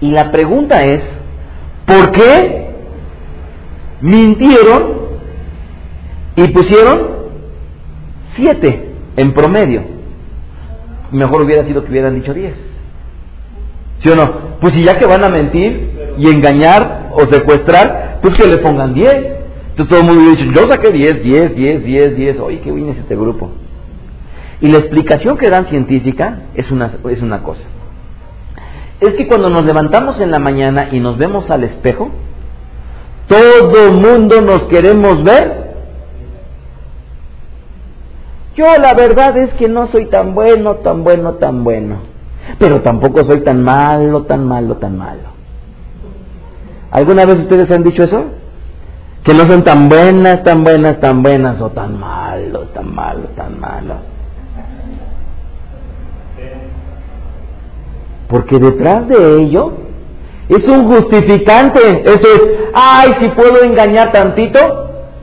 Y 0.00 0.10
la 0.10 0.30
pregunta 0.30 0.84
es, 0.84 1.02
¿por 1.86 2.10
qué 2.10 2.74
mintieron 4.02 4.92
y 6.36 6.48
pusieron 6.48 7.08
siete 8.36 8.90
en 9.16 9.32
promedio? 9.32 9.84
Mejor 11.10 11.40
hubiera 11.40 11.64
sido 11.64 11.82
que 11.84 11.90
hubieran 11.90 12.16
dicho 12.16 12.34
diez. 12.34 12.54
¿Sí 14.00 14.10
o 14.10 14.14
no? 14.14 14.51
Pues 14.62 14.74
si 14.74 14.84
ya 14.84 14.96
que 14.96 15.06
van 15.06 15.24
a 15.24 15.28
mentir 15.28 16.14
y 16.16 16.28
engañar 16.28 17.08
o 17.10 17.26
secuestrar, 17.26 18.20
pues 18.22 18.34
que 18.34 18.46
le 18.46 18.58
pongan 18.58 18.94
diez. 18.94 19.12
Entonces 19.70 19.88
todo 19.88 20.00
el 20.00 20.06
mundo 20.06 20.30
dice, 20.30 20.48
yo 20.54 20.68
saqué 20.68 20.92
10, 20.92 21.20
10, 21.24 21.56
10, 21.56 21.84
10, 21.84 22.16
10, 22.16 22.38
oye, 22.38 22.60
qué 22.60 22.70
bien 22.70 22.90
es 22.90 22.98
este 22.98 23.16
grupo. 23.16 23.50
Y 24.60 24.68
la 24.68 24.78
explicación 24.78 25.36
que 25.36 25.50
dan 25.50 25.66
científica 25.66 26.42
es 26.54 26.70
una, 26.70 26.92
es 27.10 27.20
una 27.20 27.42
cosa. 27.42 27.62
Es 29.00 29.14
que 29.14 29.26
cuando 29.26 29.50
nos 29.50 29.64
levantamos 29.64 30.20
en 30.20 30.30
la 30.30 30.38
mañana 30.38 30.90
y 30.92 31.00
nos 31.00 31.18
vemos 31.18 31.50
al 31.50 31.64
espejo, 31.64 32.12
todo 33.26 33.88
el 33.88 33.94
mundo 33.96 34.42
nos 34.42 34.62
queremos 34.64 35.24
ver. 35.24 35.72
Yo 38.54 38.66
la 38.78 38.94
verdad 38.94 39.36
es 39.38 39.52
que 39.54 39.66
no 39.66 39.88
soy 39.88 40.06
tan 40.06 40.34
bueno, 40.36 40.76
tan 40.76 41.02
bueno, 41.02 41.32
tan 41.32 41.64
bueno. 41.64 42.11
Pero 42.58 42.82
tampoco 42.82 43.24
soy 43.24 43.40
tan 43.40 43.62
malo, 43.62 44.22
tan 44.22 44.46
malo, 44.46 44.76
tan 44.76 44.98
malo. 44.98 45.32
¿Alguna 46.90 47.24
vez 47.24 47.40
ustedes 47.40 47.70
han 47.70 47.82
dicho 47.82 48.02
eso? 48.02 48.24
que 49.22 49.34
no 49.34 49.46
son 49.46 49.62
tan 49.62 49.88
buenas, 49.88 50.42
tan 50.42 50.64
buenas, 50.64 50.98
tan 51.00 51.22
buenas 51.22 51.60
o 51.60 51.70
tan 51.70 51.98
malos, 51.98 52.72
tan 52.72 52.92
malos, 52.92 53.30
tan 53.36 53.60
malos. 53.60 53.98
Porque 58.28 58.58
detrás 58.58 59.06
de 59.08 59.42
ello 59.42 59.72
es 60.48 60.66
un 60.66 60.88
justificante. 60.88 62.02
Eso 62.04 62.26
es, 62.26 62.42
ay, 62.74 63.14
si 63.20 63.28
puedo 63.28 63.62
engañar 63.62 64.10
tantito, 64.10 64.58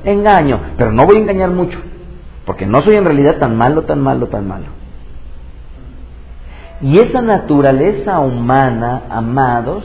engaño. 0.06 0.60
Pero 0.78 0.92
no 0.92 1.06
voy 1.06 1.18
a 1.18 1.20
engañar 1.20 1.50
mucho. 1.50 1.80
Porque 2.46 2.66
no 2.66 2.82
soy 2.82 2.96
en 2.96 3.06
realidad 3.06 3.38
tan 3.38 3.58
malo, 3.58 3.82
tan 3.82 4.00
malo, 4.00 4.28
tan 4.28 4.48
malo. 4.48 4.79
Y 6.82 7.00
esa 7.00 7.22
naturaleza 7.22 8.20
humana, 8.20 9.04
amados, 9.10 9.84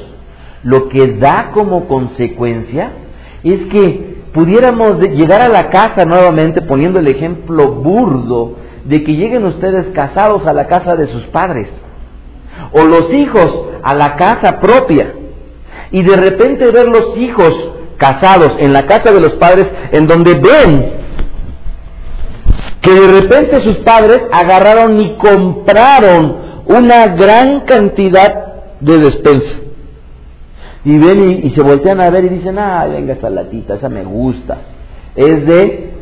lo 0.63 0.89
que 0.89 1.19
da 1.19 1.51
como 1.53 1.87
consecuencia 1.87 2.91
es 3.43 3.67
que 3.67 4.25
pudiéramos 4.33 4.99
llegar 5.01 5.43
a 5.43 5.49
la 5.49 5.71
casa 5.71 6.05
nuevamente 6.05 6.63
poniendo 6.63 6.99
el 6.99 7.09
ejemplo 7.09 7.73
burdo 7.73 8.57
de 8.85 9.03
que 9.03 9.13
lleguen 9.13 9.45
ustedes 9.45 9.87
casados 9.95 10.47
a 10.47 10.53
la 10.53 10.67
casa 10.67 10.97
de 10.97 11.07
sus 11.09 11.23
padres 11.25 11.69
o 12.73 12.85
los 12.85 13.13
hijos 13.13 13.67
a 13.83 13.95
la 13.95 14.17
casa 14.17 14.59
propia 14.61 15.15
y 15.91 16.03
de 16.03 16.17
repente 16.17 16.71
ver 16.71 16.89
los 16.89 17.17
hijos 17.17 17.53
casados 17.99 18.57
en 18.59 18.73
la 18.73 18.87
casa 18.87 19.13
de 19.13 19.21
los 19.21 19.33
padres 19.35 19.67
en 19.93 20.07
donde 20.07 20.35
ven 20.35 20.93
que 22.81 22.93
de 22.93 23.21
repente 23.21 23.61
sus 23.61 23.77
padres 23.79 24.21
agarraron 24.33 25.01
y 25.01 25.17
compraron 25.17 26.44
una 26.67 27.09
gran 27.09 27.61
cantidad 27.61 28.55
de 28.81 28.99
despensa 28.99 29.59
y 30.85 30.99
ven 30.99 31.41
y, 31.45 31.51
se 31.51 31.63
voltean 31.63 32.01
a 32.01 32.11
ver 32.11 32.25
y 32.25 32.29
dicen, 32.29 32.59
ah, 32.59 32.87
venga 32.87 33.15
esta 33.15 33.31
latita, 33.31 33.75
esa 33.75 33.89
me 33.89 34.05
gusta. 34.05 34.59
Es 35.17 35.47
de 35.47 35.93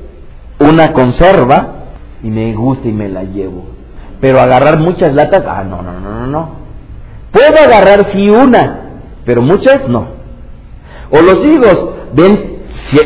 una 0.59 0.93
conserva 0.93 1.85
y 2.23 2.29
me 2.29 2.53
gusta 2.55 2.89
y 2.89 2.93
me 2.93 3.09
la 3.09 3.23
llevo. 3.23 3.65
Pero 4.21 4.41
agarrar 4.41 4.79
muchas 4.79 5.15
latas, 5.15 5.45
ah, 5.47 5.63
no, 5.63 5.83
no, 5.83 6.01
no, 6.01 6.11
no, 6.21 6.27
no. 6.27 6.51
Puedo 7.31 7.59
agarrar 7.65 8.11
sí 8.13 8.29
una, 8.29 8.81
pero 9.25 9.41
muchas 9.41 9.89
no. 9.89 10.07
O 11.11 11.21
los 11.21 11.45
hijos 11.47 11.91
ven 12.15 12.53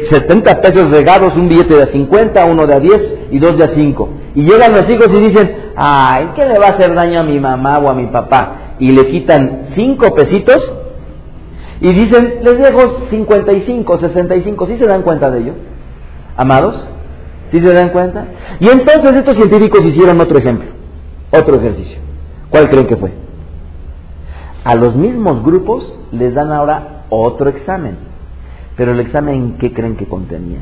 70 0.09 0.63
pesos 0.63 0.91
regados, 0.91 1.37
un 1.37 1.49
billete 1.49 1.75
de 1.75 1.87
50, 1.89 2.45
uno 2.47 2.67
de 2.67 2.75
a 2.75 2.81
10 2.81 3.03
y 3.33 3.39
dos 3.39 3.59
de 3.59 3.65
a 3.65 3.75
5. 3.75 4.09
Y 4.35 4.43
llegan 4.43 4.73
los 4.73 4.89
hijos 4.89 5.13
y 5.13 5.21
dicen, 5.21 5.57
ay, 5.77 6.31
¿qué 6.35 6.47
le 6.47 6.59
va 6.59 6.69
a 6.69 6.71
hacer 6.71 6.95
daño 6.95 7.21
a 7.21 7.23
mi 7.23 7.39
mamá 7.39 7.79
o 7.79 7.89
a 7.89 7.95
mi 7.95 8.07
papá? 8.07 8.75
Y 8.79 8.93
le 8.93 9.09
quitan 9.09 9.69
5 9.75 10.15
pesitos 10.15 10.75
y 11.81 11.93
dicen, 11.93 12.41
les 12.43 12.59
dejo 12.59 13.07
55, 13.11 13.99
65, 13.99 14.67
¿sí 14.67 14.79
se 14.79 14.87
dan 14.87 15.03
cuenta 15.03 15.31
de 15.31 15.41
ello? 15.41 15.53
Amados, 16.37 16.87
¿sí 17.51 17.61
se 17.61 17.73
dan 17.73 17.91
cuenta? 17.91 18.27
Y 18.61 18.69
entonces 18.69 19.15
estos 19.17 19.37
científicos 19.37 19.85
hicieron 19.85 20.21
otro 20.21 20.39
ejemplo, 20.39 20.69
otro 21.31 21.57
ejercicio. 21.57 22.01
¿Cuál 22.51 22.69
creen 22.71 22.87
que 22.87 22.97
fue? 22.97 23.13
A 24.65 24.75
los 24.75 24.97
mismos 24.97 25.45
grupos 25.45 25.93
les 26.13 26.35
dan 26.35 26.51
ahora 26.51 27.05
otro 27.11 27.51
examen. 27.51 27.97
Pero 28.77 28.93
el 28.93 29.01
examen, 29.01 29.57
¿qué 29.59 29.73
creen 29.73 29.97
que 29.97 30.07
contenía? 30.07 30.61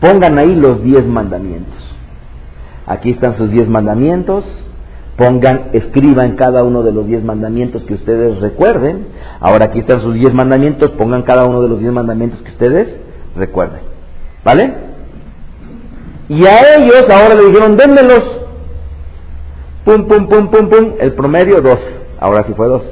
Pongan 0.00 0.38
ahí 0.38 0.54
los 0.54 0.82
diez 0.82 1.06
mandamientos. 1.06 1.91
Aquí 2.86 3.10
están 3.10 3.36
sus 3.36 3.50
diez 3.50 3.68
mandamientos. 3.68 4.44
Pongan, 5.16 5.70
escriban 5.72 6.36
cada 6.36 6.64
uno 6.64 6.82
de 6.82 6.92
los 6.92 7.06
diez 7.06 7.22
mandamientos 7.22 7.82
que 7.84 7.94
ustedes 7.94 8.40
recuerden. 8.40 9.08
Ahora 9.40 9.66
aquí 9.66 9.80
están 9.80 10.00
sus 10.00 10.14
diez 10.14 10.32
mandamientos. 10.32 10.90
Pongan 10.92 11.22
cada 11.22 11.44
uno 11.44 11.62
de 11.62 11.68
los 11.68 11.80
diez 11.80 11.92
mandamientos 11.92 12.40
que 12.42 12.50
ustedes 12.50 12.96
recuerden. 13.36 13.80
¿Vale? 14.44 14.74
Y 16.28 16.46
a 16.46 16.76
ellos 16.76 17.06
ahora 17.10 17.34
le 17.34 17.46
dijeron, 17.46 17.76
dénmelos. 17.76 18.40
Pum, 19.84 20.06
pum, 20.06 20.28
pum, 20.28 20.48
pum, 20.48 20.68
pum. 20.68 20.92
El 20.98 21.12
promedio, 21.12 21.60
dos. 21.60 21.80
Ahora 22.18 22.44
sí 22.44 22.54
fue 22.54 22.68
dos. 22.68 22.82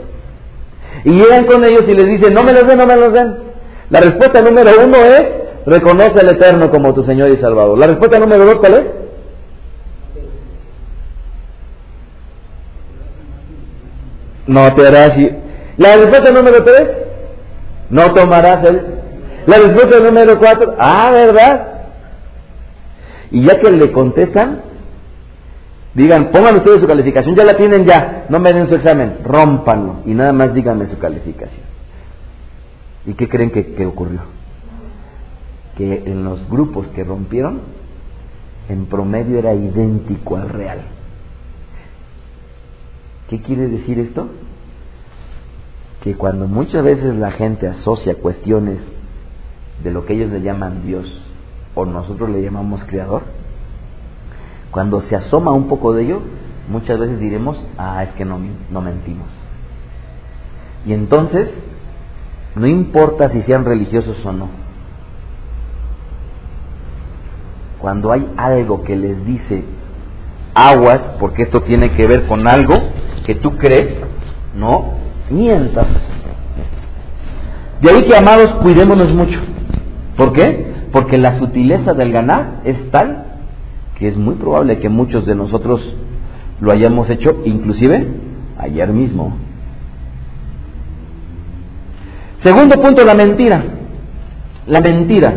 Y 1.04 1.10
llegan 1.10 1.46
con 1.46 1.64
ellos 1.64 1.84
y 1.88 1.94
les 1.94 2.06
dicen, 2.06 2.34
no 2.34 2.42
me 2.42 2.52
los 2.52 2.66
den, 2.66 2.78
no 2.78 2.86
me 2.86 2.96
los 2.96 3.12
den. 3.12 3.36
La 3.90 4.00
respuesta 4.00 4.42
número 4.42 4.70
uno 4.84 4.96
es, 4.98 5.22
reconoce 5.66 6.20
al 6.20 6.28
Eterno 6.28 6.70
como 6.70 6.92
tu 6.92 7.02
Señor 7.04 7.30
y 7.30 7.36
Salvador. 7.38 7.78
La 7.78 7.86
respuesta 7.86 8.18
número 8.18 8.44
dos, 8.44 8.56
¿cuál 8.56 8.74
es? 8.74 8.82
No 14.46 14.74
te 14.74 14.86
harás. 14.86 15.16
La 15.76 15.96
respuesta 15.96 16.30
número 16.30 16.62
tres, 16.64 16.88
no 17.90 18.12
tomarás 18.12 18.64
el. 18.64 18.82
La 19.46 19.58
respuesta 19.58 19.98
número 20.00 20.38
cuatro, 20.38 20.74
ah, 20.78 21.10
¿verdad? 21.12 21.66
Y 23.30 23.42
ya 23.42 23.58
que 23.58 23.70
le 23.70 23.90
contestan, 23.92 24.60
digan, 25.94 26.30
pongan 26.30 26.56
ustedes 26.56 26.80
su 26.80 26.86
calificación, 26.86 27.34
ya 27.34 27.44
la 27.44 27.56
tienen 27.56 27.86
ya, 27.86 28.26
no 28.28 28.38
me 28.38 28.52
den 28.52 28.68
su 28.68 28.74
examen, 28.74 29.18
rompanlo 29.24 30.02
y 30.04 30.14
nada 30.14 30.32
más 30.32 30.52
díganme 30.52 30.86
su 30.86 30.98
calificación. 30.98 31.62
¿Y 33.06 33.14
qué 33.14 33.28
creen 33.28 33.50
que, 33.50 33.72
que 33.72 33.86
ocurrió? 33.86 34.20
Que 35.76 36.02
en 36.06 36.24
los 36.24 36.48
grupos 36.50 36.86
que 36.88 37.04
rompieron, 37.04 37.60
en 38.68 38.86
promedio 38.86 39.38
era 39.38 39.54
idéntico 39.54 40.36
al 40.36 40.48
real. 40.48 40.80
¿Qué 43.30 43.40
quiere 43.40 43.68
decir 43.68 44.00
esto? 44.00 44.26
Que 46.02 46.16
cuando 46.16 46.48
muchas 46.48 46.82
veces 46.82 47.14
la 47.14 47.30
gente 47.30 47.68
asocia 47.68 48.16
cuestiones 48.16 48.80
de 49.84 49.92
lo 49.92 50.04
que 50.04 50.14
ellos 50.14 50.32
le 50.32 50.42
llaman 50.42 50.84
Dios 50.84 51.06
o 51.76 51.84
nosotros 51.86 52.28
le 52.28 52.42
llamamos 52.42 52.82
Creador, 52.82 53.22
cuando 54.72 55.00
se 55.00 55.14
asoma 55.14 55.52
un 55.52 55.68
poco 55.68 55.92
de 55.92 56.02
ello, 56.02 56.22
muchas 56.68 56.98
veces 56.98 57.20
diremos, 57.20 57.56
ah, 57.78 58.02
es 58.02 58.10
que 58.14 58.24
no, 58.24 58.40
no 58.68 58.80
mentimos. 58.80 59.28
Y 60.84 60.92
entonces, 60.92 61.50
no 62.56 62.66
importa 62.66 63.28
si 63.28 63.42
sean 63.42 63.64
religiosos 63.64 64.26
o 64.26 64.32
no, 64.32 64.48
cuando 67.78 68.10
hay 68.10 68.28
algo 68.36 68.82
que 68.82 68.96
les 68.96 69.24
dice 69.24 69.62
aguas, 70.52 71.00
porque 71.20 71.42
esto 71.42 71.60
tiene 71.62 71.92
que 71.92 72.08
ver 72.08 72.26
con 72.26 72.48
algo 72.48 72.74
que 73.30 73.36
tú 73.36 73.56
crees, 73.56 73.96
no 74.56 74.94
mientas. 75.30 75.86
De 77.80 77.88
ahí 77.88 78.02
que, 78.02 78.16
amados, 78.16 78.56
cuidémonos 78.60 79.14
mucho. 79.14 79.38
¿Por 80.16 80.32
qué? 80.32 80.66
Porque 80.90 81.16
la 81.16 81.38
sutileza 81.38 81.94
del 81.94 82.10
ganar 82.10 82.62
es 82.64 82.90
tal 82.90 83.26
que 83.96 84.08
es 84.08 84.16
muy 84.16 84.34
probable 84.34 84.80
que 84.80 84.88
muchos 84.88 85.26
de 85.26 85.36
nosotros 85.36 85.80
lo 86.60 86.72
hayamos 86.72 87.08
hecho, 87.08 87.40
inclusive 87.44 88.04
ayer 88.58 88.88
mismo. 88.88 89.36
Segundo 92.42 92.82
punto, 92.82 93.04
la 93.04 93.14
mentira. 93.14 93.62
La 94.66 94.80
mentira. 94.80 95.34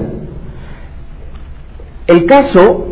El 2.08 2.26
caso 2.26 2.88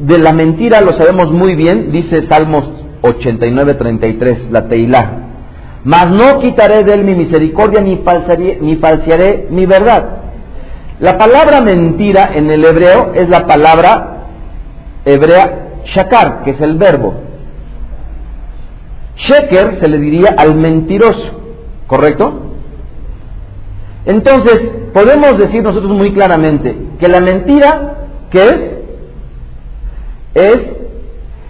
de 0.00 0.18
la 0.18 0.34
mentira 0.34 0.82
lo 0.82 0.92
sabemos 0.92 1.32
muy 1.32 1.54
bien, 1.54 1.92
dice 1.92 2.26
Salmos 2.26 2.73
89:33, 3.04 4.50
la 4.50 4.66
Teilá. 4.68 5.12
Mas 5.84 6.10
no 6.10 6.40
quitaré 6.40 6.82
de 6.82 6.94
él 6.94 7.04
mi 7.04 7.14
misericordia 7.14 7.80
ni 7.82 7.98
falsearé, 7.98 8.58
ni 8.60 8.76
falsearé 8.76 9.48
mi 9.50 9.66
verdad. 9.66 10.22
La 11.00 11.18
palabra 11.18 11.60
mentira 11.60 12.30
en 12.34 12.50
el 12.50 12.64
hebreo 12.64 13.12
es 13.14 13.28
la 13.28 13.46
palabra 13.46 14.24
hebrea 15.04 15.82
shakar, 15.84 16.42
que 16.42 16.52
es 16.52 16.60
el 16.60 16.78
verbo. 16.78 17.14
Sheker 19.16 19.78
se 19.80 19.88
le 19.88 19.98
diría 19.98 20.34
al 20.36 20.54
mentiroso, 20.54 21.40
¿correcto? 21.86 22.40
Entonces, 24.06 24.74
podemos 24.92 25.38
decir 25.38 25.62
nosotros 25.62 25.92
muy 25.92 26.12
claramente 26.12 26.76
que 26.98 27.08
la 27.08 27.20
mentira, 27.20 28.08
¿qué 28.30 28.48
es? 28.48 28.70
Es 30.34 30.72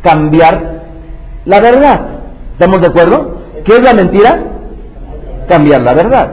cambiar 0.03 0.74
la 1.45 1.61
verdad. 1.61 2.09
¿Estamos 2.53 2.81
de 2.81 2.87
acuerdo? 2.87 3.39
¿Qué 3.65 3.75
es 3.75 3.83
la 3.83 3.95
mentira? 3.95 4.45
Cambiar 5.49 5.83
la 5.83 5.95
verdad. 5.95 6.33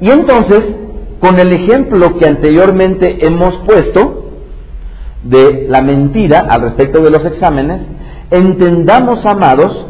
Y 0.00 0.10
entonces, 0.10 0.76
con 1.20 1.38
el 1.38 1.52
ejemplo 1.52 2.18
que 2.18 2.26
anteriormente 2.26 3.26
hemos 3.26 3.56
puesto 3.66 4.30
de 5.24 5.66
la 5.68 5.82
mentira 5.82 6.46
al 6.48 6.62
respecto 6.62 7.00
de 7.02 7.10
los 7.10 7.24
exámenes, 7.24 7.82
entendamos, 8.30 9.24
amados, 9.26 9.86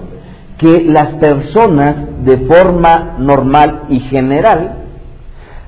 que 0.58 0.82
las 0.82 1.14
personas 1.14 2.24
de 2.24 2.38
forma 2.38 3.16
normal 3.18 3.82
y 3.88 4.00
general 4.00 4.74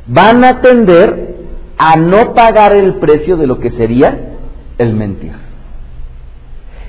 van 0.07 0.45
a 0.45 0.61
tender 0.61 1.37
a 1.79 1.97
no 1.97 2.35
pagar 2.35 2.75
el 2.75 2.97
precio 2.97 3.37
de 3.37 3.47
lo 3.47 3.61
que 3.61 3.71
sería 3.71 4.37
el 4.79 4.95
mentir. 4.95 5.50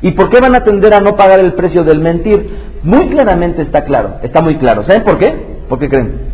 ¿Y 0.01 0.11
por 0.11 0.29
qué 0.29 0.39
van 0.39 0.55
a 0.55 0.63
tender 0.63 0.93
a 0.93 1.01
no 1.01 1.15
pagar 1.15 1.39
el 1.39 1.53
precio 1.53 1.83
del 1.83 1.99
mentir? 1.99 2.71
Muy 2.83 3.07
claramente 3.09 3.61
está 3.61 3.83
claro, 3.83 4.15
está 4.23 4.41
muy 4.41 4.57
claro. 4.57 4.83
¿Saben 4.83 5.03
por 5.03 5.17
qué? 5.17 5.61
¿Por 5.69 5.79
qué 5.79 5.89
creen? 5.89 6.31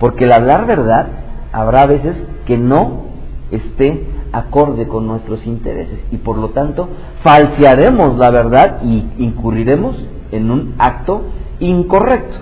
Porque 0.00 0.24
el 0.24 0.32
hablar 0.32 0.66
verdad 0.66 1.06
habrá 1.52 1.86
veces 1.86 2.16
que 2.46 2.58
no 2.58 3.04
esté 3.50 4.06
acorde 4.32 4.88
con 4.88 5.06
nuestros 5.06 5.46
intereses 5.46 6.00
y 6.10 6.16
por 6.16 6.36
lo 6.38 6.50
tanto 6.50 6.88
falsearemos 7.22 8.18
la 8.18 8.30
verdad 8.30 8.80
y 8.82 9.06
incurriremos 9.18 9.96
en 10.32 10.50
un 10.50 10.74
acto 10.78 11.22
incorrecto. 11.60 12.38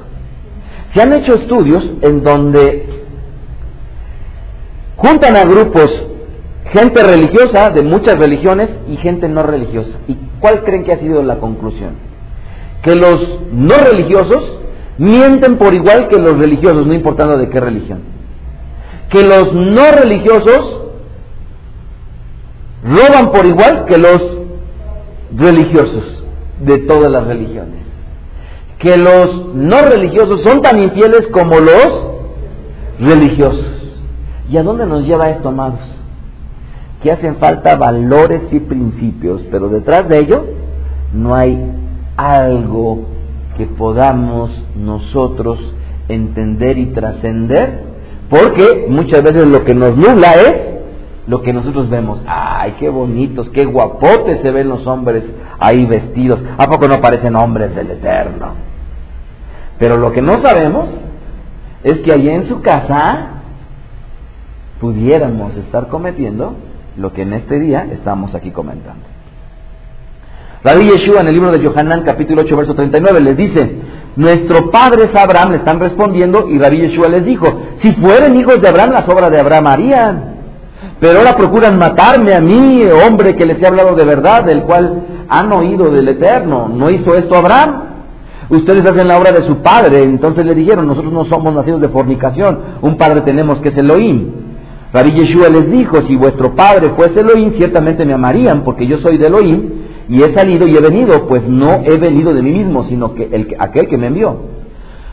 Se 0.94 1.02
han 1.02 1.12
hecho 1.12 1.34
estudios 1.34 1.84
en 2.00 2.22
donde 2.22 3.04
juntan 4.96 5.36
a 5.36 5.44
grupos 5.44 6.06
gente 6.66 7.02
religiosa 7.02 7.70
de 7.70 7.82
muchas 7.82 8.18
religiones 8.18 8.70
y 8.88 8.96
gente 8.96 9.28
no 9.28 9.42
religiosa. 9.42 9.98
¿Y 10.08 10.16
cuál 10.40 10.64
creen 10.64 10.84
que 10.84 10.92
ha 10.92 10.98
sido 10.98 11.22
la 11.22 11.38
conclusión? 11.38 11.94
Que 12.82 12.94
los 12.94 13.40
no 13.52 13.74
religiosos 13.76 14.58
mienten 14.98 15.56
por 15.58 15.74
igual 15.74 16.08
que 16.08 16.18
los 16.18 16.38
religiosos, 16.38 16.86
no 16.86 16.94
importando 16.94 17.38
de 17.38 17.48
qué 17.48 17.60
religión. 17.60 18.00
Que 19.10 19.22
los 19.22 19.52
no 19.52 19.92
religiosos 19.92 20.80
roban 22.84 23.30
por 23.30 23.46
igual 23.46 23.84
que 23.86 23.98
los 23.98 24.22
religiosos 25.36 26.24
de 26.60 26.78
todas 26.78 27.10
las 27.10 27.26
religiones. 27.26 27.82
Que 28.78 28.96
los 28.96 29.54
no 29.54 29.82
religiosos 29.82 30.42
son 30.42 30.62
tan 30.62 30.82
infieles 30.82 31.28
como 31.32 31.60
los 31.60 32.12
religiosos. 32.98 33.66
¿Y 34.50 34.56
a 34.56 34.62
dónde 34.62 34.86
nos 34.86 35.04
lleva 35.04 35.30
esto, 35.30 35.50
amados? 35.50 36.01
Que 37.02 37.12
hacen 37.12 37.36
falta 37.36 37.76
valores 37.76 38.42
y 38.52 38.60
principios, 38.60 39.42
pero 39.50 39.68
detrás 39.68 40.08
de 40.08 40.18
ello 40.20 40.44
no 41.12 41.34
hay 41.34 41.58
algo 42.16 43.06
que 43.56 43.66
podamos 43.66 44.50
nosotros 44.76 45.58
entender 46.08 46.78
y 46.78 46.86
trascender, 46.86 47.82
porque 48.30 48.86
muchas 48.88 49.22
veces 49.22 49.46
lo 49.46 49.64
que 49.64 49.74
nos 49.74 49.96
nubla 49.96 50.34
es 50.34 50.72
lo 51.26 51.42
que 51.42 51.52
nosotros 51.52 51.88
vemos. 51.90 52.20
Ay, 52.26 52.76
qué 52.78 52.88
bonitos, 52.88 53.50
qué 53.50 53.64
guapotes 53.64 54.40
se 54.40 54.50
ven 54.50 54.68
los 54.68 54.86
hombres 54.86 55.24
ahí 55.58 55.84
vestidos. 55.86 56.40
¿A 56.58 56.68
poco 56.68 56.88
no 56.88 57.00
parecen 57.00 57.36
hombres 57.36 57.74
del 57.74 57.90
Eterno? 57.90 58.54
Pero 59.78 59.96
lo 59.96 60.12
que 60.12 60.22
no 60.22 60.40
sabemos 60.40 60.88
es 61.84 61.98
que 62.00 62.12
allí 62.12 62.28
en 62.28 62.48
su 62.48 62.60
casa 62.60 63.42
pudiéramos 64.80 65.56
estar 65.56 65.88
cometiendo 65.88 66.54
lo 66.96 67.12
que 67.12 67.22
en 67.22 67.32
este 67.32 67.58
día 67.58 67.86
estamos 67.90 68.34
aquí 68.34 68.50
comentando. 68.50 69.04
Rabbi 70.64 70.90
Yeshua 70.90 71.20
en 71.20 71.28
el 71.28 71.34
libro 71.34 71.50
de 71.50 71.60
Yohanan 71.60 72.02
capítulo 72.02 72.42
8 72.42 72.56
verso 72.56 72.74
39 72.74 73.20
les 73.20 73.36
dice, 73.36 73.76
nuestro 74.14 74.70
padre 74.70 75.04
es 75.04 75.14
Abraham, 75.14 75.52
le 75.52 75.56
están 75.56 75.80
respondiendo 75.80 76.48
y 76.48 76.58
Rabbi 76.58 76.82
Yeshua 76.82 77.08
les 77.08 77.24
dijo, 77.24 77.46
si 77.80 77.92
fueren 77.94 78.36
hijos 78.36 78.60
de 78.60 78.68
Abraham, 78.68 78.92
las 78.92 79.08
obras 79.08 79.30
de 79.30 79.40
Abraham 79.40 79.66
harían. 79.66 80.32
Pero 81.00 81.18
ahora 81.18 81.36
procuran 81.36 81.78
matarme 81.78 82.32
a 82.34 82.40
mí, 82.40 82.84
hombre 83.06 83.34
que 83.34 83.44
les 83.44 83.60
he 83.60 83.66
hablado 83.66 83.96
de 83.96 84.04
verdad, 84.04 84.44
del 84.44 84.62
cual 84.62 85.02
han 85.28 85.50
oído 85.52 85.90
del 85.90 86.06
Eterno. 86.08 86.68
¿No 86.68 86.90
hizo 86.90 87.14
esto 87.14 87.34
Abraham? 87.34 87.82
Ustedes 88.50 88.84
hacen 88.84 89.08
la 89.08 89.18
obra 89.18 89.32
de 89.32 89.42
su 89.42 89.56
padre. 89.62 90.02
Entonces 90.04 90.44
le 90.46 90.54
dijeron, 90.54 90.86
nosotros 90.86 91.12
no 91.12 91.24
somos 91.24 91.54
nacidos 91.54 91.80
de 91.80 91.88
fornicación. 91.88 92.58
Un 92.82 92.96
padre 92.96 93.22
tenemos 93.22 93.58
que 93.60 93.70
es 93.70 93.76
Elohim. 93.78 94.41
Rabbi 94.92 95.12
Yeshua 95.12 95.48
les 95.48 95.70
dijo, 95.70 96.02
si 96.06 96.16
vuestro 96.16 96.54
padre 96.54 96.90
fuese 96.90 97.20
Elohim, 97.20 97.52
ciertamente 97.52 98.04
me 98.04 98.12
amarían, 98.12 98.62
porque 98.62 98.86
yo 98.86 98.98
soy 98.98 99.16
de 99.16 99.26
Elohim, 99.28 99.70
y 100.08 100.22
he 100.22 100.34
salido 100.34 100.66
y 100.66 100.76
he 100.76 100.80
venido, 100.80 101.26
pues 101.26 101.42
no 101.48 101.82
he 101.84 101.96
venido 101.96 102.34
de 102.34 102.42
mí 102.42 102.52
mismo, 102.52 102.84
sino 102.84 103.14
que 103.14 103.28
el, 103.32 103.56
aquel 103.58 103.88
que 103.88 103.96
me 103.96 104.08
envió. 104.08 104.36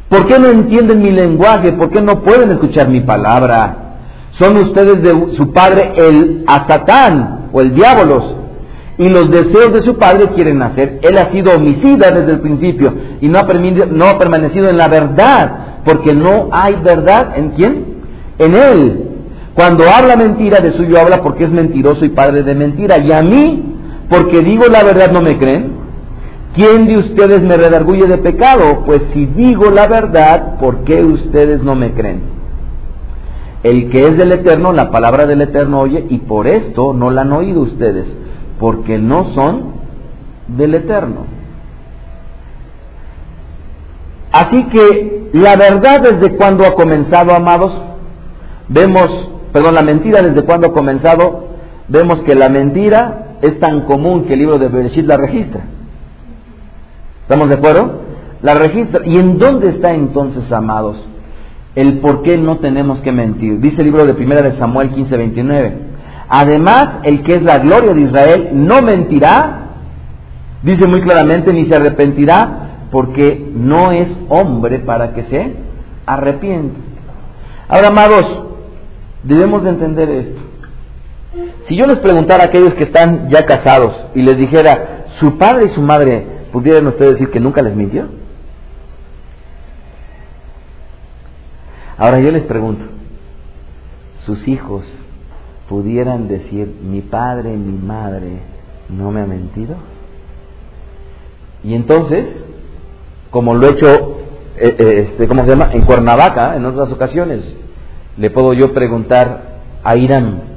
¿Por 0.09 0.27
qué 0.27 0.39
no 0.39 0.47
entienden 0.47 1.01
mi 1.01 1.11
lenguaje? 1.11 1.71
¿Por 1.73 1.91
qué 1.91 2.01
no 2.01 2.21
pueden 2.21 2.51
escuchar 2.51 2.89
mi 2.89 3.01
palabra? 3.01 3.89
Son 4.37 4.57
ustedes 4.57 5.01
de 5.01 5.37
su 5.37 5.53
padre 5.53 5.93
el 5.95 6.43
Azatán 6.47 7.49
o 7.53 7.61
el 7.61 7.73
Diabolos. 7.73 8.35
Y 8.97 9.07
los 9.07 9.31
deseos 9.31 9.71
de 9.71 9.83
su 9.83 9.97
padre 9.97 10.27
quieren 10.35 10.61
hacer. 10.61 10.99
Él 11.03 11.17
ha 11.17 11.31
sido 11.31 11.55
homicida 11.55 12.11
desde 12.11 12.31
el 12.31 12.39
principio 12.41 12.93
y 13.21 13.29
no 13.29 13.39
ha, 13.39 13.43
no 13.43 14.05
ha 14.05 14.17
permanecido 14.17 14.67
en 14.69 14.77
la 14.77 14.89
verdad, 14.89 15.51
porque 15.85 16.13
no 16.13 16.49
hay 16.51 16.75
verdad 16.83 17.37
en 17.37 17.49
quién? 17.51 17.85
En 18.39 18.55
él. 18.55 19.08
Cuando 19.59 19.83
habla 19.89 20.15
mentira, 20.15 20.61
de 20.61 20.71
suyo 20.71 20.97
habla 21.01 21.21
porque 21.21 21.43
es 21.43 21.51
mentiroso 21.51 22.05
y 22.05 22.09
padre 22.11 22.43
de 22.43 22.55
mentira. 22.55 22.97
Y 22.99 23.11
a 23.11 23.21
mí, 23.21 23.75
porque 24.09 24.39
digo 24.39 24.67
la 24.67 24.85
verdad, 24.85 25.11
no 25.11 25.19
me 25.19 25.37
creen. 25.37 25.73
¿Quién 26.55 26.87
de 26.87 26.97
ustedes 26.97 27.41
me 27.41 27.57
redarguye 27.57 28.07
de 28.07 28.19
pecado? 28.19 28.85
Pues 28.85 29.01
si 29.11 29.25
digo 29.25 29.69
la 29.69 29.85
verdad, 29.87 30.57
¿por 30.61 30.85
qué 30.85 31.03
ustedes 31.03 31.61
no 31.61 31.75
me 31.75 31.91
creen? 31.91 32.21
El 33.61 33.89
que 33.89 34.07
es 34.07 34.17
del 34.17 34.31
Eterno, 34.31 34.71
la 34.71 34.91
palabra 34.91 35.25
del 35.25 35.41
Eterno 35.41 35.81
oye, 35.81 36.05
y 36.07 36.19
por 36.19 36.47
esto 36.47 36.93
no 36.93 37.11
la 37.11 37.23
han 37.23 37.33
oído 37.33 37.59
ustedes, 37.59 38.05
porque 38.61 38.97
no 38.97 39.33
son 39.33 39.73
del 40.47 40.73
Eterno. 40.73 41.25
Así 44.31 44.63
que 44.67 45.29
la 45.33 45.57
verdad 45.57 45.99
desde 45.99 46.37
cuando 46.37 46.65
ha 46.65 46.75
comenzado, 46.75 47.35
amados, 47.35 47.75
vemos, 48.69 49.31
perdón, 49.51 49.75
la 49.75 49.81
mentira 49.81 50.21
desde 50.21 50.43
cuando 50.43 50.67
ha 50.67 50.73
comenzado, 50.73 51.47
vemos 51.87 52.21
que 52.21 52.35
la 52.35 52.49
mentira 52.49 53.37
es 53.41 53.59
tan 53.59 53.81
común 53.81 54.25
que 54.25 54.33
el 54.33 54.39
libro 54.39 54.59
de 54.59 54.67
Bereshit 54.67 55.05
la 55.05 55.17
registra. 55.17 55.61
¿Estamos 57.21 57.49
de 57.49 57.55
acuerdo? 57.55 58.01
La 58.41 58.55
registra. 58.55 59.01
¿Y 59.05 59.17
en 59.17 59.37
dónde 59.37 59.69
está 59.69 59.91
entonces, 59.91 60.51
amados, 60.51 60.97
el 61.75 61.99
por 61.99 62.23
qué 62.23 62.37
no 62.37 62.57
tenemos 62.57 62.99
que 62.99 63.11
mentir? 63.11 63.59
Dice 63.59 63.81
el 63.81 63.85
libro 63.87 64.05
de 64.05 64.13
Primera 64.13 64.41
de 64.41 64.57
Samuel 64.57 64.91
15, 64.91 65.17
29. 65.17 65.77
Además, 66.27 66.99
el 67.03 67.23
que 67.23 67.35
es 67.35 67.43
la 67.43 67.59
gloria 67.59 67.93
de 67.93 68.01
Israel 68.01 68.49
no 68.53 68.81
mentirá, 68.81 69.61
dice 70.63 70.87
muy 70.87 71.01
claramente, 71.01 71.53
ni 71.53 71.65
se 71.65 71.75
arrepentirá, 71.75 72.87
porque 72.91 73.51
no 73.55 73.91
es 73.91 74.09
hombre 74.29 74.79
para 74.79 75.13
que 75.13 75.23
se 75.23 75.53
arrepiente. 76.05 76.79
Ahora, 77.67 77.87
amados, 77.87 78.48
debemos 79.23 79.63
de 79.63 79.69
entender 79.69 80.09
esto. 80.09 80.41
Si 81.67 81.75
yo 81.75 81.85
les 81.85 81.99
preguntara 81.99 82.43
a 82.43 82.47
aquellos 82.47 82.73
que 82.73 82.85
están 82.85 83.29
ya 83.29 83.45
casados 83.45 83.93
y 84.15 84.21
les 84.21 84.37
dijera, 84.37 85.05
su 85.19 85.37
padre 85.37 85.65
y 85.65 85.69
su 85.69 85.81
madre, 85.81 86.25
¿pudieran 86.51 86.87
ustedes 86.87 87.13
decir 87.13 87.29
que 87.29 87.39
nunca 87.39 87.61
les 87.61 87.75
mintió? 87.75 88.07
Ahora 91.97 92.19
yo 92.21 92.31
les 92.31 92.43
pregunto, 92.43 92.85
¿sus 94.25 94.47
hijos 94.47 94.85
pudieran 95.67 96.27
decir, 96.27 96.73
mi 96.81 97.01
padre, 97.01 97.55
mi 97.57 97.77
madre 97.77 98.39
no 98.87 99.11
me 99.11 99.21
ha 99.21 99.25
mentido? 99.25 99.75
Y 101.63 101.75
entonces, 101.75 102.25
como 103.31 103.53
lo 103.53 103.67
he 103.67 103.71
hecho, 103.71 104.17
eh, 104.55 104.75
eh, 104.79 105.07
este, 105.09 105.27
¿cómo 105.27 105.43
se 105.43 105.49
llama? 105.49 105.71
En 105.73 105.81
Cuernavaca, 105.81 106.55
en 106.55 106.65
otras 106.65 106.91
ocasiones, 106.91 107.43
le 108.19 108.29
puedo 108.29 108.53
yo 108.53 108.73
preguntar 108.73 109.59
a 109.83 109.95
Irán, 109.95 110.49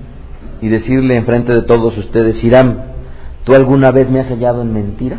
y 0.63 0.69
decirle 0.69 1.17
enfrente 1.17 1.53
de 1.53 1.63
todos 1.63 1.99
ustedes, 1.99 2.43
Irán, 2.45 2.85
¿tú 3.45 3.55
alguna 3.55 3.91
vez 3.91 4.09
me 4.09 4.21
has 4.21 4.29
hallado 4.29 4.63
en 4.63 4.73
mentira? 4.73 5.19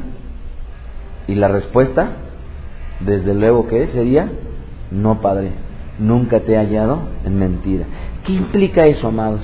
Y 1.28 1.36
la 1.36 1.50
respuesta, 1.50 2.12
desde 3.02 3.34
luego 3.34 3.68
que 3.68 3.88
sería, 3.88 4.30
no, 4.90 5.22
Padre, 5.22 5.52
nunca 6.00 6.40
te 6.40 6.54
he 6.54 6.58
hallado 6.58 7.00
en 7.26 7.38
mentira. 7.38 7.86
¿Qué 8.26 8.34
implica 8.34 8.86
eso, 8.86 9.10
amados? 9.10 9.42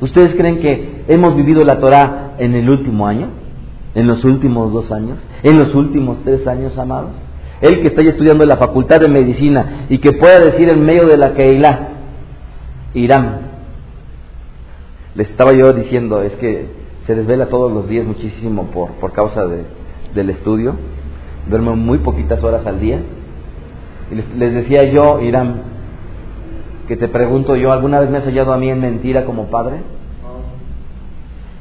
¿Ustedes 0.00 0.34
creen 0.34 0.60
que 0.60 1.04
hemos 1.08 1.36
vivido 1.36 1.62
la 1.62 1.78
Torah 1.78 2.34
en 2.38 2.54
el 2.54 2.68
último 2.68 3.06
año? 3.06 3.28
¿En 3.94 4.06
los 4.06 4.24
últimos 4.24 4.72
dos 4.72 4.90
años? 4.92 5.22
¿En 5.42 5.58
los 5.58 5.74
últimos 5.74 6.18
tres 6.24 6.46
años, 6.46 6.76
amados? 6.78 7.12
Él 7.60 7.80
que 7.80 7.88
está 7.88 8.00
estudiando 8.02 8.44
en 8.44 8.48
la 8.48 8.56
Facultad 8.56 9.00
de 9.00 9.08
Medicina 9.08 9.86
y 9.90 9.98
que 9.98 10.12
pueda 10.12 10.40
decir 10.40 10.70
en 10.70 10.84
medio 10.84 11.06
de 11.06 11.18
la 11.18 11.34
Keilah, 11.34 11.93
Irán, 12.94 13.40
les 15.14 15.30
estaba 15.30 15.52
yo 15.52 15.72
diciendo, 15.72 16.22
es 16.22 16.34
que 16.36 16.66
se 17.06 17.14
desvela 17.14 17.46
todos 17.46 17.70
los 17.72 17.88
días 17.88 18.06
muchísimo 18.06 18.64
por, 18.66 18.92
por 18.92 19.12
causa 19.12 19.46
de, 19.46 19.64
del 20.14 20.30
estudio, 20.30 20.74
duermo 21.48 21.76
muy 21.76 21.98
poquitas 21.98 22.42
horas 22.42 22.66
al 22.66 22.80
día. 22.80 23.00
Y 24.10 24.38
les, 24.38 24.54
decía 24.54 24.84
yo, 24.84 25.20
Irán, 25.20 25.62
que 26.88 26.96
te 26.96 27.08
pregunto 27.08 27.56
yo, 27.56 27.72
¿alguna 27.72 28.00
vez 28.00 28.10
me 28.10 28.18
has 28.18 28.24
hallado 28.24 28.52
a 28.52 28.58
mí 28.58 28.70
en 28.70 28.80
mentira 28.80 29.24
como 29.24 29.46
padre? 29.46 29.78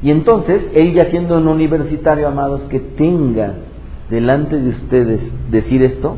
Y 0.02 0.12
entonces, 0.12 0.70
él 0.74 0.94
ya 0.94 1.06
siendo 1.06 1.38
un 1.38 1.48
universitario, 1.48 2.28
amados, 2.28 2.62
que 2.70 2.80
tenga 2.80 3.54
delante 4.10 4.60
de 4.60 4.70
ustedes 4.70 5.32
decir 5.50 5.82
esto, 5.82 6.18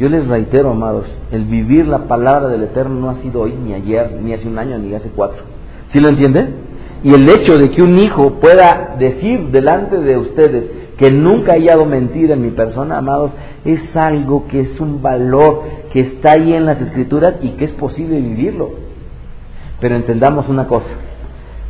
yo 0.00 0.08
les 0.08 0.26
reitero, 0.26 0.70
amados, 0.70 1.04
el 1.30 1.44
vivir 1.44 1.86
la 1.86 2.08
palabra 2.08 2.48
del 2.48 2.62
Eterno 2.62 2.98
no 2.98 3.10
ha 3.10 3.16
sido 3.16 3.42
hoy, 3.42 3.52
ni 3.52 3.74
ayer, 3.74 4.18
ni 4.22 4.32
hace 4.32 4.48
un 4.48 4.58
año, 4.58 4.78
ni 4.78 4.94
hace 4.94 5.10
cuatro. 5.10 5.42
¿Sí 5.88 6.00
lo 6.00 6.08
entiende? 6.08 6.54
Y 7.04 7.12
el 7.12 7.28
hecho 7.28 7.58
de 7.58 7.68
que 7.68 7.82
un 7.82 7.98
hijo 7.98 8.40
pueda 8.40 8.96
decir 8.98 9.50
delante 9.50 9.98
de 9.98 10.16
ustedes 10.16 10.70
que 10.96 11.10
nunca 11.10 11.52
haya 11.52 11.72
hallado 11.72 11.84
mentira 11.84 12.32
en 12.32 12.40
mi 12.40 12.50
persona, 12.50 12.96
amados, 12.96 13.32
es 13.66 13.94
algo 13.94 14.46
que 14.48 14.60
es 14.60 14.80
un 14.80 15.02
valor 15.02 15.64
que 15.92 16.00
está 16.00 16.32
ahí 16.32 16.54
en 16.54 16.64
las 16.64 16.80
escrituras 16.80 17.34
y 17.42 17.50
que 17.50 17.66
es 17.66 17.72
posible 17.72 18.22
vivirlo. 18.22 18.70
Pero 19.80 19.96
entendamos 19.96 20.48
una 20.48 20.66
cosa, 20.66 20.94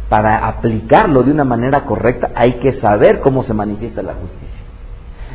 para 0.09 0.47
aplicarlo 0.47 1.25
de 1.25 1.33
una 1.33 1.45
manera 1.45 1.85
correcta 1.85 2.31
hay 2.37 2.61
que 2.61 2.75
saber 2.75 3.19
cómo 3.19 3.43
se 3.43 3.55
manifiesta 3.55 4.03
la 4.03 4.15
justicia. 4.15 4.50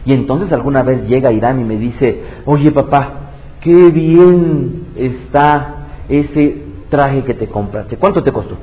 Y 0.06 0.14
entonces 0.14 0.52
alguna 0.52 0.84
vez 0.84 1.08
llega 1.08 1.32
Irán 1.32 1.60
y 1.60 1.64
me 1.64 1.78
dice, 1.78 2.22
oye 2.46 2.72
papá, 2.72 3.32
qué 3.62 3.90
bien 3.90 4.88
está 4.96 5.88
ese 6.08 6.64
traje 6.90 7.24
que 7.24 7.34
te 7.34 7.48
compraste, 7.48 7.98
¿cuánto 7.98 8.22
te 8.22 8.32
costó? 8.32 8.58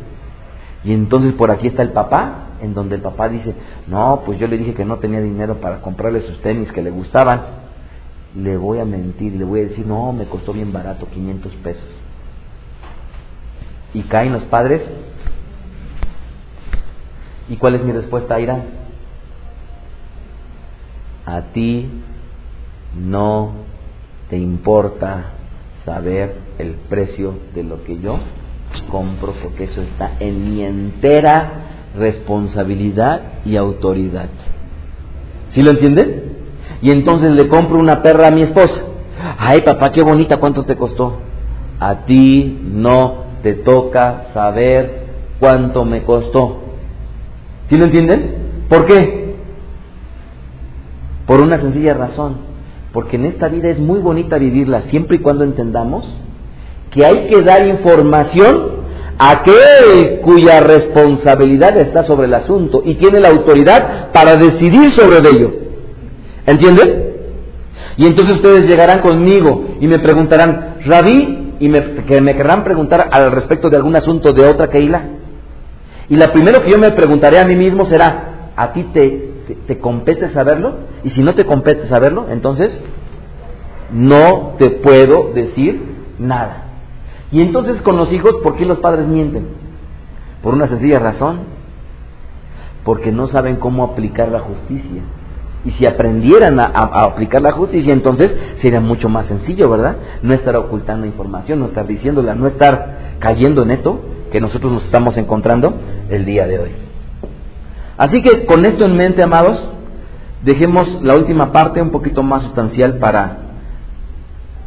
Y 0.84 0.92
entonces 0.92 1.32
por 1.34 1.50
aquí 1.50 1.66
está 1.66 1.82
el 1.82 1.90
papá, 1.90 2.46
en 2.60 2.74
donde 2.74 2.96
el 2.96 3.02
papá 3.02 3.28
dice, 3.28 3.54
no, 3.88 4.22
pues 4.24 4.38
yo 4.38 4.46
le 4.46 4.58
dije 4.58 4.74
que 4.74 4.84
no 4.84 4.98
tenía 4.98 5.20
dinero 5.20 5.56
para 5.56 5.80
comprarle 5.80 6.20
sus 6.20 6.40
tenis 6.40 6.70
que 6.72 6.82
le 6.82 6.90
gustaban. 6.90 7.42
Le 8.36 8.56
voy 8.56 8.78
a 8.78 8.84
mentir, 8.84 9.34
le 9.34 9.44
voy 9.44 9.60
a 9.60 9.64
decir, 9.64 9.86
no, 9.86 10.12
me 10.12 10.24
costó 10.26 10.52
bien 10.52 10.72
barato, 10.72 11.06
500 11.06 11.52
pesos. 11.56 11.84
Y 13.94 14.02
caen 14.02 14.32
los 14.32 14.44
padres. 14.44 14.82
¿Y 17.48 17.56
cuál 17.56 17.74
es 17.74 17.84
mi 17.84 17.92
respuesta, 17.92 18.40
Ira? 18.40 18.64
A 21.26 21.42
ti 21.52 21.88
no 22.98 23.52
te 24.28 24.36
importa 24.38 25.24
saber 25.84 26.36
el 26.58 26.72
precio 26.88 27.34
de 27.54 27.64
lo 27.64 27.84
que 27.84 27.98
yo 27.98 28.18
compro 28.90 29.34
porque 29.42 29.64
eso 29.64 29.82
está 29.82 30.12
en 30.20 30.54
mi 30.54 30.62
entera 30.62 31.52
responsabilidad 31.96 33.20
y 33.44 33.56
autoridad. 33.56 34.28
¿Sí 35.50 35.62
lo 35.62 35.72
entienden? 35.72 36.32
Y 36.80 36.90
entonces 36.90 37.30
le 37.32 37.48
compro 37.48 37.78
una 37.78 38.02
perra 38.02 38.28
a 38.28 38.30
mi 38.30 38.42
esposa. 38.42 38.82
Ay, 39.38 39.60
papá, 39.62 39.92
qué 39.92 40.02
bonita, 40.02 40.38
¿cuánto 40.38 40.64
te 40.64 40.76
costó? 40.76 41.18
A 41.78 42.04
ti 42.06 42.58
no 42.64 43.24
te 43.42 43.54
toca 43.54 44.26
saber 44.32 45.02
cuánto 45.38 45.84
me 45.84 46.02
costó. 46.02 46.62
¿Sí 47.68 47.76
lo 47.76 47.84
entienden? 47.84 48.64
¿Por 48.68 48.86
qué? 48.86 49.21
Por 51.26 51.40
una 51.40 51.58
sencilla 51.58 51.94
razón. 51.94 52.52
Porque 52.92 53.16
en 53.16 53.24
esta 53.24 53.48
vida 53.48 53.68
es 53.68 53.78
muy 53.78 54.00
bonita 54.00 54.38
vivirla 54.38 54.82
siempre 54.82 55.16
y 55.16 55.20
cuando 55.20 55.44
entendamos 55.44 56.06
que 56.90 57.06
hay 57.06 57.26
que 57.26 57.40
dar 57.40 57.66
información 57.66 58.82
a 59.18 59.30
aquel 59.30 60.20
cuya 60.22 60.60
responsabilidad 60.60 61.76
está 61.78 62.02
sobre 62.02 62.26
el 62.26 62.34
asunto 62.34 62.82
y 62.84 62.94
tiene 62.94 63.20
la 63.20 63.30
autoridad 63.30 64.12
para 64.12 64.36
decidir 64.36 64.90
sobre 64.90 65.18
ello. 65.26 65.52
¿Entienden? 66.46 67.12
Y 67.96 68.06
entonces 68.06 68.36
ustedes 68.36 68.68
llegarán 68.68 69.00
conmigo 69.00 69.76
y 69.80 69.86
me 69.86 69.98
preguntarán, 69.98 70.76
Rabí, 70.84 71.54
y 71.60 71.68
me, 71.68 71.94
que 72.04 72.20
me 72.20 72.34
querrán 72.34 72.64
preguntar 72.64 73.08
al 73.10 73.30
respecto 73.32 73.70
de 73.70 73.76
algún 73.76 73.96
asunto 73.96 74.32
de 74.32 74.44
otra 74.44 74.68
Keila. 74.68 75.02
Y 76.08 76.16
la 76.16 76.32
primero 76.32 76.62
que 76.62 76.70
yo 76.70 76.78
me 76.78 76.90
preguntaré 76.90 77.38
a 77.38 77.46
mí 77.46 77.56
mismo 77.56 77.86
será, 77.86 78.50
¿a 78.56 78.72
ti 78.72 78.84
te 78.92 79.31
te, 79.46 79.54
te 79.54 79.78
compete 79.78 80.28
saberlo, 80.30 80.74
y 81.04 81.10
si 81.10 81.22
no 81.22 81.34
te 81.34 81.44
compete 81.44 81.86
saberlo, 81.86 82.26
entonces 82.30 82.82
no 83.92 84.54
te 84.58 84.70
puedo 84.70 85.32
decir 85.34 85.80
nada. 86.18 86.64
Y 87.30 87.40
entonces 87.40 87.80
con 87.82 87.96
los 87.96 88.12
hijos, 88.12 88.36
¿por 88.42 88.56
qué 88.56 88.66
los 88.66 88.78
padres 88.78 89.06
mienten? 89.06 89.46
Por 90.42 90.54
una 90.54 90.66
sencilla 90.66 90.98
razón, 90.98 91.40
porque 92.84 93.12
no 93.12 93.28
saben 93.28 93.56
cómo 93.56 93.84
aplicar 93.84 94.28
la 94.28 94.40
justicia. 94.40 95.02
Y 95.64 95.70
si 95.72 95.86
aprendieran 95.86 96.58
a, 96.58 96.64
aplicar 96.64 97.40
la 97.40 97.52
justicia, 97.52 97.92
entonces 97.92 98.36
sería 98.56 98.80
mucho 98.80 99.08
más 99.08 99.26
sencillo, 99.26 99.70
¿verdad? 99.70 99.96
No 100.22 100.34
estar 100.34 100.56
ocultando 100.56 101.06
información, 101.06 101.60
no 101.60 101.66
estar 101.66 101.86
diciéndola, 101.86 102.34
no 102.34 102.48
estar 102.48 103.16
cayendo 103.20 103.62
en 103.62 103.70
esto 103.70 104.00
que 104.32 104.40
nosotros 104.40 104.72
nos 104.72 104.84
estamos 104.84 105.16
encontrando 105.16 105.74
el 106.10 106.24
día 106.24 106.46
de 106.46 106.58
hoy. 106.58 106.70
Así 108.02 108.20
que 108.20 108.46
con 108.46 108.66
esto 108.66 108.84
en 108.84 108.96
mente, 108.96 109.22
amados, 109.22 109.64
dejemos 110.44 111.00
la 111.04 111.14
última 111.14 111.52
parte 111.52 111.80
un 111.80 111.90
poquito 111.90 112.24
más 112.24 112.42
sustancial 112.42 112.98
para 112.98 113.36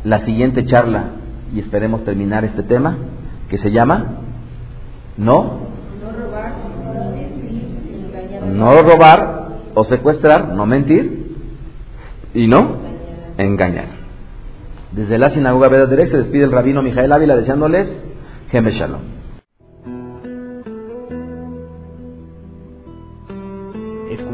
la 0.05 0.19
siguiente 0.19 0.65
charla 0.65 1.07
y 1.53 1.59
esperemos 1.59 2.05
terminar 2.05 2.45
este 2.45 2.63
tema 2.63 2.95
que 3.49 3.57
se 3.57 3.73
llama 3.73 4.21
No 5.17 5.67
no 8.53 8.81
robar 8.83 9.49
o 9.73 9.83
secuestrar, 9.83 10.53
no 10.53 10.65
mentir 10.65 11.35
y 12.33 12.47
no 12.47 12.77
engañar. 13.37 13.87
Desde 14.93 15.17
la 15.17 15.31
sinagoga 15.31 15.67
Veda 15.67 15.89
se 15.89 16.17
despide 16.19 16.45
el 16.45 16.53
rabino 16.53 16.81
Mijael 16.81 17.11
Ávila 17.11 17.35
deseándoles 17.35 17.89
Geme 18.49 18.71
Shalom. 18.71 19.14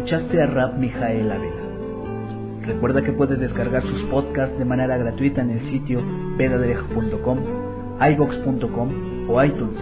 Escuchaste 0.01 0.41
a 0.41 0.47
Rab 0.47 0.79
Mijael. 0.79 1.31
Recuerda 2.65 3.03
que 3.03 3.11
puedes 3.11 3.39
descargar 3.39 3.83
sus 3.83 4.01
podcasts 4.05 4.57
de 4.57 4.65
manera 4.65 4.97
gratuita 4.97 5.41
en 5.41 5.51
el 5.51 5.69
sitio 5.69 6.01
vedaderej.com, 6.37 7.37
ibox.com 8.09 9.29
o 9.29 9.43
iTunes. 9.43 9.79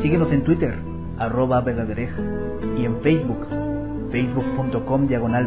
Síguenos 0.00 0.32
en 0.32 0.44
Twitter, 0.44 0.78
arroba 1.18 1.62
y 2.78 2.84
en 2.86 3.00
Facebook, 3.02 3.46
facebook.com 4.12 5.06
diagonal 5.06 5.46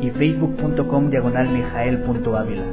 y 0.00 0.10
facebook.com 0.10 1.10
diagonal 1.10 1.48
mijael.ávila. 1.48 2.64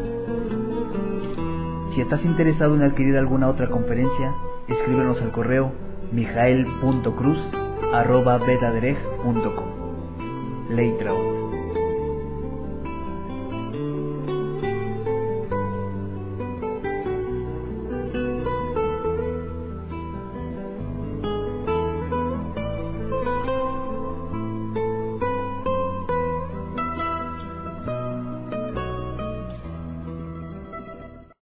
Si 1.93 2.01
estás 2.01 2.25
interesado 2.25 2.73
en 2.73 2.81
adquirir 2.81 3.15
alguna 3.15 3.47
otra 3.47 3.69
conferencia, 3.69 4.33
escríbenos 4.67 5.21
al 5.21 5.31
correo 5.31 5.71
mijael.cruz 6.11 7.37
arroba 7.93 8.39
betadereg.com. 10.69 10.75
Leitraut. 10.75 11.42